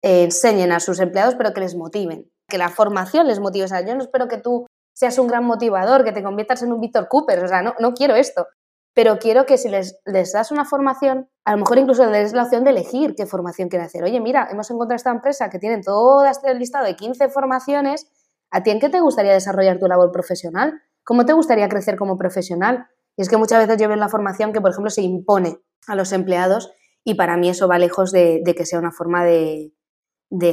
eh, 0.03 0.25
enseñen 0.25 0.73
a 0.73 0.81
sus 0.81 1.01
empleados, 1.01 1.35
pero 1.37 1.53
que 1.53 1.61
les 1.61 1.77
motiven. 1.77 2.31
Que 2.49 2.59
la 2.59 2.69
formación 2.69 3.27
les 3.27 3.41
motive. 3.41 3.65
O 3.65 3.69
sea, 3.69 3.85
yo 3.85 3.95
no 3.95 4.03
espero 4.03 4.29
que 4.29 4.39
tú 4.39 4.67
seas 4.93 5.19
un 5.19 5.29
gran 5.29 5.45
motivador, 5.45 6.05
que 6.05 6.13
te 6.13 6.23
conviertas 6.23 6.63
en 6.63 6.73
un 6.73 6.81
Víctor 6.81 7.09
Cooper, 7.09 7.43
o 7.45 7.49
sea, 7.49 7.63
no, 7.63 7.75
no 7.79 7.95
quiero 7.95 8.17
esto, 8.17 8.47
pero 8.95 9.19
quiero 9.19 9.47
que 9.47 9.57
si 9.57 9.69
les, 9.69 10.01
das 10.05 10.51
una 10.51 10.65
formación, 10.65 11.29
a 11.45 11.53
lo 11.53 11.59
mejor 11.59 11.79
incluso 11.79 12.05
les 12.05 12.25
des 12.25 12.33
la 12.33 12.43
opción 12.43 12.65
de 12.65 12.71
elegir 12.71 13.15
qué 13.15 13.25
formación 13.25 13.69
quieren 13.69 13.87
hacer. 13.87 14.03
Oye, 14.03 14.21
mira, 14.21 14.49
hemos 14.51 14.71
encontrado 14.71 14.97
esta 14.97 15.11
empresa 15.11 15.49
que 15.49 15.59
tiene 15.59 15.81
todo 15.83 16.25
este 16.27 16.55
listado 16.55 16.85
de 16.85 16.97
15 16.97 17.29
formaciones, 17.29 18.11
¿a 18.51 18.63
ti 18.63 18.71
en 18.71 18.81
qué 18.81 18.89
te 18.89 19.01
gustaría 19.01 19.33
desarrollar 19.33 19.79
tu 19.79 19.87
labor 19.87 20.13
profesional? 20.13 20.81
¿Cómo 21.05 21.25
te 21.25 21.33
gustaría 21.33 21.69
crecer 21.69 21.97
como 21.97 22.17
profesional? 22.17 22.87
Y 23.17 23.23
es 23.23 23.29
que 23.29 23.37
muchas 23.37 23.59
veces 23.59 23.81
yo 23.81 23.89
veo 23.89 23.95
en 23.95 24.01
la 24.01 24.09
formación 24.09 24.53
que, 24.53 24.61
por 24.61 24.71
ejemplo, 24.71 24.91
se 24.91 25.03
impone 25.03 25.59
a 25.87 25.95
los 25.95 26.13
empleados 26.13 26.73
y 27.05 27.15
para 27.15 27.37
mí 27.37 27.49
eso 27.49 27.69
va 27.69 27.79
lejos 27.79 28.13
de, 28.13 28.43
que 28.57 28.67
sea 28.67 28.79
una 28.79 28.93
forma 28.93 29.25
de 29.25 29.73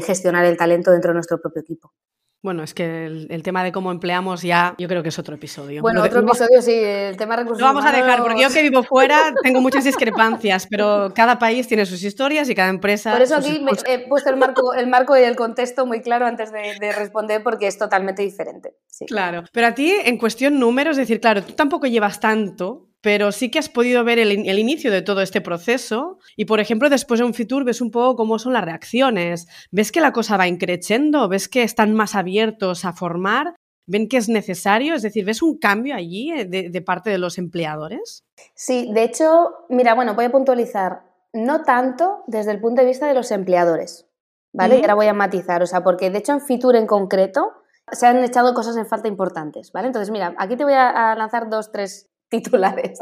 gestionar 0.02 0.46
el 0.46 0.58
talento 0.58 0.92
dentro 0.92 1.10
de 1.10 1.16
nuestro 1.16 1.40
propio 1.40 1.62
equipo. 1.62 1.94
Bueno, 2.44 2.64
es 2.64 2.74
que 2.74 3.06
el, 3.06 3.42
tema 3.44 3.64
de 3.64 3.72
cómo 3.72 3.92
empleamos 3.92 4.44
ya, 4.44 4.76
yo 4.78 4.88
creo 4.88 5.02
que 5.02 5.10
es 5.10 5.18
otro 5.18 5.36
episodio. 5.36 5.82
Bueno, 5.82 6.04
otro 6.04 6.20
episodio 6.20 6.62
sí, 6.62 6.72
el 6.74 7.18
tema 7.18 7.36
de 7.36 7.44
recursos 7.44 7.62
Lo 7.62 7.68
vamos 7.68 7.84
a 7.84 7.92
dejar, 7.92 8.22
porque 8.22 8.42
yo 8.42 8.50
que 8.50 8.62
vivo 8.62 8.84
fuera 8.84 9.34
tengo 9.42 9.60
muchas 9.60 9.84
discrepancias, 9.84 10.68
pero 10.70 11.12
cada 11.16 11.40
país 11.40 11.68
tiene 11.68 11.86
sus 11.86 12.04
historias 12.04 12.48
y 12.50 12.56
cada 12.56 12.70
empresa. 12.70 13.12
Por 13.12 13.22
eso 13.24 13.38
aquí 13.38 13.60
he 13.88 14.08
puesto 14.08 14.30
el 14.30 14.38
marco, 14.38 14.74
el 14.74 14.88
marco 14.88 15.18
y 15.18 15.24
el 15.24 15.36
contexto 15.36 15.86
muy 15.86 16.02
claro 16.02 16.28
antes 16.28 16.52
de, 16.52 16.92
responder, 16.94 17.44
porque 17.44 17.68
es 17.68 17.78
totalmente 17.78 18.22
diferente. 18.22 18.76
Claro. 19.08 19.44
Pero 19.52 19.68
a 19.68 19.74
ti, 19.74 19.94
en 20.06 20.18
cuestión 20.18 20.60
números, 20.60 20.92
es 20.92 21.08
decir, 21.08 21.20
claro, 21.20 21.44
tú 21.44 21.54
tampoco 21.54 21.88
llevas 21.88 22.20
tanto 22.20 22.87
pero 23.02 23.32
sí 23.32 23.52
que 23.52 23.60
has 23.60 23.70
podido 23.70 24.04
ver 24.04 24.20
el, 24.20 24.32
inicio 24.60 24.92
de 24.92 25.02
todo 25.02 25.22
este 25.22 25.42
proceso. 25.42 26.20
Y, 26.36 26.46
por 26.46 26.60
ejemplo, 26.60 26.90
después 26.90 27.20
de 27.20 27.26
un 27.26 27.34
Fitur 27.34 27.64
ves 27.64 27.82
un 27.82 27.92
poco 27.92 28.16
cómo 28.16 28.40
son 28.40 28.54
las 28.54 28.66
reacciones, 28.66 29.48
ves 29.72 29.92
que 29.92 30.02
la 30.02 30.14
cosa 30.14 30.38
va 30.38 30.48
increciendo, 30.48 31.28
ves 31.30 31.48
que 31.48 31.64
están 31.64 31.94
más 31.94 32.16
abiertos 32.16 32.86
a 32.86 32.94
formar, 32.94 33.56
ven 33.86 34.10
que 34.10 34.18
es 34.18 34.30
necesario, 34.30 34.96
es 34.96 35.04
decir, 35.04 35.26
ves 35.26 35.42
un 35.42 35.58
cambio 35.58 35.96
allí 35.96 36.32
eh, 36.32 36.46
de, 36.46 36.82
parte 36.82 37.10
de 37.10 37.18
los 37.18 37.38
empleadores. 37.38 38.26
Sí, 38.56 38.90
de 38.94 39.04
hecho, 39.04 39.52
mira, 39.70 39.94
bueno, 39.94 40.16
voy 40.16 40.26
a 40.26 40.32
puntualizar, 40.32 41.04
no 41.34 41.64
tanto 41.64 42.24
desde 42.28 42.52
el 42.52 42.60
punto 42.60 42.82
de 42.82 42.88
vista 42.88 43.08
de 43.08 43.14
los 43.14 43.32
empleadores, 43.32 44.08
¿vale? 44.54 44.78
Y 44.78 44.82
ahora 44.82 44.96
voy 44.96 45.08
a 45.08 45.14
matizar, 45.14 45.62
o 45.62 45.68
sea, 45.68 45.84
porque 45.84 46.10
de 46.10 46.18
hecho 46.18 46.34
en 46.34 46.42
Fitur 46.42 46.76
en 46.76 46.88
concreto 46.88 47.54
se 47.92 48.08
han 48.08 48.22
echado 48.24 48.54
cosas 48.54 48.76
en 48.76 48.88
falta 48.88 49.08
importantes, 49.08 49.72
¿vale? 49.72 49.88
Entonces, 49.88 50.12
mira, 50.12 50.34
aquí 50.38 50.58
te 50.58 50.64
voy 50.64 50.74
a 50.74 51.16
lanzar 51.16 51.50
dos, 51.50 51.72
tres 51.72 52.10
titulares. 52.30 53.00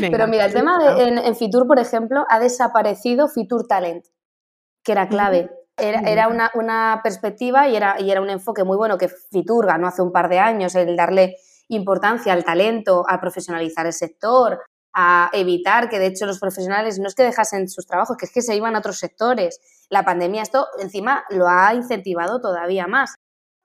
Pero 0.00 0.26
mira, 0.26 0.46
el 0.46 0.52
tema 0.52 0.78
de, 0.78 1.02
en, 1.02 1.36
Fitur, 1.36 1.66
por 1.66 1.78
ejemplo, 1.78 2.24
ha 2.28 2.38
desaparecido 2.38 3.28
Fitur 3.28 3.66
Talent, 3.66 4.04
que 4.84 4.92
era 4.92 5.08
clave. 5.08 5.50
Era, 5.76 6.28
una, 6.28 7.00
perspectiva 7.04 7.68
y 7.68 7.76
era, 7.76 8.00
y 8.00 8.10
era 8.10 8.20
un 8.20 8.30
enfoque 8.30 8.64
muy 8.64 8.76
bueno 8.76 8.98
que 8.98 9.08
Fitur 9.08 9.66
ganó 9.66 9.86
hace 9.86 10.02
un 10.02 10.10
par 10.10 10.28
de 10.28 10.40
años, 10.40 10.74
el 10.74 10.96
darle 10.96 11.36
importancia 11.68 12.32
al 12.32 12.44
talento, 12.44 13.04
a 13.08 13.20
profesionalizar 13.20 13.86
el 13.86 13.92
sector, 13.92 14.60
a 14.92 15.30
evitar 15.32 15.88
que 15.88 16.00
de 16.00 16.06
hecho 16.06 16.26
los 16.26 16.40
profesionales 16.40 16.98
no 16.98 17.06
es 17.06 17.14
que 17.14 17.22
dejasen 17.22 17.68
sus 17.68 17.86
trabajos, 17.86 18.16
que 18.16 18.26
es 18.26 18.32
que 18.32 18.42
se 18.42 18.56
iban 18.56 18.74
a 18.74 18.80
otros 18.80 18.98
sectores. 18.98 19.60
La 19.88 20.04
pandemia 20.04 20.42
esto 20.42 20.66
encima 20.80 21.24
lo 21.30 21.46
ha 21.46 21.72
incentivado 21.74 22.40
todavía 22.40 22.88
más. 22.88 23.14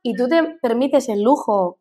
Y 0.04 0.16
tú 0.16 0.28
te 0.28 0.58
permites 0.62 1.10
el 1.10 1.24
lujo 1.24 1.80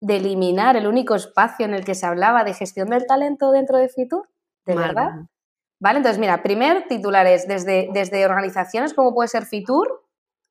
de 0.00 0.16
eliminar 0.16 0.76
el 0.76 0.86
único 0.86 1.14
espacio 1.14 1.66
en 1.66 1.74
el 1.74 1.84
que 1.84 1.94
se 1.94 2.06
hablaba 2.06 2.44
de 2.44 2.54
gestión 2.54 2.88
del 2.88 3.06
talento 3.06 3.50
dentro 3.52 3.78
de 3.78 3.88
Fitur? 3.88 4.28
¿De 4.66 4.74
verdad? 4.74 5.10
Vale, 5.78 5.98
entonces 5.98 6.18
mira, 6.18 6.42
primer 6.42 6.86
titular 6.88 7.26
es 7.26 7.48
desde, 7.48 7.88
desde 7.92 8.24
organizaciones 8.24 8.94
como 8.94 9.14
puede 9.14 9.28
ser 9.28 9.46
Fitur, 9.46 10.06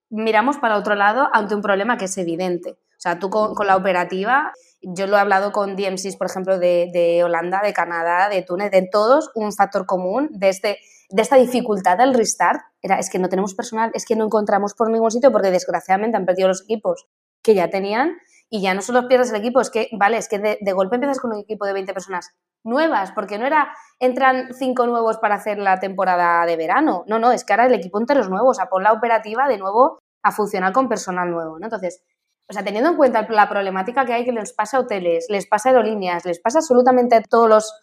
miramos 0.09 0.57
para 0.57 0.77
otro 0.77 0.95
lado 0.95 1.29
ante 1.33 1.55
un 1.55 1.61
problema 1.61 1.97
que 1.97 2.05
es 2.05 2.17
evidente. 2.17 2.71
O 2.71 3.01
sea, 3.01 3.17
tú 3.17 3.29
con, 3.29 3.55
la 3.65 3.77
operativa, 3.77 4.51
yo 4.81 5.07
lo 5.07 5.15
he 5.15 5.19
hablado 5.19 5.51
con 5.53 5.75
DMCs, 5.77 6.17
por 6.17 6.27
ejemplo, 6.27 6.59
de, 6.59 7.21
Holanda, 7.23 7.61
de 7.63 7.71
Canadá, 7.71 8.27
de 8.27 8.41
Túnez, 8.41 8.71
de 8.71 8.89
todos, 8.91 9.31
un 9.35 9.53
factor 9.53 9.85
común 9.85 10.27
de, 10.31 10.49
este, 10.49 10.79
de 11.09 11.21
esta 11.21 11.37
dificultad 11.37 11.97
del 11.97 12.13
restart 12.13 12.59
era, 12.81 12.99
es 12.99 13.09
que 13.09 13.19
no 13.19 13.29
tenemos 13.29 13.55
personal, 13.55 13.91
es 13.93 14.05
que 14.05 14.15
no 14.15 14.25
encontramos 14.25 14.73
por 14.73 14.91
ningún 14.91 15.11
sitio 15.11 15.31
porque 15.31 15.51
desgraciadamente 15.51 16.17
han 16.17 16.25
perdido 16.25 16.49
los 16.49 16.63
equipos 16.63 17.07
que 17.41 17.55
ya 17.55 17.69
tenían 17.69 18.17
y 18.49 18.61
ya 18.61 18.73
no 18.73 18.81
solo 18.81 19.07
pierdes 19.07 19.29
el 19.29 19.35
equipo, 19.35 19.61
es 19.61 19.69
que, 19.69 19.89
vale, 19.91 20.17
es 20.17 20.27
que 20.27 20.39
de, 20.39 20.73
golpe 20.73 20.95
empiezas 20.95 21.19
con 21.19 21.31
un 21.31 21.39
equipo 21.39 21.65
de 21.65 21.73
20 21.73 21.93
personas 21.93 22.31
nuevas, 22.63 23.11
porque 23.11 23.37
no 23.37 23.45
era, 23.45 23.73
entran 23.99 24.53
cinco 24.53 24.87
nuevos 24.87 25.17
para 25.17 25.35
hacer 25.35 25.59
la 25.59 25.79
temporada 25.79 26.45
de 26.45 26.55
verano, 26.55 27.03
no, 27.07 27.19
no, 27.19 27.31
es 27.31 27.45
que 27.45 27.53
ahora 27.53 27.67
el 27.67 27.73
equipo 27.73 27.99
entero 27.99 28.21
es 28.21 28.29
nuevo, 28.29 28.49
o 28.49 28.53
sea, 28.53 28.65
pon 28.65 28.83
la 28.83 28.91
operativa 28.91 29.47
de 29.47 29.57
nuevo 29.57 29.99
a 30.23 30.31
funcionar 30.31 30.73
con 30.73 30.89
personal 30.89 31.29
nuevo, 31.29 31.59
¿no? 31.59 31.65
Entonces, 31.67 32.01
o 32.49 32.53
sea, 32.53 32.63
teniendo 32.63 32.89
en 32.89 32.97
cuenta 32.97 33.27
la 33.29 33.47
problemática 33.47 34.05
que 34.05 34.13
hay 34.13 34.25
que 34.25 34.31
les 34.31 34.53
pasa 34.53 34.77
a 34.77 34.79
hoteles, 34.81 35.27
les 35.29 35.45
pasa 35.45 35.69
a 35.69 35.71
aerolíneas, 35.73 36.25
les 36.25 36.39
pasa 36.39 36.59
absolutamente 36.59 37.15
a 37.15 37.21
todos 37.21 37.47
los 37.47 37.73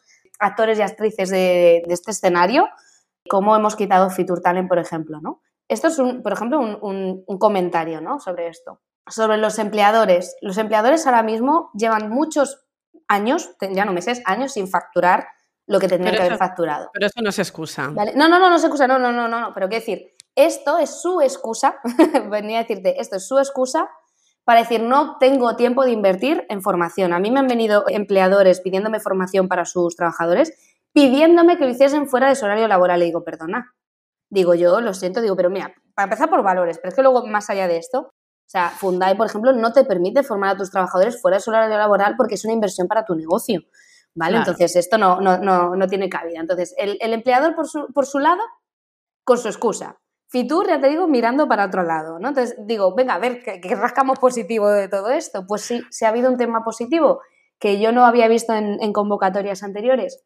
actores 0.41 0.79
y 0.79 0.83
actrices 0.83 1.31
de, 1.31 1.85
este 1.87 2.11
escenario, 2.11 2.69
cómo 3.29 3.55
hemos 3.55 3.77
quitado 3.77 4.11
Fitur 4.11 4.41
Talent, 4.41 4.69
por 4.69 4.79
ejemplo, 4.79 5.21
¿no? 5.21 5.41
Esto 5.69 5.89
es, 5.89 5.99
un, 5.99 6.23
por 6.23 6.33
ejemplo, 6.33 6.59
un, 6.59 7.25
un 7.27 7.39
comentario, 7.39 8.01
¿no? 8.01 8.19
Sobre 8.19 8.49
esto. 8.49 8.81
Sobre 9.09 9.39
los 9.39 9.59
empleadores. 9.59 10.37
Los 10.41 10.59
empleadores 10.59 11.07
ahora 11.07 11.23
mismo 11.23 11.71
llevan 11.75 12.11
muchos 12.11 12.65
años, 13.09 13.51
ya 13.61 13.85
no 13.85 13.93
meses, 13.93 14.23
años 14.25 14.53
sin 14.53 14.69
facturar 14.69 15.29
lo 15.67 15.81
que 15.81 15.89
tendrían 15.89 16.15
que 16.15 16.23
haber 16.23 16.39
facturado. 16.39 16.91
Pero 16.93 17.07
eso 17.07 17.21
no 17.23 17.31
es 17.31 17.39
excusa. 17.39 17.89
No, 17.89 18.29
no, 18.29 18.39
no, 18.39 18.51
no 18.51 18.57
es 18.57 18.63
excusa, 18.63 18.87
no, 18.87 18.99
no, 18.99 19.13
no, 19.13 19.29
no, 19.29 19.41
no. 19.41 19.55
Pero 19.55 19.69
qué 19.69 19.77
decir, 19.77 20.15
esto 20.35 20.79
es 20.79 21.01
su 21.01 21.21
excusa, 21.21 21.81
venía 22.31 22.59
a 22.59 22.63
decirte, 22.63 23.01
esto 23.01 23.17
es 23.17 23.27
su 23.27 23.39
excusa 23.39 23.89
para 24.45 24.61
decir 24.61 24.81
no 24.81 25.19
tengo 25.19 25.57
tiempo 25.57 25.85
de 25.85 25.91
invertir 25.91 26.47
en 26.49 26.63
formación. 26.63 27.13
A 27.13 27.19
mí 27.19 27.33
me 27.33 27.41
han 27.41 27.49
venido 27.49 27.85
empleadores 27.89 28.61
pidiéndome 28.61 29.01
formación 29.01 29.49
para 29.49 29.65
sus 29.65 29.97
trabajadores, 29.97 30.53
pidiéndome 30.93 31.59
que 31.59 31.65
lo 31.65 31.71
hiciesen 31.71 32.09
fuera 32.09 32.29
de 32.29 32.37
su 32.37 32.45
horario 32.45 32.69
laboral. 32.69 33.01
Le 33.01 33.07
digo, 33.07 33.25
perdona. 33.25 33.75
Digo 34.31 34.55
yo, 34.55 34.81
lo 34.81 34.95
siento, 34.95 35.21
digo, 35.21 35.35
pero 35.35 35.51
mira, 35.51 35.75
para 35.95 36.05
empezar 36.05 36.31
por 36.31 36.43
valores, 36.43 36.79
pero 36.79 36.91
es 36.91 36.95
que 36.95 37.03
luego 37.03 37.27
más 37.27 37.51
allá 37.51 37.67
de 37.67 37.79
esto, 37.79 38.13
o 38.47 38.49
sea, 38.49 38.71
Fundai, 38.71 39.17
por 39.17 39.27
ejemplo, 39.27 39.53
no 39.53 39.73
te 39.73 39.85
permite 39.85 40.23
formar 40.23 40.55
a 40.55 40.57
tus 40.57 40.71
trabajadores 40.71 41.21
fuera 41.21 41.39
de 41.39 41.43
su 41.43 41.51
horario 41.51 41.77
laboral 41.77 42.15
porque 42.17 42.37
es 42.37 42.45
una 42.45 42.55
inversión 42.55 42.87
para 42.87 43.05
tu 43.05 43.17
negocio. 43.17 43.63
¿Vale? 44.15 44.39
Entonces, 44.39 44.77
esto 44.77 44.97
no, 44.97 45.21
no, 45.21 45.37
no, 45.37 45.77
no, 45.77 45.87
tiene 45.89 46.09
cabida. 46.09 46.41
Entonces, 46.41 46.75
el, 46.79 46.97
el 47.03 47.13
empleador 47.13 47.55
por 47.55 47.69
su, 47.69 47.93
por 47.93 48.07
su 48.07 48.19
lado, 48.19 48.41
con 49.25 49.37
su 49.37 49.49
excusa. 49.49 49.99
Fitur, 50.29 50.69
ya 50.69 50.81
te 50.81 50.89
digo, 50.89 51.07
mirando 51.07 51.49
para 51.49 51.67
otro 51.67 51.83
lado, 51.83 52.19
¿no? 52.19 52.29
Entonces 52.29 52.57
digo, 52.67 52.95
venga, 52.95 53.15
a 53.15 53.19
ver, 53.19 53.43
¿qué, 53.43 53.75
rascamos 53.75 54.19
positivo 54.19 54.71
de 54.71 54.89
todo 54.89 55.11
esto? 55.11 55.47
Pues 55.47 55.63
sí, 55.63 55.83
se 55.91 56.07
ha 56.07 56.09
habido 56.09 56.31
un 56.31 56.37
tema 56.37 56.65
positivo 56.65 57.21
que 57.59 57.81
yo 57.81 57.93
no 57.93 58.05
había 58.05 58.29
visto 58.29 58.53
en, 58.53 58.93
convocatorias 58.93 59.63
anteriores. 59.63 60.25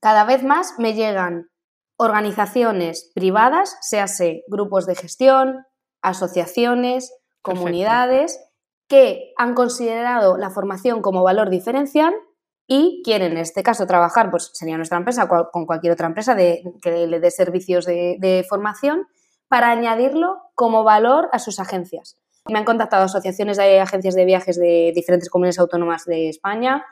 Cada 0.00 0.24
vez 0.24 0.44
más 0.44 0.74
me 0.78 0.94
llegan 0.94 1.50
organizaciones 1.96 3.10
privadas, 3.14 3.76
séase 3.80 4.42
grupos 4.48 4.86
de 4.86 4.96
gestión, 4.96 5.66
asociaciones, 6.02 7.12
comunidades, 7.42 8.40
que 8.88 9.32
han 9.36 9.54
considerado 9.54 10.36
la 10.36 10.50
formación 10.50 11.02
como 11.02 11.22
valor 11.22 11.50
diferencial 11.50 12.14
y 12.66 13.02
quieren 13.04 13.32
en 13.32 13.38
este 13.38 13.62
caso 13.62 13.86
trabajar, 13.86 14.30
pues 14.30 14.50
sería 14.54 14.76
nuestra 14.76 14.98
empresa, 14.98 15.28
con 15.28 15.66
cualquier 15.66 15.92
otra 15.92 16.06
empresa 16.06 16.34
de, 16.34 16.62
que 16.80 17.06
le 17.06 17.20
dé 17.20 17.30
servicios 17.30 17.84
de, 17.84 18.16
de 18.18 18.44
formación 18.48 19.06
para 19.48 19.70
añadirlo 19.70 20.38
como 20.54 20.84
valor 20.84 21.28
a 21.32 21.38
sus 21.38 21.60
agencias. 21.60 22.16
Me 22.48 22.58
han 22.58 22.64
contactado 22.64 23.04
asociaciones 23.04 23.56
de 23.56 23.80
agencias 23.80 24.14
de 24.14 24.24
viajes 24.24 24.58
de 24.58 24.92
diferentes 24.94 25.28
comunidades 25.28 25.58
autónomas 25.58 26.04
de 26.06 26.28
España. 26.28 26.84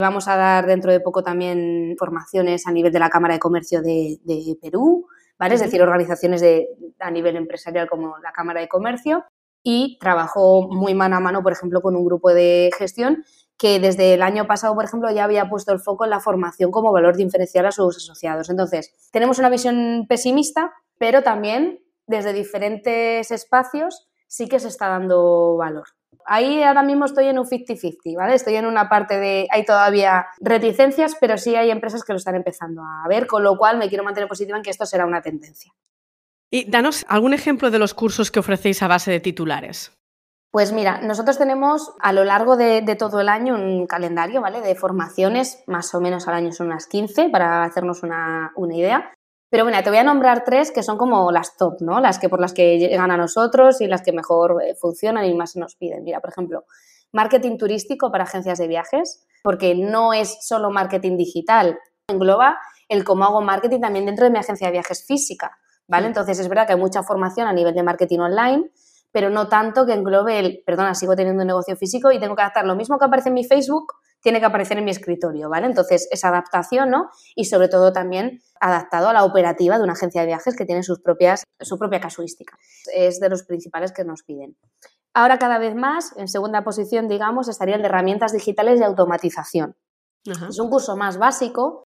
Vamos 0.00 0.28
a 0.28 0.36
dar 0.36 0.66
dentro 0.66 0.92
de 0.92 1.00
poco 1.00 1.22
también 1.22 1.96
formaciones 1.98 2.66
a 2.66 2.72
nivel 2.72 2.92
de 2.92 2.98
la 2.98 3.08
Cámara 3.08 3.34
de 3.34 3.40
Comercio 3.40 3.82
de, 3.82 4.58
Perú, 4.60 5.06
¿vale? 5.38 5.54
Es 5.54 5.60
decir, 5.60 5.80
organizaciones 5.82 6.40
de, 6.40 6.68
a 6.98 7.10
nivel 7.10 7.36
empresarial 7.36 7.88
como 7.88 8.18
la 8.18 8.32
Cámara 8.32 8.60
de 8.60 8.68
Comercio. 8.68 9.24
Y 9.70 9.98
trabajo 10.00 10.66
muy 10.70 10.94
mano 10.94 11.16
a 11.16 11.20
mano, 11.20 11.42
por 11.42 11.52
ejemplo, 11.52 11.82
con 11.82 11.94
un 11.94 12.02
grupo 12.02 12.32
de 12.32 12.70
gestión 12.78 13.22
que 13.58 13.78
desde 13.78 14.14
el 14.14 14.22
año 14.22 14.46
pasado, 14.46 14.74
por 14.74 14.86
ejemplo, 14.86 15.10
ya 15.10 15.24
había 15.24 15.50
puesto 15.50 15.74
el 15.74 15.78
foco 15.78 16.04
en 16.04 16.10
la 16.10 16.20
formación 16.20 16.70
como 16.70 16.90
valor 16.90 17.18
diferencial 17.18 17.66
a 17.66 17.70
sus 17.70 17.98
asociados. 17.98 18.48
Entonces, 18.48 18.94
tenemos 19.12 19.38
una 19.38 19.50
visión 19.50 20.06
pesimista, 20.08 20.72
pero 20.96 21.22
también 21.22 21.80
desde 22.06 22.32
diferentes 22.32 23.30
espacios 23.30 24.08
sí 24.26 24.48
que 24.48 24.58
se 24.58 24.68
está 24.68 24.88
dando 24.88 25.58
valor. 25.58 25.88
Ahí 26.24 26.62
ahora 26.62 26.82
mismo 26.82 27.04
estoy 27.04 27.26
en 27.26 27.38
un 27.38 27.44
50-50, 27.44 28.16
¿vale? 28.16 28.36
Estoy 28.36 28.54
en 28.54 28.64
una 28.64 28.88
parte 28.88 29.18
de, 29.18 29.48
hay 29.50 29.66
todavía 29.66 30.28
reticencias, 30.40 31.14
pero 31.20 31.36
sí 31.36 31.56
hay 31.56 31.70
empresas 31.70 32.04
que 32.04 32.14
lo 32.14 32.16
están 32.16 32.36
empezando 32.36 32.80
a 32.82 33.06
ver, 33.06 33.26
con 33.26 33.42
lo 33.42 33.58
cual 33.58 33.76
me 33.76 33.90
quiero 33.90 34.02
mantener 34.02 34.30
positiva 34.30 34.56
en 34.56 34.62
que 34.62 34.70
esto 34.70 34.86
será 34.86 35.04
una 35.04 35.20
tendencia. 35.20 35.74
Y 36.50 36.70
danos 36.70 37.04
algún 37.08 37.34
ejemplo 37.34 37.70
de 37.70 37.78
los 37.78 37.94
cursos 37.94 38.30
que 38.30 38.40
ofrecéis 38.40 38.82
a 38.82 38.88
base 38.88 39.10
de 39.10 39.20
titulares. 39.20 39.92
Pues 40.50 40.72
mira, 40.72 41.00
nosotros 41.02 41.36
tenemos 41.36 41.92
a 42.00 42.12
lo 42.12 42.24
largo 42.24 42.56
de, 42.56 42.82
todo 42.98 43.20
el 43.20 43.28
año 43.28 43.54
un 43.54 43.86
calendario, 43.86 44.40
¿vale? 44.40 44.62
De 44.62 44.74
formaciones, 44.74 45.62
más 45.66 45.94
o 45.94 46.00
menos 46.00 46.26
al 46.26 46.34
año 46.34 46.52
son 46.52 46.68
unas 46.68 46.86
15, 46.86 47.28
para 47.28 47.64
hacernos 47.64 48.02
una, 48.02 48.52
una 48.56 48.74
idea. 48.74 49.12
Pero 49.50 49.64
bueno, 49.64 49.82
te 49.82 49.90
voy 49.90 49.98
a 49.98 50.04
nombrar 50.04 50.44
tres 50.44 50.70
que 50.70 50.82
son 50.82 50.96
como 50.96 51.30
las 51.32 51.56
top, 51.56 51.80
¿no? 51.80 52.00
Las 52.00 52.18
que 52.18 52.30
por 52.30 52.40
las 52.40 52.54
que 52.54 52.78
llegan 52.78 53.10
a 53.10 53.18
nosotros 53.18 53.80
y 53.82 53.86
las 53.86 54.02
que 54.02 54.12
mejor 54.12 54.62
eh, 54.62 54.74
funcionan 54.74 55.26
y 55.26 55.34
más 55.34 55.54
nos 55.56 55.76
piden. 55.76 56.02
Mira, 56.02 56.20
por 56.20 56.30
ejemplo, 56.30 56.64
marketing 57.12 57.58
turístico 57.58 58.10
para 58.10 58.24
agencias 58.24 58.58
de 58.58 58.68
viajes, 58.68 59.26
porque 59.42 59.74
no 59.74 60.14
es 60.14 60.38
solo 60.46 60.70
marketing 60.70 61.16
digital, 61.16 61.78
engloba 62.08 62.58
el 62.88 63.04
cómo 63.04 63.24
hago 63.24 63.42
marketing 63.42 63.80
también 63.80 64.06
dentro 64.06 64.24
de 64.24 64.30
mi 64.30 64.38
agencia 64.38 64.66
de 64.66 64.72
viajes 64.72 65.04
física, 65.06 65.58
¿vale? 65.88 66.06
Entonces 66.06 66.38
es 66.38 66.48
verdad 66.48 66.66
que 66.66 66.74
hay 66.74 66.78
mucha 66.78 67.02
formación 67.02 67.48
a 67.48 67.52
nivel 67.52 67.74
de 67.74 67.82
marketing 67.82 68.20
online, 68.20 68.70
pero 69.10 69.30
no 69.30 69.48
tanto 69.48 69.86
que 69.86 69.94
englobe 69.94 70.38
el, 70.38 70.62
perdona, 70.64 70.94
sigo 70.94 71.16
teniendo 71.16 71.42
un 71.42 71.46
negocio 71.46 71.74
físico 71.76 72.12
y 72.12 72.20
tengo 72.20 72.36
que 72.36 72.42
adaptar 72.42 72.66
lo 72.66 72.76
mismo 72.76 72.98
que 72.98 73.06
aparece 73.06 73.30
en 73.30 73.34
mi 73.34 73.44
Facebook, 73.44 73.94
tiene 74.20 74.40
que 74.40 74.46
aparecer 74.46 74.76
en 74.78 74.84
mi 74.84 74.90
escritorio, 74.90 75.48
¿vale? 75.48 75.66
Entonces, 75.66 76.08
esa 76.10 76.28
adaptación, 76.28 76.90
¿no? 76.90 77.08
Y 77.34 77.46
sobre 77.46 77.68
todo 77.68 77.92
también 77.92 78.42
adaptado 78.60 79.08
a 79.08 79.12
la 79.12 79.24
operativa 79.24 79.78
de 79.78 79.84
una 79.84 79.94
agencia 79.94 80.20
de 80.20 80.26
viajes 80.26 80.56
que 80.56 80.64
tiene 80.64 80.82
sus 80.82 81.00
propias, 81.00 81.44
su 81.60 81.78
propia 81.78 82.00
casuística. 82.00 82.56
Es 82.94 83.20
de 83.20 83.28
los 83.28 83.44
principales 83.44 83.92
que 83.92 84.04
nos 84.04 84.22
piden. 84.24 84.56
Ahora, 85.14 85.38
cada 85.38 85.58
vez 85.58 85.74
más, 85.74 86.14
en 86.16 86.28
segunda 86.28 86.62
posición, 86.64 87.08
digamos, 87.08 87.48
estaría 87.48 87.76
el 87.76 87.82
de 87.82 87.88
herramientas 87.88 88.32
digitales 88.32 88.78
de 88.78 88.84
automatización. 88.84 89.76
Es 90.48 90.58
un 90.58 90.68
curso 90.68 90.96
más 90.96 91.16
básico. 91.16 91.84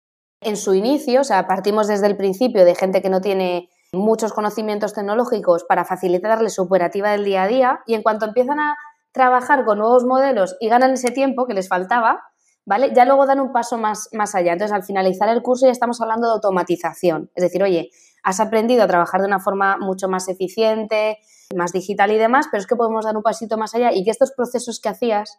En 0.42 0.56
su 0.56 0.74
inicio, 0.74 1.22
o 1.22 1.24
sea, 1.24 1.46
partimos 1.46 1.86
desde 1.86 2.06
el 2.06 2.16
principio 2.16 2.64
de 2.64 2.74
gente 2.74 3.00
que 3.00 3.08
no 3.08 3.22
tiene 3.22 3.70
muchos 3.92 4.32
conocimientos 4.32 4.92
tecnológicos 4.94 5.64
para 5.64 5.84
facilitarle 5.84 6.50
su 6.50 6.62
operativa 6.62 7.10
del 7.10 7.24
día 7.24 7.44
a 7.44 7.48
día 7.48 7.80
y 7.86 7.94
en 7.94 8.02
cuanto 8.02 8.26
empiezan 8.26 8.60
a 8.60 8.76
trabajar 9.12 9.64
con 9.64 9.78
nuevos 9.78 10.04
modelos 10.04 10.56
y 10.60 10.68
ganan 10.68 10.92
ese 10.92 11.10
tiempo 11.10 11.46
que 11.46 11.54
les 11.54 11.68
faltaba, 11.68 12.22
¿vale? 12.66 12.92
Ya 12.94 13.04
luego 13.04 13.26
dan 13.26 13.40
un 13.40 13.52
paso 13.52 13.78
más, 13.78 14.08
más 14.12 14.34
allá. 14.34 14.52
Entonces, 14.52 14.74
al 14.74 14.82
finalizar 14.82 15.28
el 15.28 15.42
curso 15.42 15.66
ya 15.66 15.72
estamos 15.72 16.00
hablando 16.00 16.26
de 16.26 16.34
automatización. 16.34 17.30
Es 17.34 17.42
decir, 17.42 17.62
oye, 17.62 17.90
has 18.22 18.40
aprendido 18.40 18.82
a 18.82 18.86
trabajar 18.86 19.20
de 19.20 19.26
una 19.28 19.40
forma 19.40 19.78
mucho 19.78 20.08
más 20.08 20.28
eficiente, 20.28 21.18
más 21.54 21.72
digital 21.72 22.10
y 22.10 22.18
demás, 22.18 22.48
pero 22.50 22.60
es 22.60 22.66
que 22.66 22.76
podemos 22.76 23.04
dar 23.04 23.16
un 23.16 23.22
pasito 23.22 23.56
más 23.56 23.74
allá 23.74 23.92
y 23.92 24.04
que 24.04 24.10
estos 24.10 24.32
procesos 24.32 24.80
que 24.80 24.88
hacías 24.88 25.38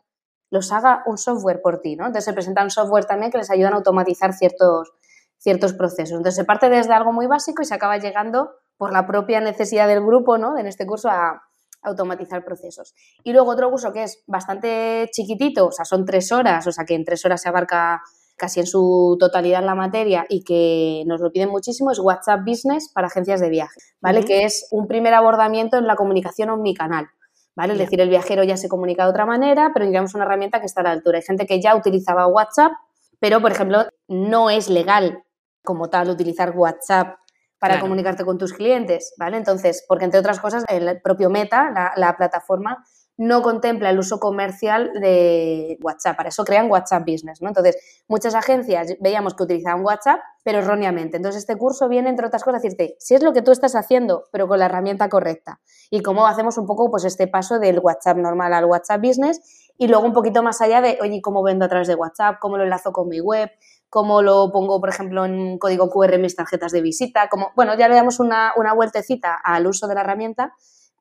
los 0.50 0.72
haga 0.72 1.04
un 1.06 1.18
software 1.18 1.62
por 1.62 1.82
ti, 1.82 1.96
¿no? 1.96 2.06
Entonces 2.06 2.26
se 2.26 2.34
presenta 2.34 2.64
un 2.64 2.70
software 2.70 3.06
también 3.06 3.32
que 3.32 3.38
les 3.38 3.52
ayuda 3.52 3.70
a 3.70 3.76
automatizar 3.76 4.34
ciertos, 4.34 4.94
ciertos 5.38 5.74
procesos. 5.74 6.18
Entonces 6.18 6.36
se 6.36 6.46
parte 6.46 6.70
desde 6.70 6.94
algo 6.94 7.14
muy 7.14 7.28
básico 7.28 7.62
y 7.62 7.66
se 7.66 7.76
acaba 7.76 7.98
llegando 7.98 8.52
por 8.78 8.94
la 8.94 9.06
propia 9.08 9.42
necesidad 9.42 9.88
del 9.88 10.04
grupo, 10.04 10.38
¿no? 10.38 10.58
En 10.58 10.68
este 10.68 10.86
curso 10.86 11.10
a, 11.10 11.42
automatizar 11.84 12.44
procesos. 12.44 12.94
Y 13.24 13.34
luego 13.34 13.52
otro 13.52 13.70
curso 13.70 13.94
que 13.94 14.04
es 14.04 14.24
bastante 14.28 15.10
chiquitito, 15.12 15.68
o 15.68 15.72
sea, 15.72 15.86
son 15.86 16.06
tres 16.06 16.32
horas, 16.32 16.66
o 16.68 16.72
sea, 16.72 16.86
que 16.86 16.96
en 16.96 17.06
tres 17.06 17.24
horas 17.24 17.42
se 17.42 17.50
abarca 17.50 18.02
casi 18.36 18.60
en 18.60 18.68
su 18.68 19.16
totalidad 19.20 19.64
la 19.64 19.76
materia 19.76 20.26
y 20.28 20.44
que 20.44 21.04
nos 21.08 21.22
lo 21.22 21.32
piden 21.32 21.50
muchísimo, 21.50 21.92
es 21.92 22.00
WhatsApp 22.00 22.42
Business 22.46 22.92
para 22.94 23.08
agencias 23.08 23.40
de 23.40 23.50
viaje, 23.50 23.80
¿vale? 24.02 24.26
Que 24.26 24.44
es 24.44 24.68
un 24.72 24.88
primer 24.88 25.14
abordamiento 25.14 25.78
en 25.78 25.88
la 25.88 25.96
comunicación 25.96 26.50
omnicanal. 26.50 27.08
¿Vale? 27.56 27.74
Es 27.74 27.80
decir, 27.80 28.00
el 28.02 28.10
viajero 28.10 28.44
ya 28.44 28.56
se 28.56 28.70
comunica 28.70 29.04
de 29.04 29.10
otra 29.10 29.26
manera, 29.26 29.72
pero 29.74 29.88
digamos 29.88 30.14
una 30.14 30.26
herramienta 30.26 30.60
que 30.60 30.68
está 30.68 30.82
a 30.82 30.84
la 30.84 30.92
altura. 30.92 31.18
Hay 31.18 31.24
gente 31.24 31.48
que 31.48 31.60
ya 31.60 31.76
utilizaba 31.76 32.28
WhatsApp, 32.28 32.72
pero, 33.20 33.42
por 33.42 33.52
ejemplo, 33.52 33.88
no 34.08 34.52
es 34.52 34.70
legal 34.70 35.24
como 35.68 35.90
tal 35.90 36.10
utilizar 36.10 36.56
WhatsApp 36.56 37.18
para 37.60 37.82
comunicarte 37.82 38.24
con 38.24 38.38
tus 38.38 38.54
clientes, 38.54 39.14
¿vale? 39.18 39.36
Entonces, 39.36 39.84
porque 39.86 40.06
entre 40.06 40.20
otras 40.22 40.40
cosas, 40.40 40.64
el 40.70 41.02
propio 41.02 41.30
Meta, 41.30 41.94
la, 41.98 42.16
plataforma, 42.16 42.86
no 43.18 43.42
contempla 43.42 43.90
el 43.90 44.00
uso 44.00 44.20
comercial 44.20 44.92
de 45.02 45.78
WhatsApp, 45.82 46.16
para 46.16 46.30
eso 46.30 46.46
crean 46.46 46.70
WhatsApp 46.70 47.04
Business, 47.06 47.42
¿no? 47.42 47.50
Entonces, 47.50 48.04
muchas 48.08 48.36
agencias 48.36 48.96
veíamos 49.02 49.34
que 49.34 49.44
utilizaban 49.44 49.84
WhatsApp, 49.84 50.20
pero 50.44 50.60
erróneamente. 50.60 51.18
Entonces, 51.18 51.42
este 51.42 51.58
curso 51.58 51.90
viene, 51.90 52.10
entre 52.10 52.28
otras 52.28 52.44
cosas, 52.44 52.60
a 52.60 52.62
decirte, 52.62 52.96
si 53.00 53.16
es 53.16 53.24
lo 53.24 53.34
que 53.34 53.42
tú 53.42 53.52
estás 53.52 53.76
haciendo, 53.76 54.26
pero 54.32 54.48
con 54.48 54.60
la 54.60 54.66
herramienta 54.66 55.10
correcta, 55.10 55.60
y 55.90 56.02
cómo 56.02 56.28
hacemos 56.28 56.58
un 56.60 56.68
poco, 56.68 56.90
pues, 56.92 57.04
este 57.04 57.28
paso 57.28 57.60
del 57.60 57.80
WhatsApp 57.80 58.18
normal 58.18 58.54
al 58.54 58.66
WhatsApp 58.66 59.02
Business, 59.02 59.67
y 59.78 59.88
luego 59.88 60.06
un 60.06 60.14
poquito 60.14 60.44
más 60.44 60.62
allá 60.62 60.82
de, 60.82 60.98
oye, 61.02 61.22
¿cómo 61.22 61.44
vendo 61.44 61.66
a 61.66 61.68
través 61.68 61.88
de 61.88 61.96
WhatsApp? 61.96 62.38
¿Cómo 62.40 62.58
lo 62.58 62.64
enlazo 62.64 62.92
con 62.92 63.08
mi 63.08 63.20
web? 63.20 63.50
cómo 63.90 64.22
lo 64.22 64.52
pongo, 64.52 64.80
por 64.80 64.90
ejemplo, 64.90 65.26
en 65.26 65.58
código 65.58 65.90
QR 65.90 66.16
en 66.16 66.22
mis 66.22 66.36
tarjetas 66.36 66.72
de 66.72 66.82
visita, 66.82 67.30
como, 67.30 67.52
bueno, 67.56 67.78
ya 67.78 67.88
le 67.88 67.96
damos 67.96 68.20
una, 68.20 68.54
una 68.56 68.74
vueltecita 68.74 69.36
al 69.36 69.68
uso 69.68 69.88
de 69.88 69.96
la 69.96 70.02
herramienta, 70.02 70.54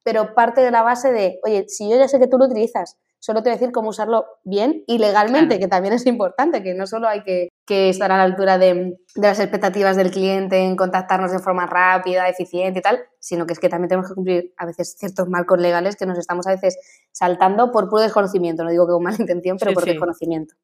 pero 0.02 0.34
parte 0.34 0.60
de 0.60 0.70
la 0.70 0.82
base 0.82 1.12
de, 1.12 1.40
oye, 1.44 1.64
si 1.68 1.90
yo 1.90 1.96
ya 1.96 2.08
sé 2.08 2.18
que 2.18 2.28
tú 2.28 2.38
lo 2.38 2.46
utilizas, 2.46 2.96
solo 3.18 3.42
te 3.42 3.48
voy 3.48 3.56
a 3.56 3.58
decir 3.58 3.72
cómo 3.72 3.88
usarlo 3.88 4.26
bien 4.44 4.84
y 4.86 4.98
legalmente, 4.98 5.58
que 5.58 5.66
también 5.66 5.94
es 5.94 6.06
importante, 6.06 6.62
que 6.62 6.74
no 6.74 6.86
solo 6.86 7.08
hay 7.08 7.24
que, 7.24 7.48
estar 7.68 8.12
a 8.12 8.16
la 8.16 8.22
altura 8.22 8.58
de, 8.58 8.74
de, 9.14 9.28
las 9.28 9.40
expectativas 9.40 9.96
del 9.96 10.10
cliente 10.10 10.58
en 10.58 10.76
contactarnos 10.76 11.32
de 11.32 11.38
forma 11.38 11.66
rápida, 11.66 12.28
eficiente 12.28 12.78
y 12.78 12.82
tal, 12.82 13.00
sino 13.18 13.46
que 13.46 13.52
es 13.52 13.58
que 13.58 13.68
también 13.68 13.88
tenemos 13.88 14.08
que 14.08 14.14
cumplir 14.14 14.54
a 14.56 14.66
veces 14.66 14.96
ciertos 14.98 15.28
marcos 15.28 15.60
legales 15.60 15.96
que 15.96 16.06
nos 16.06 16.18
estamos 16.18 16.46
a 16.46 16.50
veces 16.50 16.76
saltando 17.12 17.72
por 17.72 17.88
puro 17.88 18.02
desconocimiento, 18.02 18.62
no 18.64 18.70
digo 18.70 18.86
que 18.86 18.92
con 18.92 19.02
mala 19.02 19.16
intención, 19.18 19.56
pero 19.58 19.72
por 19.72 19.84
desconocimiento. 19.84 20.54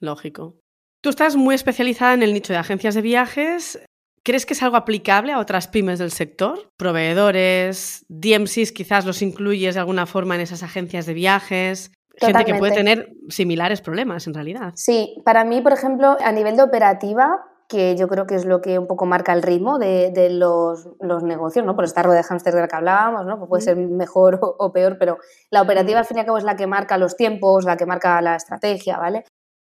Lógico. 0.00 0.56
Tú 1.02 1.10
estás 1.10 1.34
muy 1.34 1.54
especializada 1.54 2.14
en 2.14 2.22
el 2.22 2.32
nicho 2.32 2.52
de 2.52 2.60
agencias 2.60 2.94
de 2.94 3.02
viajes. 3.02 3.84
¿Crees 4.24 4.46
que 4.46 4.54
es 4.54 4.62
algo 4.62 4.76
aplicable 4.76 5.32
a 5.32 5.40
otras 5.40 5.66
pymes 5.66 5.98
del 5.98 6.12
sector? 6.12 6.70
Proveedores, 6.78 8.04
DMCs, 8.08 8.70
quizás 8.70 9.04
los 9.04 9.20
incluyes 9.20 9.74
de 9.74 9.80
alguna 9.80 10.06
forma 10.06 10.36
en 10.36 10.42
esas 10.42 10.62
agencias 10.62 11.06
de 11.06 11.14
viajes. 11.14 11.90
Gente 12.16 12.44
que 12.44 12.54
puede 12.54 12.72
tener 12.72 13.12
similares 13.28 13.80
problemas 13.80 14.26
en 14.26 14.34
realidad. 14.34 14.72
Sí, 14.74 15.20
para 15.24 15.44
mí, 15.44 15.60
por 15.60 15.72
ejemplo, 15.72 16.16
a 16.22 16.32
nivel 16.32 16.56
de 16.56 16.62
operativa, 16.62 17.40
que 17.72 17.96
yo 17.96 18.06
creo 18.06 18.26
que 18.26 18.34
es 18.34 18.44
lo 18.44 18.60
que 18.60 18.78
un 18.78 18.86
poco 18.86 19.06
marca 19.06 19.32
el 19.32 19.42
ritmo 19.42 19.78
de, 19.78 20.28
los, 20.30 20.86
negocios, 21.22 21.64
¿no? 21.64 21.74
Por 21.74 21.84
esta 21.84 22.02
rueda 22.02 22.18
de 22.18 22.24
hámster 22.24 22.54
de 22.54 22.60
la 22.60 22.68
que 22.68 22.76
hablábamos, 22.76 23.24
¿no? 23.24 23.38
Pues 23.38 23.48
puede 23.48 23.62
ser 23.62 23.76
mejor 23.76 24.38
o, 24.58 24.72
peor, 24.72 24.98
pero 24.98 25.18
la 25.50 25.62
operativa 25.62 25.98
al 25.98 26.04
fin 26.04 26.18
y 26.18 26.20
al 26.20 26.26
cabo 26.26 26.38
es 26.38 26.44
la 26.44 26.54
que 26.54 26.66
marca 26.66 26.98
los 26.98 27.16
tiempos, 27.16 27.64
la 27.64 27.78
que 27.78 27.86
marca 27.86 28.20
la 28.20 28.36
estrategia, 28.36 28.98
¿vale? 28.98 29.24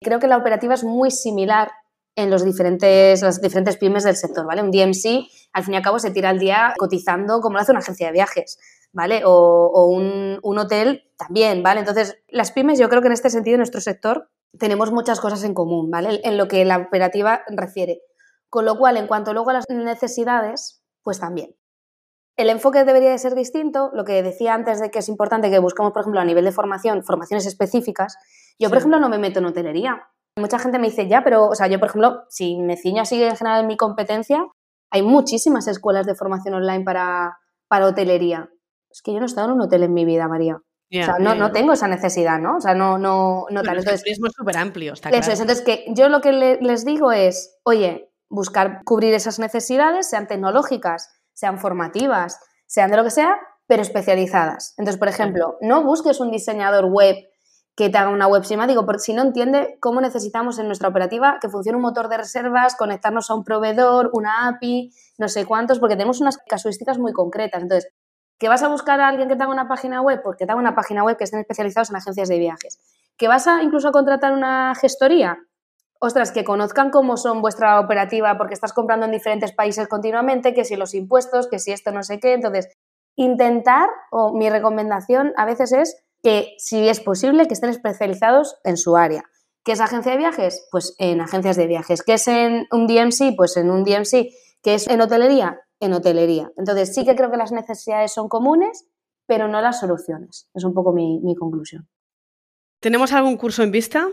Creo 0.03 0.19
que 0.19 0.29
la 0.29 0.39
operativa 0.39 0.73
es 0.73 0.83
muy 0.83 1.11
similar 1.11 1.71
en 2.17 2.31
los 2.31 2.43
diferentes, 2.43 3.21
las 3.21 3.41
diferentes 3.41 3.77
pymes 3.77 4.05
del 4.05 4.17
sector, 4.17 4.47
¿vale? 4.47 4.63
Un 4.63 4.71
DMC, 4.71 5.29
al 5.53 5.65
fin 5.65 5.75
y 5.75 5.77
al 5.77 5.83
cabo, 5.83 5.99
se 5.99 6.11
tira 6.11 6.31
al 6.31 6.39
día 6.39 6.73
cotizando 6.79 7.41
como 7.41 7.57
lo 7.57 7.61
hace 7.61 7.73
una 7.73 7.81
agencia 7.81 8.07
de 8.07 8.13
viajes, 8.15 8.59
¿vale? 8.93 9.23
O, 9.25 9.87
un, 9.87 10.39
un, 10.43 10.59
hotel 10.59 11.11
también, 11.17 11.63
¿vale? 11.63 11.81
Entonces, 11.81 12.19
las 12.29 12.53
pymes, 12.53 12.79
yo 12.79 12.89
creo 12.89 13.03
que 13.03 13.09
en 13.09 13.13
este 13.13 13.31
sentido, 13.31 13.55
en 13.55 13.61
nuestro 13.61 13.81
sector, 13.81 14.31
tenemos 14.59 14.93
muchas 14.93 15.21
cosas 15.21 15.45
en 15.45 15.55
común, 15.55 15.91
¿vale? 15.91 16.21
En 16.25 16.37
lo 16.37 16.49
que 16.49 16.65
la 16.65 16.79
operativa 16.79 17.43
refiere. 17.49 18.03
Con 18.49 18.65
lo 18.65 18.77
cual, 18.77 18.97
en 18.97 19.07
cuanto 19.07 19.33
luego 19.33 19.51
a 19.51 19.55
las 19.55 19.65
necesidades, 19.69 20.83
pues 21.03 21.21
también. 21.21 21.55
El 22.37 22.49
enfoque 22.49 22.85
debería 22.85 23.11
de 23.11 23.19
ser 23.19 23.35
distinto, 23.35 23.91
lo 23.93 24.05
que 24.05 24.23
decía 24.23 24.55
antes 24.55 24.81
de 24.81 24.91
que 24.91 25.01
es 25.01 25.09
importante 25.09 25.51
que 25.51 25.59
busquemos, 25.59 25.93
por 25.93 26.01
ejemplo, 26.01 26.21
a 26.21 26.25
nivel 26.25 26.45
de 26.45 26.53
formación, 26.53 27.05
formaciones 27.05 27.47
específicas. 27.47 28.17
Yo, 28.59 28.71
por 28.71 28.79
ejemplo, 28.79 28.99
no 28.99 29.09
me 29.09 29.19
meto 29.19 29.41
en 29.41 29.47
hotelería. 29.47 30.09
Mucha 30.37 30.59
gente 30.59 30.79
me 30.79 30.89
dice, 30.89 31.07
ya, 31.07 31.23
pero, 31.23 31.49
o 31.49 31.55
sea, 31.55 31.67
yo, 31.67 31.79
por 31.79 31.91
ejemplo, 31.91 32.23
si 32.29 32.59
me 32.59 32.77
ciño 32.77 33.03
así 33.03 33.23
en 33.23 33.37
general 33.37 33.61
en 33.61 33.67
mi 33.67 33.77
competencia, 33.77 34.47
hay 34.91 35.03
muchísimas 35.03 35.69
escuelas 35.69 36.07
de 36.07 36.15
formación 36.15 36.55
online 36.55 36.83
para, 36.83 37.39
para 37.69 37.87
hotelería. 37.87 38.49
Es 38.91 39.03
que 39.03 39.13
yo 39.13 39.19
no 39.19 39.25
he 39.25 39.27
estado 39.27 39.49
en 39.49 39.55
un 39.55 39.63
hotel 39.63 39.83
en 39.85 39.95
mi 39.95 40.05
vida, 40.05 40.29
María. 40.29 40.57
o 40.57 40.63
sea, 40.91 41.19
no, 41.19 41.35
no, 41.35 41.53
tengo 41.53 41.73
esa 41.73 41.89
necesidad, 41.89 42.39
¿no? 42.39 42.57
O 42.57 42.61
sea, 42.61 42.75
no, 42.75 42.99
no, 42.99 43.47
no 43.51 43.63
tal. 43.63 43.79
Entonces, 43.79 44.03
el 44.05 44.13
es 44.13 44.33
súper 44.37 44.57
amplio, 44.57 44.93
está 44.93 45.11
claro. 45.11 45.23
Eso 45.23 45.33
es. 45.33 45.41
Entonces, 45.41 45.65
que 45.65 45.87
yo 45.95 46.09
lo 46.09 46.21
que 46.21 46.59
les 46.61 46.85
digo 46.85 47.13
es, 47.13 47.59
oye, 47.63 48.13
buscar 48.29 48.83
cubrir 48.85 49.15
esas 49.15 49.39
necesidades, 49.39 50.09
sean 50.09 50.27
tecnológicas, 50.27 51.11
sean 51.33 51.59
formativas, 51.59 52.41
sean 52.67 52.91
de 52.91 52.97
lo 52.97 53.05
que 53.05 53.11
sea, 53.11 53.39
pero 53.67 53.83
especializadas. 53.83 54.75
Entonces, 54.79 54.99
por 54.99 55.09
ejemplo, 55.09 55.57
no 55.61 55.85
busques 55.85 56.21
un 56.21 56.31
diseñador 56.31 56.87
web 56.87 57.17
que 57.77 57.89
te 57.89 57.97
haga 57.97 58.11
una 58.11 58.27
web 58.27 58.43
digo, 58.69 58.85
porque 58.85 58.99
si 58.99 59.15
no 59.15 59.23
entiende 59.23 59.79
cómo 59.81 60.01
necesitamos 60.01 60.59
en 60.59 60.67
nuestra 60.67 60.89
operativa 60.89 61.39
que 61.41 61.49
funcione 61.49 61.77
un 61.77 61.83
motor 61.83 62.09
de 62.09 62.19
reservas, 62.19 62.77
conectarnos 62.77 63.31
a 63.31 63.35
un 63.35 63.43
proveedor, 63.43 64.11
una 64.13 64.49
API, 64.49 64.93
no 65.19 65.29
sé 65.29 65.47
cuántos, 65.47 65.79
porque 65.79 65.97
tenemos 65.97 66.21
unas 66.21 66.37
casuísticas 66.37 66.99
muy 66.99 67.13
concretas. 67.13 67.63
Entonces, 67.63 67.91
¿que 68.41 68.49
vas 68.49 68.63
a 68.63 68.69
buscar 68.69 69.01
a 69.01 69.09
alguien 69.09 69.29
que 69.29 69.37
te 69.37 69.43
haga 69.43 69.53
una 69.53 69.69
página 69.69 70.01
web? 70.01 70.23
Porque 70.25 70.47
te 70.47 70.53
haga 70.53 70.61
una 70.61 70.75
página 70.75 71.05
web 71.05 71.19
que 71.19 71.25
estén 71.25 71.41
especializados 71.41 71.91
en 71.91 71.97
agencias 71.97 72.29
de 72.29 72.39
viajes. 72.39 72.81
¿Que 73.19 73.29
vas 73.29 73.47
a 73.47 73.63
incluso 73.63 73.93
contratar 73.93 74.33
una 74.33 74.75
gestoría? 74.75 75.39
Ostras, 76.01 76.33
que 76.33 76.43
conozcan 76.43 76.91
cómo 76.91 77.19
son 77.19 77.43
vuestra 77.43 77.79
operativa 77.79 78.39
porque 78.39 78.55
estás 78.55 78.73
comprando 78.73 79.05
en 79.05 79.13
diferentes 79.13 79.53
países 79.53 79.87
continuamente, 79.89 80.55
que 80.55 80.65
si 80.65 80.75
los 80.75 80.95
impuestos, 80.95 81.49
que 81.49 81.59
si 81.59 81.73
esto 81.73 81.93
no 81.93 82.03
sé 82.03 82.19
qué. 82.19 82.33
Entonces, 82.33 82.69
intentar, 83.15 83.91
o 84.11 84.33
mi 84.33 84.49
recomendación 84.49 85.35
a 85.37 85.45
veces 85.45 85.73
es 85.73 86.03
que 86.23 86.55
si 86.57 86.89
es 86.89 87.01
posible 87.01 87.47
que 87.47 87.53
estén 87.53 87.69
especializados 87.69 88.57
en 88.65 88.79
su 88.79 88.97
área. 88.97 89.25
¿Qué 89.63 89.73
es 89.73 89.81
agencia 89.83 90.13
de 90.13 90.19
viajes? 90.19 90.67
Pues 90.71 90.95
en 90.99 91.21
agencias 91.21 91.57
de 91.57 91.67
viajes. 91.67 92.03
¿Qué 92.03 92.15
es 92.15 92.27
en 92.27 92.67
un 92.73 92.87
DMC? 92.87 93.37
Pues 93.37 93.59
en 93.59 93.71
un 93.71 93.85
DMC. 93.85 94.31
¿Qué 94.63 94.75
es 94.75 94.89
en 94.89 95.03
hotelería? 95.03 95.61
En 95.81 95.93
hotelería. 95.93 96.51
Entonces 96.57 96.95
sí 96.95 97.05
que 97.05 97.17
creo 97.17 97.31
que 97.31 97.37
las 97.37 97.53
necesidades 97.53 98.13
son 98.13 98.29
comunes, 98.29 98.87
pero 99.27 99.49
no 99.49 99.61
las 99.61 99.81
soluciones. 99.81 100.49
Es 100.55 100.65
un 100.65 100.75
poco 100.75 100.93
mi, 100.93 101.35
conclusión. 101.39 101.89
¿Tenemos 102.81 103.13
algún 103.13 103.37
curso 103.37 103.63
en 103.63 103.71
vista? 103.71 104.09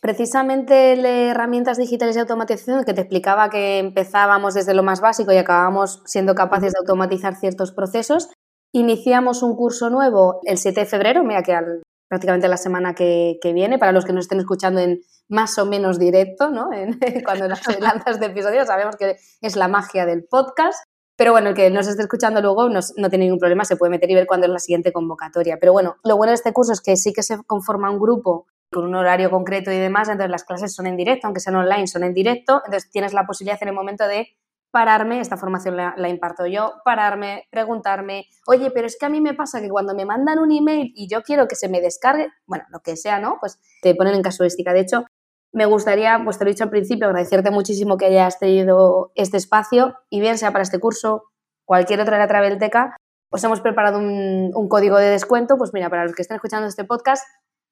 Precisamente 0.00 0.74
de 0.74 1.28
herramientas 1.28 1.76
digitales 1.76 2.14
de 2.14 2.22
automatización 2.22 2.84
que 2.84 2.94
te 2.94 3.02
explicaba 3.02 3.50
que 3.50 3.78
empezábamos 3.78 4.54
desde 4.54 4.72
lo 4.74 4.82
más 4.82 5.00
básico 5.00 5.32
y 5.32 5.36
acabamos 5.36 6.02
siendo 6.06 6.34
capaces 6.34 6.72
de 6.72 6.78
automatizar 6.78 7.34
ciertos 7.36 7.72
procesos. 7.72 8.28
Iniciamos 8.72 9.42
un 9.42 9.56
curso 9.56 9.90
nuevo 9.90 10.40
el 10.44 10.56
7 10.56 10.80
de 10.80 10.86
febrero, 10.86 11.24
mira 11.24 11.42
que 11.42 11.52
prácticamente 12.08 12.48
la 12.48 12.56
semana 12.56 12.94
que, 12.94 13.38
viene, 13.42 13.78
para 13.78 13.92
los 13.92 14.04
que 14.04 14.12
nos 14.12 14.24
estén 14.24 14.40
escuchando 14.40 14.80
en 14.80 15.00
más 15.28 15.58
o 15.58 15.66
menos 15.66 15.98
directo, 15.98 16.50
¿no? 16.50 16.68
cuando 17.24 17.54
se 17.56 17.80
lanza 17.80 18.10
este 18.10 18.26
episodio, 18.26 18.64
sabemos 18.64 18.96
que 18.96 19.16
es 19.40 19.56
la 19.56 19.68
magia 19.68 20.06
del 20.06 20.24
podcast. 20.24 20.84
Pero 21.20 21.32
bueno, 21.32 21.50
el 21.50 21.54
que 21.54 21.68
nos 21.68 21.86
esté 21.86 22.00
escuchando 22.00 22.40
luego 22.40 22.70
no, 22.70 22.80
no, 22.96 23.10
tiene 23.10 23.26
ningún 23.26 23.38
problema, 23.38 23.66
se 23.66 23.76
puede 23.76 23.90
meter 23.90 24.10
y 24.10 24.14
ver 24.14 24.26
cuándo 24.26 24.46
es 24.46 24.52
la 24.54 24.58
siguiente 24.58 24.90
convocatoria. 24.90 25.58
Pero 25.60 25.74
bueno, 25.74 25.96
lo 26.02 26.16
bueno 26.16 26.30
de 26.30 26.36
este 26.36 26.54
curso 26.54 26.72
es 26.72 26.80
que 26.80 26.96
sí 26.96 27.12
que 27.12 27.22
se 27.22 27.36
conforma 27.44 27.90
un 27.90 28.00
grupo 28.00 28.46
con 28.72 28.86
un 28.86 28.94
horario 28.94 29.30
concreto 29.30 29.70
y 29.70 29.76
demás, 29.76 30.08
entonces 30.08 30.30
las 30.30 30.44
clases 30.44 30.74
son 30.74 30.86
en 30.86 30.96
directo, 30.96 31.26
aunque 31.26 31.40
sean 31.40 31.56
online, 31.56 31.86
son 31.88 32.04
en 32.04 32.14
directo, 32.14 32.62
entonces 32.64 32.90
tienes 32.90 33.12
la 33.12 33.26
posibilidad 33.26 33.58
en 33.60 33.68
el 33.68 33.74
momento 33.74 34.08
de 34.08 34.28
pararme, 34.70 35.20
esta 35.20 35.36
formación 35.36 35.76
la, 35.76 36.08
imparto 36.08 36.46
yo, 36.46 36.72
pararme, 36.86 37.44
preguntarme, 37.50 38.24
oye, 38.46 38.70
pero 38.70 38.86
es 38.86 38.96
que 38.98 39.04
a 39.04 39.10
mí 39.10 39.20
me 39.20 39.34
pasa 39.34 39.60
que 39.60 39.68
cuando 39.68 39.94
me 39.94 40.06
mandan 40.06 40.38
un 40.38 40.50
email 40.50 40.90
y 40.94 41.06
yo 41.06 41.20
quiero 41.20 41.48
que 41.48 41.54
se 41.54 41.68
me 41.68 41.82
descargue, 41.82 42.28
bueno, 42.46 42.64
lo 42.70 42.80
que 42.80 42.96
sea, 42.96 43.20
¿no? 43.20 43.36
Pues 43.40 43.58
te 43.82 43.94
ponen 43.94 44.14
en 44.14 44.22
casuística. 44.22 44.72
De 44.72 44.80
hecho, 44.80 45.04
me 45.52 45.66
gustaría, 45.66 46.20
pues 46.24 46.38
te 46.38 46.44
lo 46.44 46.50
he 46.50 46.54
dicho 46.54 46.64
al 46.64 46.70
principio, 46.70 47.06
agradecerte 47.06 47.50
muchísimo 47.50 47.96
que 47.96 48.06
hayas 48.06 48.38
tenido 48.38 49.12
este 49.14 49.36
espacio 49.36 49.96
y 50.08 50.20
bien 50.20 50.38
sea 50.38 50.52
para 50.52 50.62
este 50.62 50.78
curso, 50.78 51.24
cualquier 51.64 52.00
otra 52.00 52.16
de 52.16 52.22
la 52.22 52.28
Travelteca, 52.28 52.96
os 53.32 53.44
hemos 53.44 53.60
preparado 53.60 53.98
un, 53.98 54.50
un 54.54 54.68
código 54.68 54.98
de 54.98 55.10
descuento, 55.10 55.56
pues 55.56 55.72
mira, 55.72 55.88
para 55.90 56.04
los 56.04 56.14
que 56.14 56.22
estén 56.22 56.36
escuchando 56.36 56.66
este 56.66 56.84
podcast, 56.84 57.24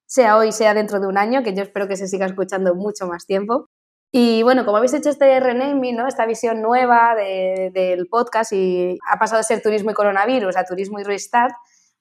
sea 0.07 0.37
hoy, 0.37 0.53
sea 0.53 0.75
dentro 0.75 1.01
de 1.01 1.07
un 1.07 1.19
año, 1.19 1.43
que 1.43 1.55
yo 1.55 1.63
espero 1.63 1.89
que 1.89 1.97
se 1.97 2.09
siga 2.09 2.27
escuchando 2.27 2.75
mucho 2.75 3.07
más 3.07 3.27
tiempo, 3.27 3.67
y 4.11 4.43
bueno, 4.43 4.65
como 4.65 4.79
habéis 4.79 4.95
hecho 4.95 5.11
este 5.11 5.39
renaming, 5.39 5.97
¿no? 5.97 6.07
esta 6.07 6.25
visión 6.25 6.63
nueva 6.63 7.15
del 7.15 8.07
podcast 8.09 8.53
y 8.53 8.99
ha 9.07 9.19
pasado 9.19 9.39
de 9.39 9.45
ser 9.45 9.63
turismo 9.63 9.91
y 9.91 9.95
coronavirus 9.95 10.57
a 10.57 10.65
turismo 10.65 10.99
y 10.99 11.05
restart, 11.05 11.55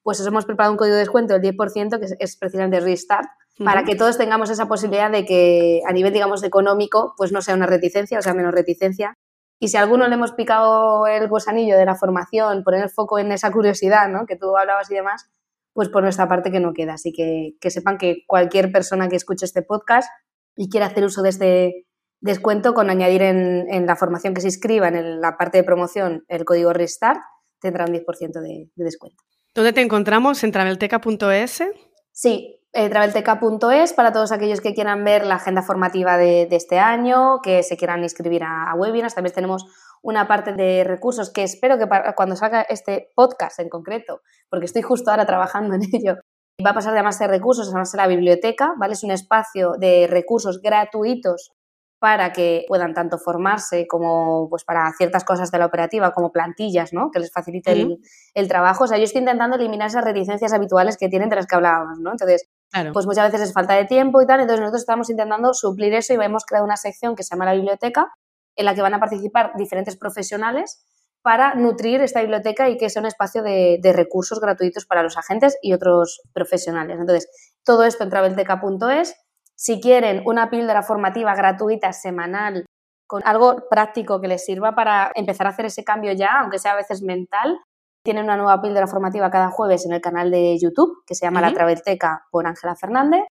pues 0.08 0.22
os 0.22 0.28
hemos 0.28 0.46
preparado 0.46 0.72
un 0.72 0.78
código 0.78 0.94
de 0.94 1.02
descuento 1.02 1.38
del 1.38 1.42
10% 1.54 2.00
que 2.00 2.06
es, 2.18 2.38
precisamente 2.38 2.80
restart, 2.80 3.28
para 3.66 3.84
que 3.84 3.98
todos 3.98 4.18
tengamos 4.18 4.50
esa 4.50 4.66
posibilidad 4.66 5.12
de 5.12 5.26
que 5.26 5.82
a 5.86 5.92
nivel, 5.92 6.14
digamos, 6.14 6.44
económico, 6.44 7.14
pues 7.18 7.34
no 7.34 7.42
sea 7.42 7.56
una 7.56 7.66
reticencia, 7.66 8.18
o 8.18 8.22
sea, 8.22 8.34
menos 8.34 8.54
reticencia. 8.54 9.16
Y 9.60 9.68
si 9.68 9.76
a 9.76 9.82
alguno 9.82 10.08
le 10.08 10.16
hemos 10.16 10.32
picado 10.32 11.08
el 11.08 11.28
gusanillo 11.28 11.78
de 11.78 11.84
la 11.84 11.96
formación, 11.96 12.64
poner 12.64 12.84
el 12.84 12.90
foco 12.90 13.20
en 13.20 13.34
esa 13.34 13.52
curiosidad, 13.52 14.08
¿no? 14.08 14.26
Que 14.26 14.38
tú 14.38 14.56
hablabas 14.56 14.90
y 14.90 14.96
demás, 14.96 15.30
pues 15.74 15.90
por 15.90 16.04
nuestra 16.04 16.30
parte 16.30 16.52
que 16.52 16.62
no 16.62 16.72
queda. 16.72 16.94
Así 16.94 17.12
que 17.12 17.58
que 17.60 17.70
sepan 17.70 17.98
que 17.98 18.24
cualquier 18.28 18.72
persona 18.72 19.10
que 19.10 19.18
escuche 19.18 19.44
este 19.44 19.62
podcast 19.62 20.10
y 20.56 20.70
quiera 20.70 20.86
hacer 20.86 21.04
uso 21.04 21.22
de 21.22 21.30
este 21.32 21.86
descuento 22.22 22.74
con 22.74 22.90
añadir 22.90 23.24
en, 23.24 23.86
la 23.86 23.98
formación 23.98 24.34
que 24.34 24.40
se 24.40 24.48
inscriba 24.48 24.88
en 24.88 25.20
la 25.20 25.36
parte 25.36 25.58
de 25.58 25.66
promoción 25.66 26.24
el 26.30 26.46
código 26.46 26.72
RESTART, 26.72 27.20
tendrá 27.60 27.84
un 27.84 27.92
10% 27.92 28.40
de, 28.40 28.70
descuento. 28.78 29.22
¿Dónde 29.58 29.74
te 29.74 29.82
encontramos? 29.82 30.44
¿En 30.44 30.52
travelteca.es? 30.52 31.64
Sí, 32.12 32.60
eh, 32.74 32.90
travelteca.es 32.90 33.94
para 33.94 34.12
todos 34.12 34.32
aquellos 34.32 34.62
que 34.62 34.76
quieran 34.76 35.04
ver 35.04 35.26
la 35.26 35.38
agenda 35.38 35.64
formativa 35.64 36.16
de, 36.16 36.48
este 36.52 36.78
año, 36.78 37.42
que 37.42 37.64
se 37.64 37.76
quieran 37.76 38.04
inscribir 38.04 38.44
a, 38.44 38.76
webinars. 38.76 39.16
También 39.16 39.34
tenemos 39.34 39.66
una 40.04 40.28
parte 40.28 40.54
de 40.54 40.84
recursos 40.84 41.34
que 41.34 41.42
espero 41.42 41.80
que 41.80 41.88
cuando 42.16 42.36
salga 42.36 42.62
este 42.62 43.10
podcast 43.16 43.60
en 43.60 43.70
concreto, 43.70 44.22
porque 44.48 44.68
estoy 44.68 44.84
justo 44.84 45.10
ahora 45.10 45.26
trabajando 45.26 45.74
en 45.74 45.82
ello, 45.92 46.18
va 46.64 46.70
a 46.70 46.76
pasar 46.76 46.94
de 46.94 47.02
más 47.02 47.18
de 47.18 47.28
recursos 47.28 47.68
a 47.68 47.72
llamarse 47.72 47.98
la 47.98 48.06
biblioteca, 48.06 48.76
¿vale? 48.78 48.94
Es 48.94 49.04
un 49.04 49.10
espacio 49.10 49.72
de 49.80 50.06
recursos 50.06 50.62
gratuitos 50.62 51.52
para 52.00 52.32
que 52.32 52.66
puedan 52.68 52.94
tanto 52.94 53.18
formarse 53.18 53.88
como 53.88 54.48
pues 54.50 54.64
para 54.64 54.92
ciertas 54.94 55.24
cosas 55.24 55.50
de 55.50 55.58
la 55.58 55.66
operativa, 55.66 56.12
como 56.12 56.32
plantillas, 56.32 56.94
¿no? 56.94 57.10
Que 57.12 57.20
les 57.20 57.32
facilite 57.32 57.88
el, 58.36 58.48
trabajo. 58.48 58.84
O 58.84 58.88
sea, 58.88 58.98
yo 58.98 59.04
estoy 59.04 59.20
intentando 59.20 59.56
eliminar 59.56 59.88
esas 59.88 60.04
reticencias 60.04 60.54
habituales 60.54 60.98
que 60.98 61.10
tienen 61.10 61.30
de 61.30 61.38
las 61.38 61.48
que 61.48 61.56
hablábamos, 61.56 62.00
¿no? 62.00 62.12
Entonces, 62.12 62.48
pues 62.94 63.08
muchas 63.08 63.32
veces 63.32 63.50
es 63.50 63.54
falta 63.54 63.74
de 63.74 63.86
tiempo 63.86 64.22
y 64.22 64.28
tal, 64.28 64.42
entonces 64.42 64.60
nosotros 64.60 64.82
estamos 64.82 65.10
intentando 65.10 65.54
suplir 65.54 65.94
eso 65.94 66.14
y 66.14 66.18
hemos 66.18 66.46
creado 66.46 66.66
una 66.66 66.78
sección 66.78 67.16
que 67.16 67.24
se 67.24 67.34
llama 67.34 67.46
la 67.46 67.54
biblioteca, 67.54 68.08
en 68.56 68.66
la 68.66 68.76
que 68.76 68.82
van 68.82 68.94
a 68.94 69.00
participar 69.00 69.54
diferentes 69.58 69.98
profesionales 69.98 70.84
para 71.24 71.56
nutrir 71.56 72.02
esta 72.02 72.22
biblioteca 72.22 72.70
y 72.70 72.78
que 72.78 72.90
sea 72.90 73.02
un 73.02 73.08
espacio 73.08 73.42
de, 73.42 73.80
de 73.82 73.94
recursos 73.94 74.40
gratuitos 74.40 74.86
para 74.86 75.02
los 75.02 75.18
agentes 75.18 75.58
y 75.62 75.74
otros 75.74 76.22
profesionales. 76.32 77.00
Entonces, 77.00 77.28
todo 77.64 77.84
esto 77.84 78.04
en 78.04 78.10
travelteca.es 78.10 79.16
si 79.58 79.82
quieren 79.82 80.22
una 80.26 80.50
píldora 80.50 80.84
formativa 80.84 81.36
gratuita 81.36 81.92
semanal 81.92 82.66
con 83.08 83.22
algo 83.26 83.68
práctico 83.70 84.22
que 84.22 84.28
les 84.28 84.46
sirva 84.46 84.76
para 84.76 85.12
empezar 85.16 85.48
a 85.48 85.52
hacer 85.52 85.66
ese 85.66 85.84
cambio 85.84 86.12
ya, 86.14 86.42
aunque 86.42 86.60
sea 86.60 86.74
a 86.74 86.76
veces 86.76 87.02
mental, 87.02 87.58
tienen 88.04 88.26
una 88.26 88.38
nueva 88.38 88.62
píldora 88.62 88.88
formativa 88.88 89.32
cada 89.32 89.50
jueves 89.50 89.86
en 89.86 89.94
el 89.94 90.02
canal 90.02 90.30
de 90.30 90.58
YouTube 90.60 91.04
que 91.06 91.16
se 91.16 91.26
llama 91.26 91.42
La 91.42 91.54
Travelteca 91.54 92.26
por 92.32 92.46
Ángela 92.46 92.76
Fernández. 92.76 93.24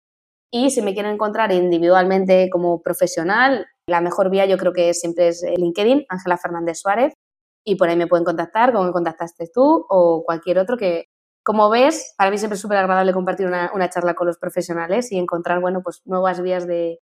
Y 0.52 0.72
si 0.72 0.82
me 0.82 0.94
quieren 0.94 1.14
encontrar 1.14 1.52
individualmente 1.52 2.50
como 2.50 2.82
profesional, 2.82 3.68
La 3.88 4.02
mejor 4.02 4.32
vía 4.32 4.46
yo 4.46 4.58
creo 4.58 4.74
que 4.74 4.94
siempre 4.94 5.28
es 5.28 5.44
LinkedIn, 5.44 6.06
Ángela 6.10 6.38
Fernández 6.38 6.80
Suárez, 6.80 7.14
y 7.64 7.76
por 7.76 7.90
ahí 7.90 7.96
me 7.96 8.08
pueden 8.08 8.26
contactar, 8.26 8.72
como 8.72 8.86
me 8.86 8.92
contactaste 8.92 9.48
tú 9.54 9.86
o 9.90 10.24
cualquier 10.26 10.58
otro 10.60 10.78
que, 10.78 11.06
como 11.46 11.70
ves, 11.70 12.16
para 12.18 12.32
mí 12.32 12.40
siempre 12.40 12.56
es 12.56 12.62
súper 12.62 12.80
agradable 12.80 13.14
compartir 13.14 13.46
una, 13.46 13.72
una, 13.74 13.88
charla 13.88 14.16
con 14.16 14.26
los 14.26 14.40
profesionales 14.40 15.12
y 15.12 15.20
encontrar, 15.20 15.62
bueno, 15.62 15.82
pues 15.84 16.02
nuevas 16.04 16.42
vías 16.42 16.66
de, 16.66 17.00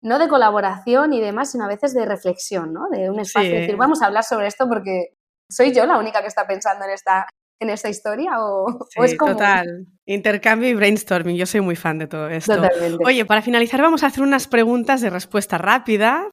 no 0.00 0.20
de 0.20 0.28
colaboración 0.28 1.12
y 1.12 1.20
demás, 1.20 1.50
sino 1.50 1.64
a 1.64 1.68
veces 1.68 1.92
de 1.92 2.06
reflexión, 2.06 2.72
¿no? 2.72 2.88
De 2.88 3.10
un 3.10 3.18
espacio, 3.18 3.50
decir, 3.50 3.76
vamos 3.76 4.00
a 4.00 4.06
hablar 4.06 4.22
sobre 4.22 4.46
esto 4.46 4.68
porque 4.68 5.16
soy 5.50 5.74
yo 5.74 5.86
la 5.86 5.98
única 5.98 6.20
que 6.22 6.28
está 6.28 6.46
pensando 6.46 6.84
en 6.84 6.92
esta, 6.92 7.26
en 7.60 7.68
esta 7.68 7.88
historia 7.88 8.34
o, 8.38 8.86
es 8.94 9.16
como... 9.16 9.32
Total. 9.32 9.88
Intercambio 10.06 10.68
y 10.68 10.74
brainstorming. 10.74 11.36
Yo 11.36 11.46
soy 11.46 11.60
muy 11.60 11.74
fan 11.74 11.98
de 11.98 12.06
todo 12.06 12.28
esto. 12.28 12.54
Totalmente. 12.54 13.04
Oye, 13.04 13.24
para 13.24 13.42
finalizar 13.42 13.82
vamos 13.82 14.04
a 14.04 14.06
hacer 14.06 14.22
unas 14.22 14.46
preguntas 14.46 15.00
de 15.00 15.10
respuesta 15.10 15.58
rápida. 15.58 16.30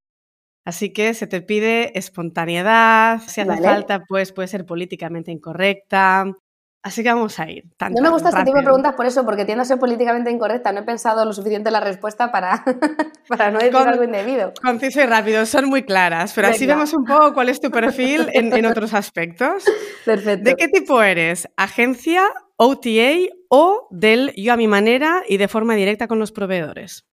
Así 0.64 0.94
que 0.94 1.16
se 1.16 1.26
te 1.26 1.42
pide 1.42 1.98
espontaneidad, 1.98 3.22
si 3.26 3.42
hace 3.42 3.62
falta, 3.64 4.04
pues 4.08 4.32
puede 4.32 4.50
ser 4.50 4.66
políticamente 4.66 5.32
incorrecta, 5.32 6.26
Así 6.88 7.04
que 7.04 7.10
vamos 7.10 7.38
a 7.38 7.50
ir. 7.50 7.66
no 7.92 8.02
me 8.02 8.10
gusta 8.10 8.30
este 8.30 8.46
tipo 8.46 8.56
de 8.56 8.64
preguntas 8.64 8.96
por 8.96 9.06
eso, 9.06 9.26
porque 9.26 9.44
tiendo 9.44 9.62
a 9.62 9.66
ser 9.66 9.78
políticamente 9.78 10.32
incorrecta. 10.32 10.72
No 10.72 10.80
he 10.80 10.84
pensado 10.84 11.26
lo 11.26 11.34
suficiente 11.34 11.68
en 11.68 11.74
la 11.74 11.82
respuesta 11.82 12.32
para, 12.32 12.64
para 13.28 13.52
no 13.52 13.60
decir 13.60 13.76
algo 13.76 14.06
indebido. 14.06 14.54
Conciso 14.62 15.02
y 15.02 15.06
rápido, 15.06 15.46
son 15.46 15.66
muy 15.66 15.84
claras, 15.84 16.32
pero 16.34 16.48
así 16.48 16.66
vemos 16.66 16.94
un 16.94 17.04
poco 17.04 17.34
cuál 17.34 17.50
es 17.50 17.60
tu 17.60 17.72
perfil 17.72 18.30
en, 18.32 18.56
en, 18.56 18.66
otros 18.66 18.94
aspectos. 18.94 19.66
Perfecto. 20.06 20.50
¿De 20.50 20.56
qué 20.56 20.70
tipo 20.70 21.04
eres? 21.04 21.50
¿Agencia, 21.58 22.24
OTA 22.56 23.34
o 23.50 23.90
del 23.92 24.34
yo 24.38 24.54
a 24.54 24.56
mi 24.56 24.70
manera 24.70 25.24
y 25.28 25.36
de 25.36 25.50
forma 25.50 25.76
directa 25.76 26.08
con 26.08 26.20
los 26.20 26.32
proveedores? 26.32 27.06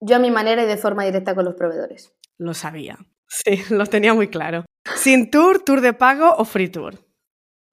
Yo 0.00 0.16
a 0.16 0.18
mi 0.18 0.32
manera 0.32 0.64
y 0.64 0.66
de 0.66 0.78
forma 0.78 1.04
directa 1.04 1.36
con 1.36 1.44
los 1.44 1.54
proveedores. 1.54 2.12
Lo 2.38 2.54
sabía. 2.54 2.98
Sí, 3.28 3.62
lo 3.70 3.86
tenía 3.86 4.14
muy 4.14 4.26
claro. 4.26 4.64
¿Sin 4.96 5.30
tour, 5.30 5.60
tour 5.60 5.80
de 5.80 5.92
pago 5.92 6.34
o 6.36 6.44
free 6.44 6.68
tour? 6.68 6.98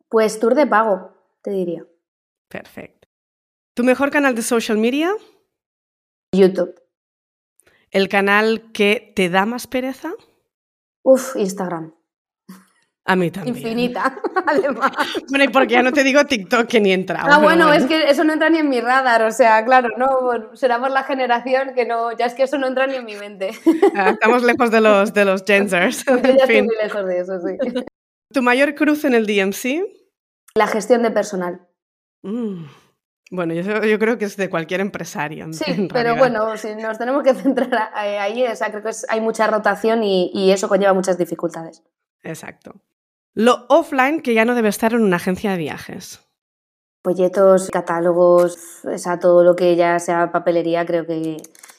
Pues 0.09 0.39
tour 0.39 0.53
de 0.53 0.67
pago 0.67 1.12
te 1.43 1.51
diría. 1.51 1.85
Perfecto. 2.49 3.07
¿Tu 3.75 3.83
mejor 3.83 4.09
canal 4.09 4.33
de 4.33 4.41
social 4.41 4.77
media? 4.77 5.11
YouTube. 6.31 6.73
¿El 7.91 8.09
canal 8.09 8.71
que 8.71 9.11
te 9.15 9.29
da 9.29 9.45
más 9.45 9.67
pereza? 9.67 10.13
Uf, 11.03 11.35
Instagram. 11.35 11.93
A 13.05 13.17
mí 13.17 13.29
también. 13.31 13.57
Infinita, 13.57 14.17
además. 14.47 14.91
Bueno, 15.29 15.43
y 15.43 15.47
porque 15.49 15.73
ya 15.73 15.83
no 15.83 15.91
te 15.91 16.03
digo 16.03 16.23
TikTok 16.23 16.67
que 16.67 16.79
ni 16.79 16.93
entra. 16.93 17.21
Ah, 17.21 17.39
bueno, 17.39 17.73
es 17.73 17.85
que 17.85 18.09
eso 18.09 18.23
no 18.23 18.31
entra 18.31 18.49
ni 18.49 18.59
en 18.59 18.69
mi 18.69 18.79
radar, 18.79 19.23
o 19.23 19.31
sea, 19.31 19.65
claro, 19.65 19.89
no, 19.97 20.55
será 20.55 20.79
por 20.79 20.89
la 20.89 21.03
generación 21.03 21.73
que 21.75 21.85
no, 21.85 22.15
ya 22.17 22.27
es 22.27 22.33
que 22.33 22.43
eso 22.43 22.57
no 22.57 22.65
entra 22.65 22.87
ni 22.87 22.95
en 22.95 23.05
mi 23.05 23.15
mente. 23.15 23.51
Ah, 23.93 24.11
estamos 24.11 24.43
lejos 24.43 24.71
de 24.71 24.79
los, 24.79 25.13
de 25.13 25.25
los 25.25 25.43
gensers. 25.43 26.05
ya 26.05 26.13
estoy 26.15 26.61
muy 26.61 26.75
lejos 26.81 27.05
de 27.05 27.19
eso, 27.19 27.39
sí. 27.41 27.57
¿Tu 28.33 28.41
mayor 28.41 28.73
cruz 28.73 29.03
en 29.03 29.15
el 29.15 29.27
DMC? 29.27 30.02
La 30.55 30.67
gestión 30.67 31.01
de 31.01 31.11
personal. 31.11 31.67
Mm. 32.21 32.65
Bueno, 33.31 33.55
yo, 33.55 33.97
creo 33.97 34.19
que 34.19 34.25
es 34.25 34.37
de 34.37 34.49
cualquier 34.49 34.79
empresario. 34.79 35.51
Sí, 35.53 35.87
pero 35.93 36.15
bueno, 36.15 36.55
si 36.57 36.75
nos 36.75 36.99
tenemos 36.99 37.23
que 37.23 37.33
centrar 37.33 37.89
ahí, 37.95 38.45
o 38.45 38.55
sea, 38.55 38.69
creo 38.69 38.83
que 38.83 38.91
hay 39.09 39.21
mucha 39.21 39.47
rotación 39.47 40.03
y, 40.03 40.51
eso 40.51 40.69
conlleva 40.69 40.93
muchas 40.93 41.17
dificultades. 41.17 41.81
Exacto. 42.21 42.75
Lo 43.33 43.65
offline 43.69 44.21
que 44.21 44.35
ya 44.35 44.45
no 44.45 44.53
debe 44.53 44.69
estar 44.69 44.93
en 44.93 45.01
una 45.01 45.15
agencia 45.15 45.51
de 45.51 45.57
viajes. 45.57 46.19
Folletos, 47.03 47.71
catálogos, 47.71 48.85
o 48.85 48.97
sea, 48.97 49.19
todo 49.19 49.43
lo 49.43 49.55
que 49.55 49.75
ya 49.75 49.97
sea 49.99 50.31
papelería, 50.31 50.85
creo 50.85 51.07
que, 51.07 51.37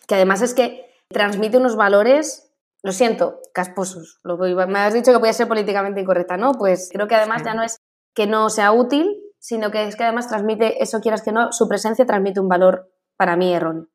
que 0.09 0.15
además 0.17 0.43
es 0.43 0.53
que 0.53 0.93
transmite 1.09 1.57
unos 1.57 1.77
valores, 1.77 2.53
lo 2.83 2.91
siento, 2.91 3.41
casposos. 3.55 4.21
me 4.25 4.79
has 4.81 4.93
dicho 4.93 5.13
que 5.13 5.19
podía 5.21 5.33
ser 5.33 5.47
políticamente 5.47 6.01
incorrecta, 6.01 6.37
¿no? 6.37 6.53
Pues 6.53 6.91
creo 6.93 7.07
que 7.07 7.15
además 7.15 7.43
ya 7.45 7.55
no 7.55 7.63
es 7.63 7.79
que 8.15 8.27
no 8.27 8.49
sea 8.49 8.73
útil, 8.73 9.21
sino 9.39 9.71
que 9.71 9.87
es 9.87 9.97
que 9.97 10.05
además 10.05 10.29
transmite, 10.29 10.83
eso 10.83 11.01
quieras 11.01 11.23
que 11.23 11.33
no, 11.33 11.53
su 11.53 11.69
presencia 11.69 12.07
transmite 12.07 12.41
un 12.41 12.49
valor 12.49 12.91
para 13.17 13.37
mí 13.37 13.53
erróneo. 13.53 13.89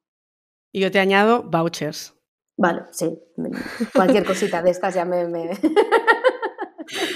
Y 0.71 0.81
yo 0.81 0.91
te 0.91 0.99
añado 0.99 1.43
vouchers. 1.43 2.15
Vale, 2.57 2.83
sí. 2.91 3.17
Cualquier 3.95 4.25
cosita 4.25 4.61
de 4.61 4.71
estas 4.71 4.93
ya 4.93 5.05
me... 5.05 5.25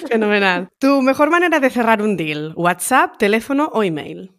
Fenomenal. 0.08 0.70
¿Tu 0.80 1.01
mejor 1.01 1.30
manera 1.30 1.60
de 1.60 1.70
cerrar 1.70 2.01
un 2.01 2.16
deal? 2.16 2.54
¿WhatsApp, 2.56 3.18
teléfono 3.18 3.70
o 3.74 3.84
email? 3.84 4.32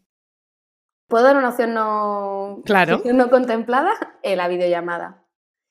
¿Puedo 1.08 1.24
dar 1.24 1.36
una 1.36 1.50
opción 1.50 1.74
no, 1.74 2.62
claro. 2.64 3.02
no 3.12 3.30
contemplada? 3.30 3.92
Eh, 4.22 4.36
la 4.36 4.48
videollamada. 4.48 5.24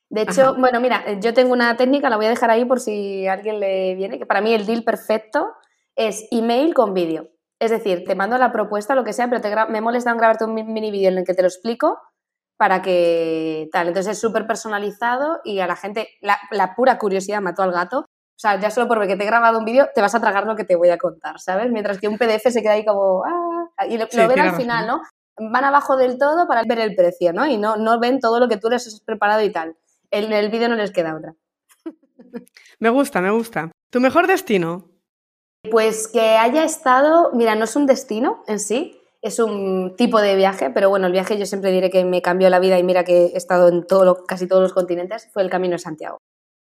De 0.09 0.21
hecho, 0.21 0.55
bueno, 0.55 0.79
mira, 0.79 1.19
yo 1.19 1.33
tengo 1.33 1.53
una 1.53 1.75
técnica, 1.75 2.09
la 2.09 2.17
voy 2.17 2.27
a 2.27 2.29
dejar 2.29 2.51
ahí 2.51 2.65
por 2.65 2.79
si 2.79 3.25
a 3.25 3.33
alguien 3.33 3.59
le 3.59 3.95
viene, 3.95 4.19
que 4.19 4.27
para 4.27 4.41
mí 4.41 4.53
el 4.53 4.67
deal 4.67 4.83
perfecto 4.83 5.53
es 5.95 6.27
email 6.31 6.73
con 6.73 6.93
vídeo. 6.93 7.29
Es 7.59 7.71
decir, 7.71 8.03
te 8.05 8.15
mando 8.15 8.37
la 8.37 8.51
propuesta, 8.51 8.95
lo 8.95 9.03
que 9.03 9.13
sea, 9.13 9.29
pero 9.29 9.41
te 9.41 9.55
me 9.69 9.81
molesta 9.81 10.11
en 10.11 10.17
grabarte 10.17 10.45
un 10.45 10.53
mini 10.53 10.91
vídeo 10.91 11.09
en 11.09 11.19
el 11.19 11.25
que 11.25 11.33
te 11.33 11.41
lo 11.41 11.47
explico 11.47 11.99
para 12.57 12.81
que 12.81 13.69
tal. 13.71 13.87
Entonces 13.87 14.13
es 14.13 14.19
súper 14.19 14.47
personalizado 14.47 15.39
y 15.43 15.59
a 15.59 15.67
la 15.67 15.75
gente 15.75 16.09
la, 16.21 16.75
pura 16.75 16.97
curiosidad 16.97 17.41
mató 17.41 17.63
al 17.63 17.71
gato. 17.71 17.99
O 17.99 18.39
sea, 18.43 18.59
ya 18.59 18.71
solo 18.71 18.87
por 18.87 18.99
ver 18.99 19.07
que 19.07 19.15
te 19.15 19.23
he 19.23 19.27
grabado 19.27 19.59
un 19.59 19.65
vídeo, 19.65 19.89
te 19.93 20.01
vas 20.01 20.15
a 20.15 20.19
tragar 20.19 20.45
lo 20.45 20.55
que 20.55 20.65
te 20.65 20.75
voy 20.75 20.89
a 20.89 20.97
contar, 20.97 21.39
¿sabes? 21.39 21.71
Mientras 21.71 21.99
que 21.99 22.07
un 22.07 22.17
PDF 22.17 22.51
se 22.51 22.61
queda 22.61 22.73
ahí 22.73 22.85
como... 22.85 23.23
Ah", 23.25 23.85
y 23.87 23.97
lo, 23.97 24.07
ven 24.27 24.39
al 24.39 24.55
final, 24.55 24.87
¿no? 24.87 25.01
Van 25.37 25.63
abajo 25.63 25.97
del 25.97 26.17
todo 26.17 26.47
para 26.47 26.63
ver 26.67 26.79
el 26.79 26.95
precio, 26.95 27.31
¿no? 27.31 27.45
Y 27.45 27.57
no, 27.57 27.77
no 27.77 27.99
ven 27.99 28.19
todo 28.19 28.39
lo 28.39 28.47
que 28.47 28.57
tú 28.57 28.69
les 28.69 28.85
has 28.87 28.99
preparado 29.01 29.41
y 29.41 29.51
tal. 29.51 29.77
En 30.11 30.31
el 30.33 30.49
vídeo 30.49 30.67
no 30.67 30.75
les 30.75 30.91
queda 30.91 31.15
otra. 31.15 31.35
Me 32.79 32.89
gusta, 32.89 33.21
me 33.21 33.31
gusta. 33.31 33.71
¿Tu 33.89 33.99
mejor 33.99 34.27
destino? 34.27 34.92
Pues 35.72 36.07
que 36.07 36.20
haya 36.20 36.66
estado, 36.66 37.32
mira, 37.34 37.55
no 37.55 37.64
es 37.64 37.76
un 37.76 37.86
destino 37.86 38.43
en 38.47 38.59
sí, 38.59 38.99
es 39.22 39.39
un 39.39 39.95
tipo 39.95 40.20
de 40.20 40.36
viaje, 40.36 40.70
pero 40.70 40.89
bueno, 40.89 41.07
el 41.07 41.14
viaje 41.14 41.38
yo 41.38 41.45
siempre 41.45 41.72
diré 41.72 41.89
que 41.89 42.03
me 42.03 42.22
cambió 42.22 42.49
la 42.49 42.59
vida 42.59 42.78
y 42.78 42.84
mira 42.84 43.05
que 43.05 43.28
he 43.28 43.38
estado 43.38 43.70
en 43.70 43.88
todo 43.88 44.26
casi 44.26 44.45
todos 44.45 44.61
los 44.61 44.74
continentes, 44.74 45.30
fue 45.32 45.41
el 45.41 45.49
Camino 45.49 45.74
de 45.74 45.80
Santiago. 45.80 46.18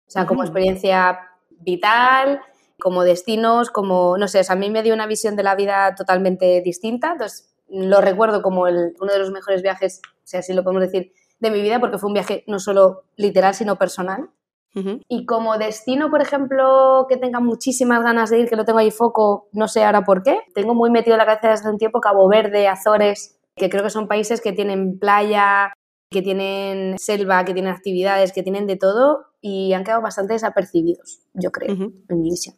O 0.06 0.12
sea, 0.12 0.26
como 0.26 0.43
experiencia 0.43 1.20
vital, 1.50 2.41
como 2.80 3.04
destinos, 3.04 3.70
como, 3.70 4.18
no 4.18 4.28
sé, 4.28 4.41
a 4.47 4.56
mí 4.56 4.70
me 4.70 4.84
dio 4.84 4.93
una 4.93 5.08
visión 5.08 5.38
de 5.38 5.43
la 5.43 5.56
vida 5.56 5.95
totalmente 5.95 6.62
distinta, 6.62 7.14
entonces 7.14 7.54
lo 7.70 8.02
recuerdo 8.02 8.41
como 8.41 8.64
uno 8.64 9.14
de 9.14 9.20
los 9.20 9.32
mejores 9.32 9.62
viajes, 9.62 10.02
si 10.24 10.36
así 10.36 10.54
lo 10.54 10.64
podemos 10.64 10.82
decir, 10.82 11.14
de 11.39 11.52
mi 11.52 11.62
vida, 11.62 11.80
porque 11.80 12.00
fue 12.00 12.08
un 12.08 12.16
viaje 12.16 12.43
no 12.47 12.60
solo 12.60 13.04
literal, 13.16 13.54
sino 13.54 13.78
personal. 13.78 14.30
Y 14.74 15.26
como 15.26 15.57
destino, 15.57 16.09
por 16.09 16.22
ejemplo, 16.22 17.05
que 17.09 17.17
tenga 17.17 17.39
muchísimas 17.39 18.03
ganas 18.03 18.30
de 18.30 18.39
ir, 18.39 18.49
que 18.49 18.55
lo 18.55 18.65
tengo 18.65 18.80
ahí 18.80 18.91
foco, 18.91 19.49
no 19.51 19.67
sé 19.67 19.84
ahora 19.84 20.03
por 20.03 20.24
qué, 20.24 20.39
tengo 20.53 20.74
muy 20.74 20.89
metido 20.89 21.15
en 21.15 21.20
la 21.20 21.26
cabeza 21.26 21.49
desde 21.49 21.70
un 21.70 21.78
tiempo 21.78 21.99
Cabo 21.99 22.30
Verde, 22.30 22.67
Azores, 22.67 23.39
que 23.55 23.70
creo 23.70 23.84
que 23.84 23.89
son 23.89 24.07
países 24.07 24.41
que 24.41 24.53
tienen 24.53 24.99
playa, 24.99 25.74
que 26.09 26.22
tienen 26.22 26.97
selva, 26.97 27.45
que 27.45 27.53
tienen 27.53 27.74
actividades, 27.74 28.32
que 28.32 28.43
tienen 28.43 28.67
de 28.67 28.78
todo 28.78 29.26
y 29.41 29.74
han 29.74 29.84
quedado 29.84 30.01
bastante 30.01 30.34
desapercibidos, 30.34 31.22
yo 31.34 31.51
creo, 31.51 31.72
en 31.74 32.22
mi 32.22 32.30
visión. 32.30 32.55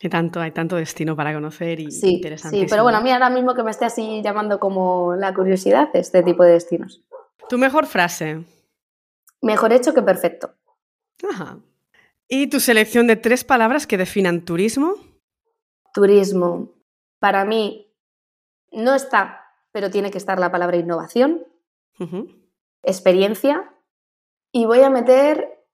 Hay 0.00 0.10
tanto, 0.10 0.40
hay 0.40 0.52
tanto 0.52 0.76
destino 0.76 1.16
para 1.16 1.34
conocer 1.34 1.80
y 1.80 1.90
sí, 1.90 2.22
Sí, 2.36 2.66
pero 2.70 2.84
bueno, 2.84 2.98
a 2.98 3.00
mí 3.00 3.10
ahora 3.10 3.30
mismo 3.30 3.54
que 3.54 3.64
me 3.64 3.72
esté 3.72 3.84
así 3.84 4.22
llamando 4.22 4.60
como 4.60 5.16
la 5.16 5.34
curiosidad, 5.34 5.88
este 5.94 6.22
tipo 6.22 6.44
de 6.44 6.52
destinos. 6.52 7.02
¿Tu 7.48 7.58
mejor 7.58 7.86
frase? 7.86 8.44
Mejor 9.42 9.72
hecho 9.72 9.94
que 9.94 10.02
perfecto. 10.02 10.54
Ajá. 11.30 11.58
¿Y 12.28 12.48
tu 12.48 12.60
selección 12.60 13.06
de 13.06 13.16
tres 13.16 13.44
palabras 13.44 13.86
que 13.86 13.96
definan 13.96 14.44
turismo? 14.44 14.94
Turismo. 15.94 16.74
Para 17.18 17.44
mí 17.44 17.90
no 18.70 18.94
está, 18.94 19.46
pero 19.72 19.90
tiene 19.90 20.10
que 20.10 20.18
estar 20.18 20.38
la 20.38 20.52
palabra 20.52 20.76
innovación, 20.76 21.46
experiencia 22.82 23.74
y 24.52 24.66
voy 24.66 24.80
a 24.80 24.90
meter 24.90 25.64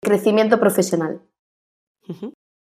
crecimiento 0.00 0.60
profesional. 0.60 1.22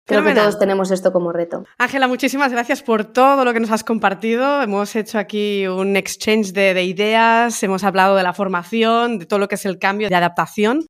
Creo 0.06 0.24
que 0.24 0.34
todos 0.34 0.58
tenemos 0.58 0.90
esto 0.90 1.12
como 1.12 1.32
reto. 1.32 1.64
Ángela, 1.78 2.08
muchísimas 2.08 2.52
gracias 2.52 2.82
por 2.82 3.04
todo 3.04 3.44
lo 3.44 3.52
que 3.52 3.60
nos 3.60 3.70
has 3.70 3.84
compartido. 3.84 4.62
Hemos 4.62 4.96
hecho 4.96 5.18
aquí 5.18 5.66
un 5.66 5.96
exchange 5.96 6.52
de 6.52 6.82
ideas, 6.84 7.62
hemos 7.62 7.84
hablado 7.84 8.16
de 8.16 8.22
la 8.22 8.32
formación, 8.32 9.18
de 9.18 9.26
todo 9.26 9.38
lo 9.38 9.48
que 9.48 9.56
es 9.56 9.66
el 9.66 9.78
cambio 9.78 10.08
de 10.08 10.16
adaptación. 10.16 10.86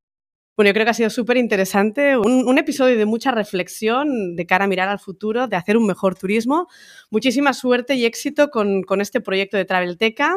Bueno, 0.60 0.68
yo 0.68 0.74
creo 0.74 0.84
que 0.84 0.90
ha 0.90 0.94
sido 0.94 1.08
súper 1.08 1.38
interesante, 1.38 2.18
un, 2.18 2.58
episodio 2.58 2.98
de 2.98 3.06
mucha 3.06 3.30
reflexión 3.30 4.36
de 4.36 4.44
cara 4.44 4.66
a 4.66 4.68
mirar 4.68 4.90
al 4.90 4.98
futuro, 4.98 5.48
de 5.48 5.56
hacer 5.56 5.78
un 5.78 5.86
mejor 5.86 6.16
turismo. 6.16 6.66
Muchísima 7.10 7.54
suerte 7.54 7.94
y 7.94 8.04
éxito 8.04 8.50
con, 8.50 8.82
con 8.82 9.00
este 9.00 9.22
proyecto 9.22 9.56
de 9.56 9.64
Travelteca 9.64 10.36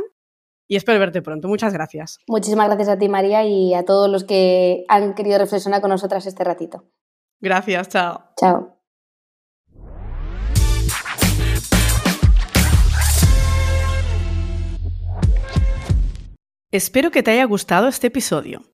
y 0.65 0.77
espero 0.77 0.97
verte 0.97 1.21
pronto. 1.21 1.49
Muchas 1.49 1.73
gracias. 1.73 2.19
Muchísimas 2.25 2.67
gracias 2.67 2.87
a 2.87 2.97
ti, 2.97 3.09
María, 3.09 3.43
y 3.43 3.73
a 3.73 3.83
todos 3.83 4.09
los 4.09 4.23
que 4.23 4.85
han 4.87 5.13
querido 5.13 5.39
reflexionar 5.39 5.81
con 5.81 5.89
nosotras 5.89 6.25
este 6.25 6.45
ratito. 6.45 6.85
Gracias, 7.41 7.89
chao. 7.89 8.23
Chao. 8.37 8.77
Espero 16.71 17.11
que 17.11 17.23
te 17.23 17.31
haya 17.31 17.43
gustado 17.43 17.89
este 17.89 18.07
episodio. 18.07 18.72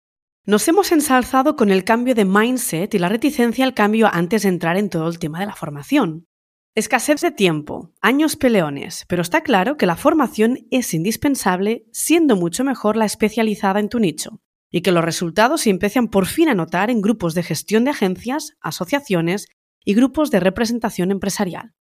Nos 0.49 0.67
hemos 0.67 0.91
ensalzado 0.91 1.55
con 1.55 1.69
el 1.69 1.83
cambio 1.83 2.15
de 2.15 2.25
mindset 2.25 2.95
y 2.95 2.97
la 2.97 3.07
reticencia 3.07 3.63
al 3.63 3.75
cambio 3.75 4.09
antes 4.11 4.41
de 4.41 4.49
entrar 4.49 4.77
en 4.77 4.89
todo 4.89 5.07
el 5.07 5.19
tema 5.19 5.39
de 5.39 5.45
la 5.45 5.53
formación. 5.53 6.25
Escasez 6.73 7.21
de 7.21 7.29
tiempo, 7.29 7.93
años 8.01 8.35
peleones, 8.35 9.05
pero 9.07 9.21
está 9.21 9.41
claro 9.41 9.77
que 9.77 9.85
la 9.85 9.95
formación 9.95 10.65
es 10.71 10.95
indispensable, 10.95 11.85
siendo 11.91 12.35
mucho 12.35 12.63
mejor 12.63 12.97
la 12.97 13.05
especializada 13.05 13.79
en 13.79 13.89
tu 13.89 13.99
nicho, 13.99 14.41
y 14.71 14.81
que 14.81 14.91
los 14.91 15.05
resultados 15.05 15.61
se 15.61 15.69
empiezan 15.69 16.07
por 16.07 16.25
fin 16.25 16.49
a 16.49 16.55
notar 16.55 16.89
en 16.89 17.01
grupos 17.01 17.35
de 17.35 17.43
gestión 17.43 17.83
de 17.83 17.91
agencias, 17.91 18.57
asociaciones 18.59 19.49
y 19.85 19.93
grupos 19.93 20.31
de 20.31 20.39
representación 20.39 21.11
empresarial. 21.11 21.75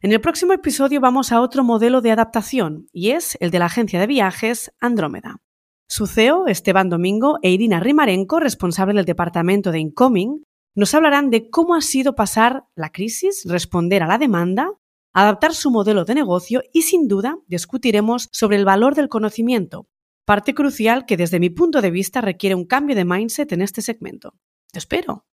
En 0.00 0.12
el 0.12 0.22
próximo 0.22 0.54
episodio 0.54 0.98
vamos 1.02 1.30
a 1.30 1.42
otro 1.42 1.62
modelo 1.62 2.00
de 2.00 2.12
adaptación, 2.12 2.86
y 2.90 3.10
es 3.10 3.36
el 3.40 3.50
de 3.50 3.58
la 3.58 3.66
agencia 3.66 4.00
de 4.00 4.06
viajes 4.06 4.72
Andrómeda. 4.80 5.43
Su 5.88 6.06
CEO, 6.06 6.46
Esteban 6.46 6.88
Domingo, 6.88 7.38
e 7.42 7.50
Irina 7.50 7.80
Rimarenko, 7.80 8.40
responsable 8.40 8.94
del 8.94 9.04
departamento 9.04 9.70
de 9.70 9.80
Incoming, 9.80 10.44
nos 10.74 10.94
hablarán 10.94 11.30
de 11.30 11.50
cómo 11.50 11.74
ha 11.74 11.80
sido 11.80 12.14
pasar 12.14 12.64
la 12.74 12.90
crisis, 12.90 13.44
responder 13.46 14.02
a 14.02 14.06
la 14.08 14.18
demanda, 14.18 14.72
adaptar 15.12 15.54
su 15.54 15.70
modelo 15.70 16.04
de 16.04 16.14
negocio 16.14 16.62
y 16.72 16.82
sin 16.82 17.06
duda 17.06 17.38
discutiremos 17.46 18.28
sobre 18.32 18.56
el 18.56 18.64
valor 18.64 18.94
del 18.94 19.08
conocimiento, 19.08 19.86
parte 20.24 20.54
crucial 20.54 21.06
que 21.06 21.16
desde 21.16 21.38
mi 21.38 21.50
punto 21.50 21.80
de 21.80 21.90
vista 21.90 22.20
requiere 22.20 22.56
un 22.56 22.66
cambio 22.66 22.96
de 22.96 23.04
mindset 23.04 23.52
en 23.52 23.62
este 23.62 23.82
segmento. 23.82 24.34
Te 24.72 24.80
espero. 24.80 25.26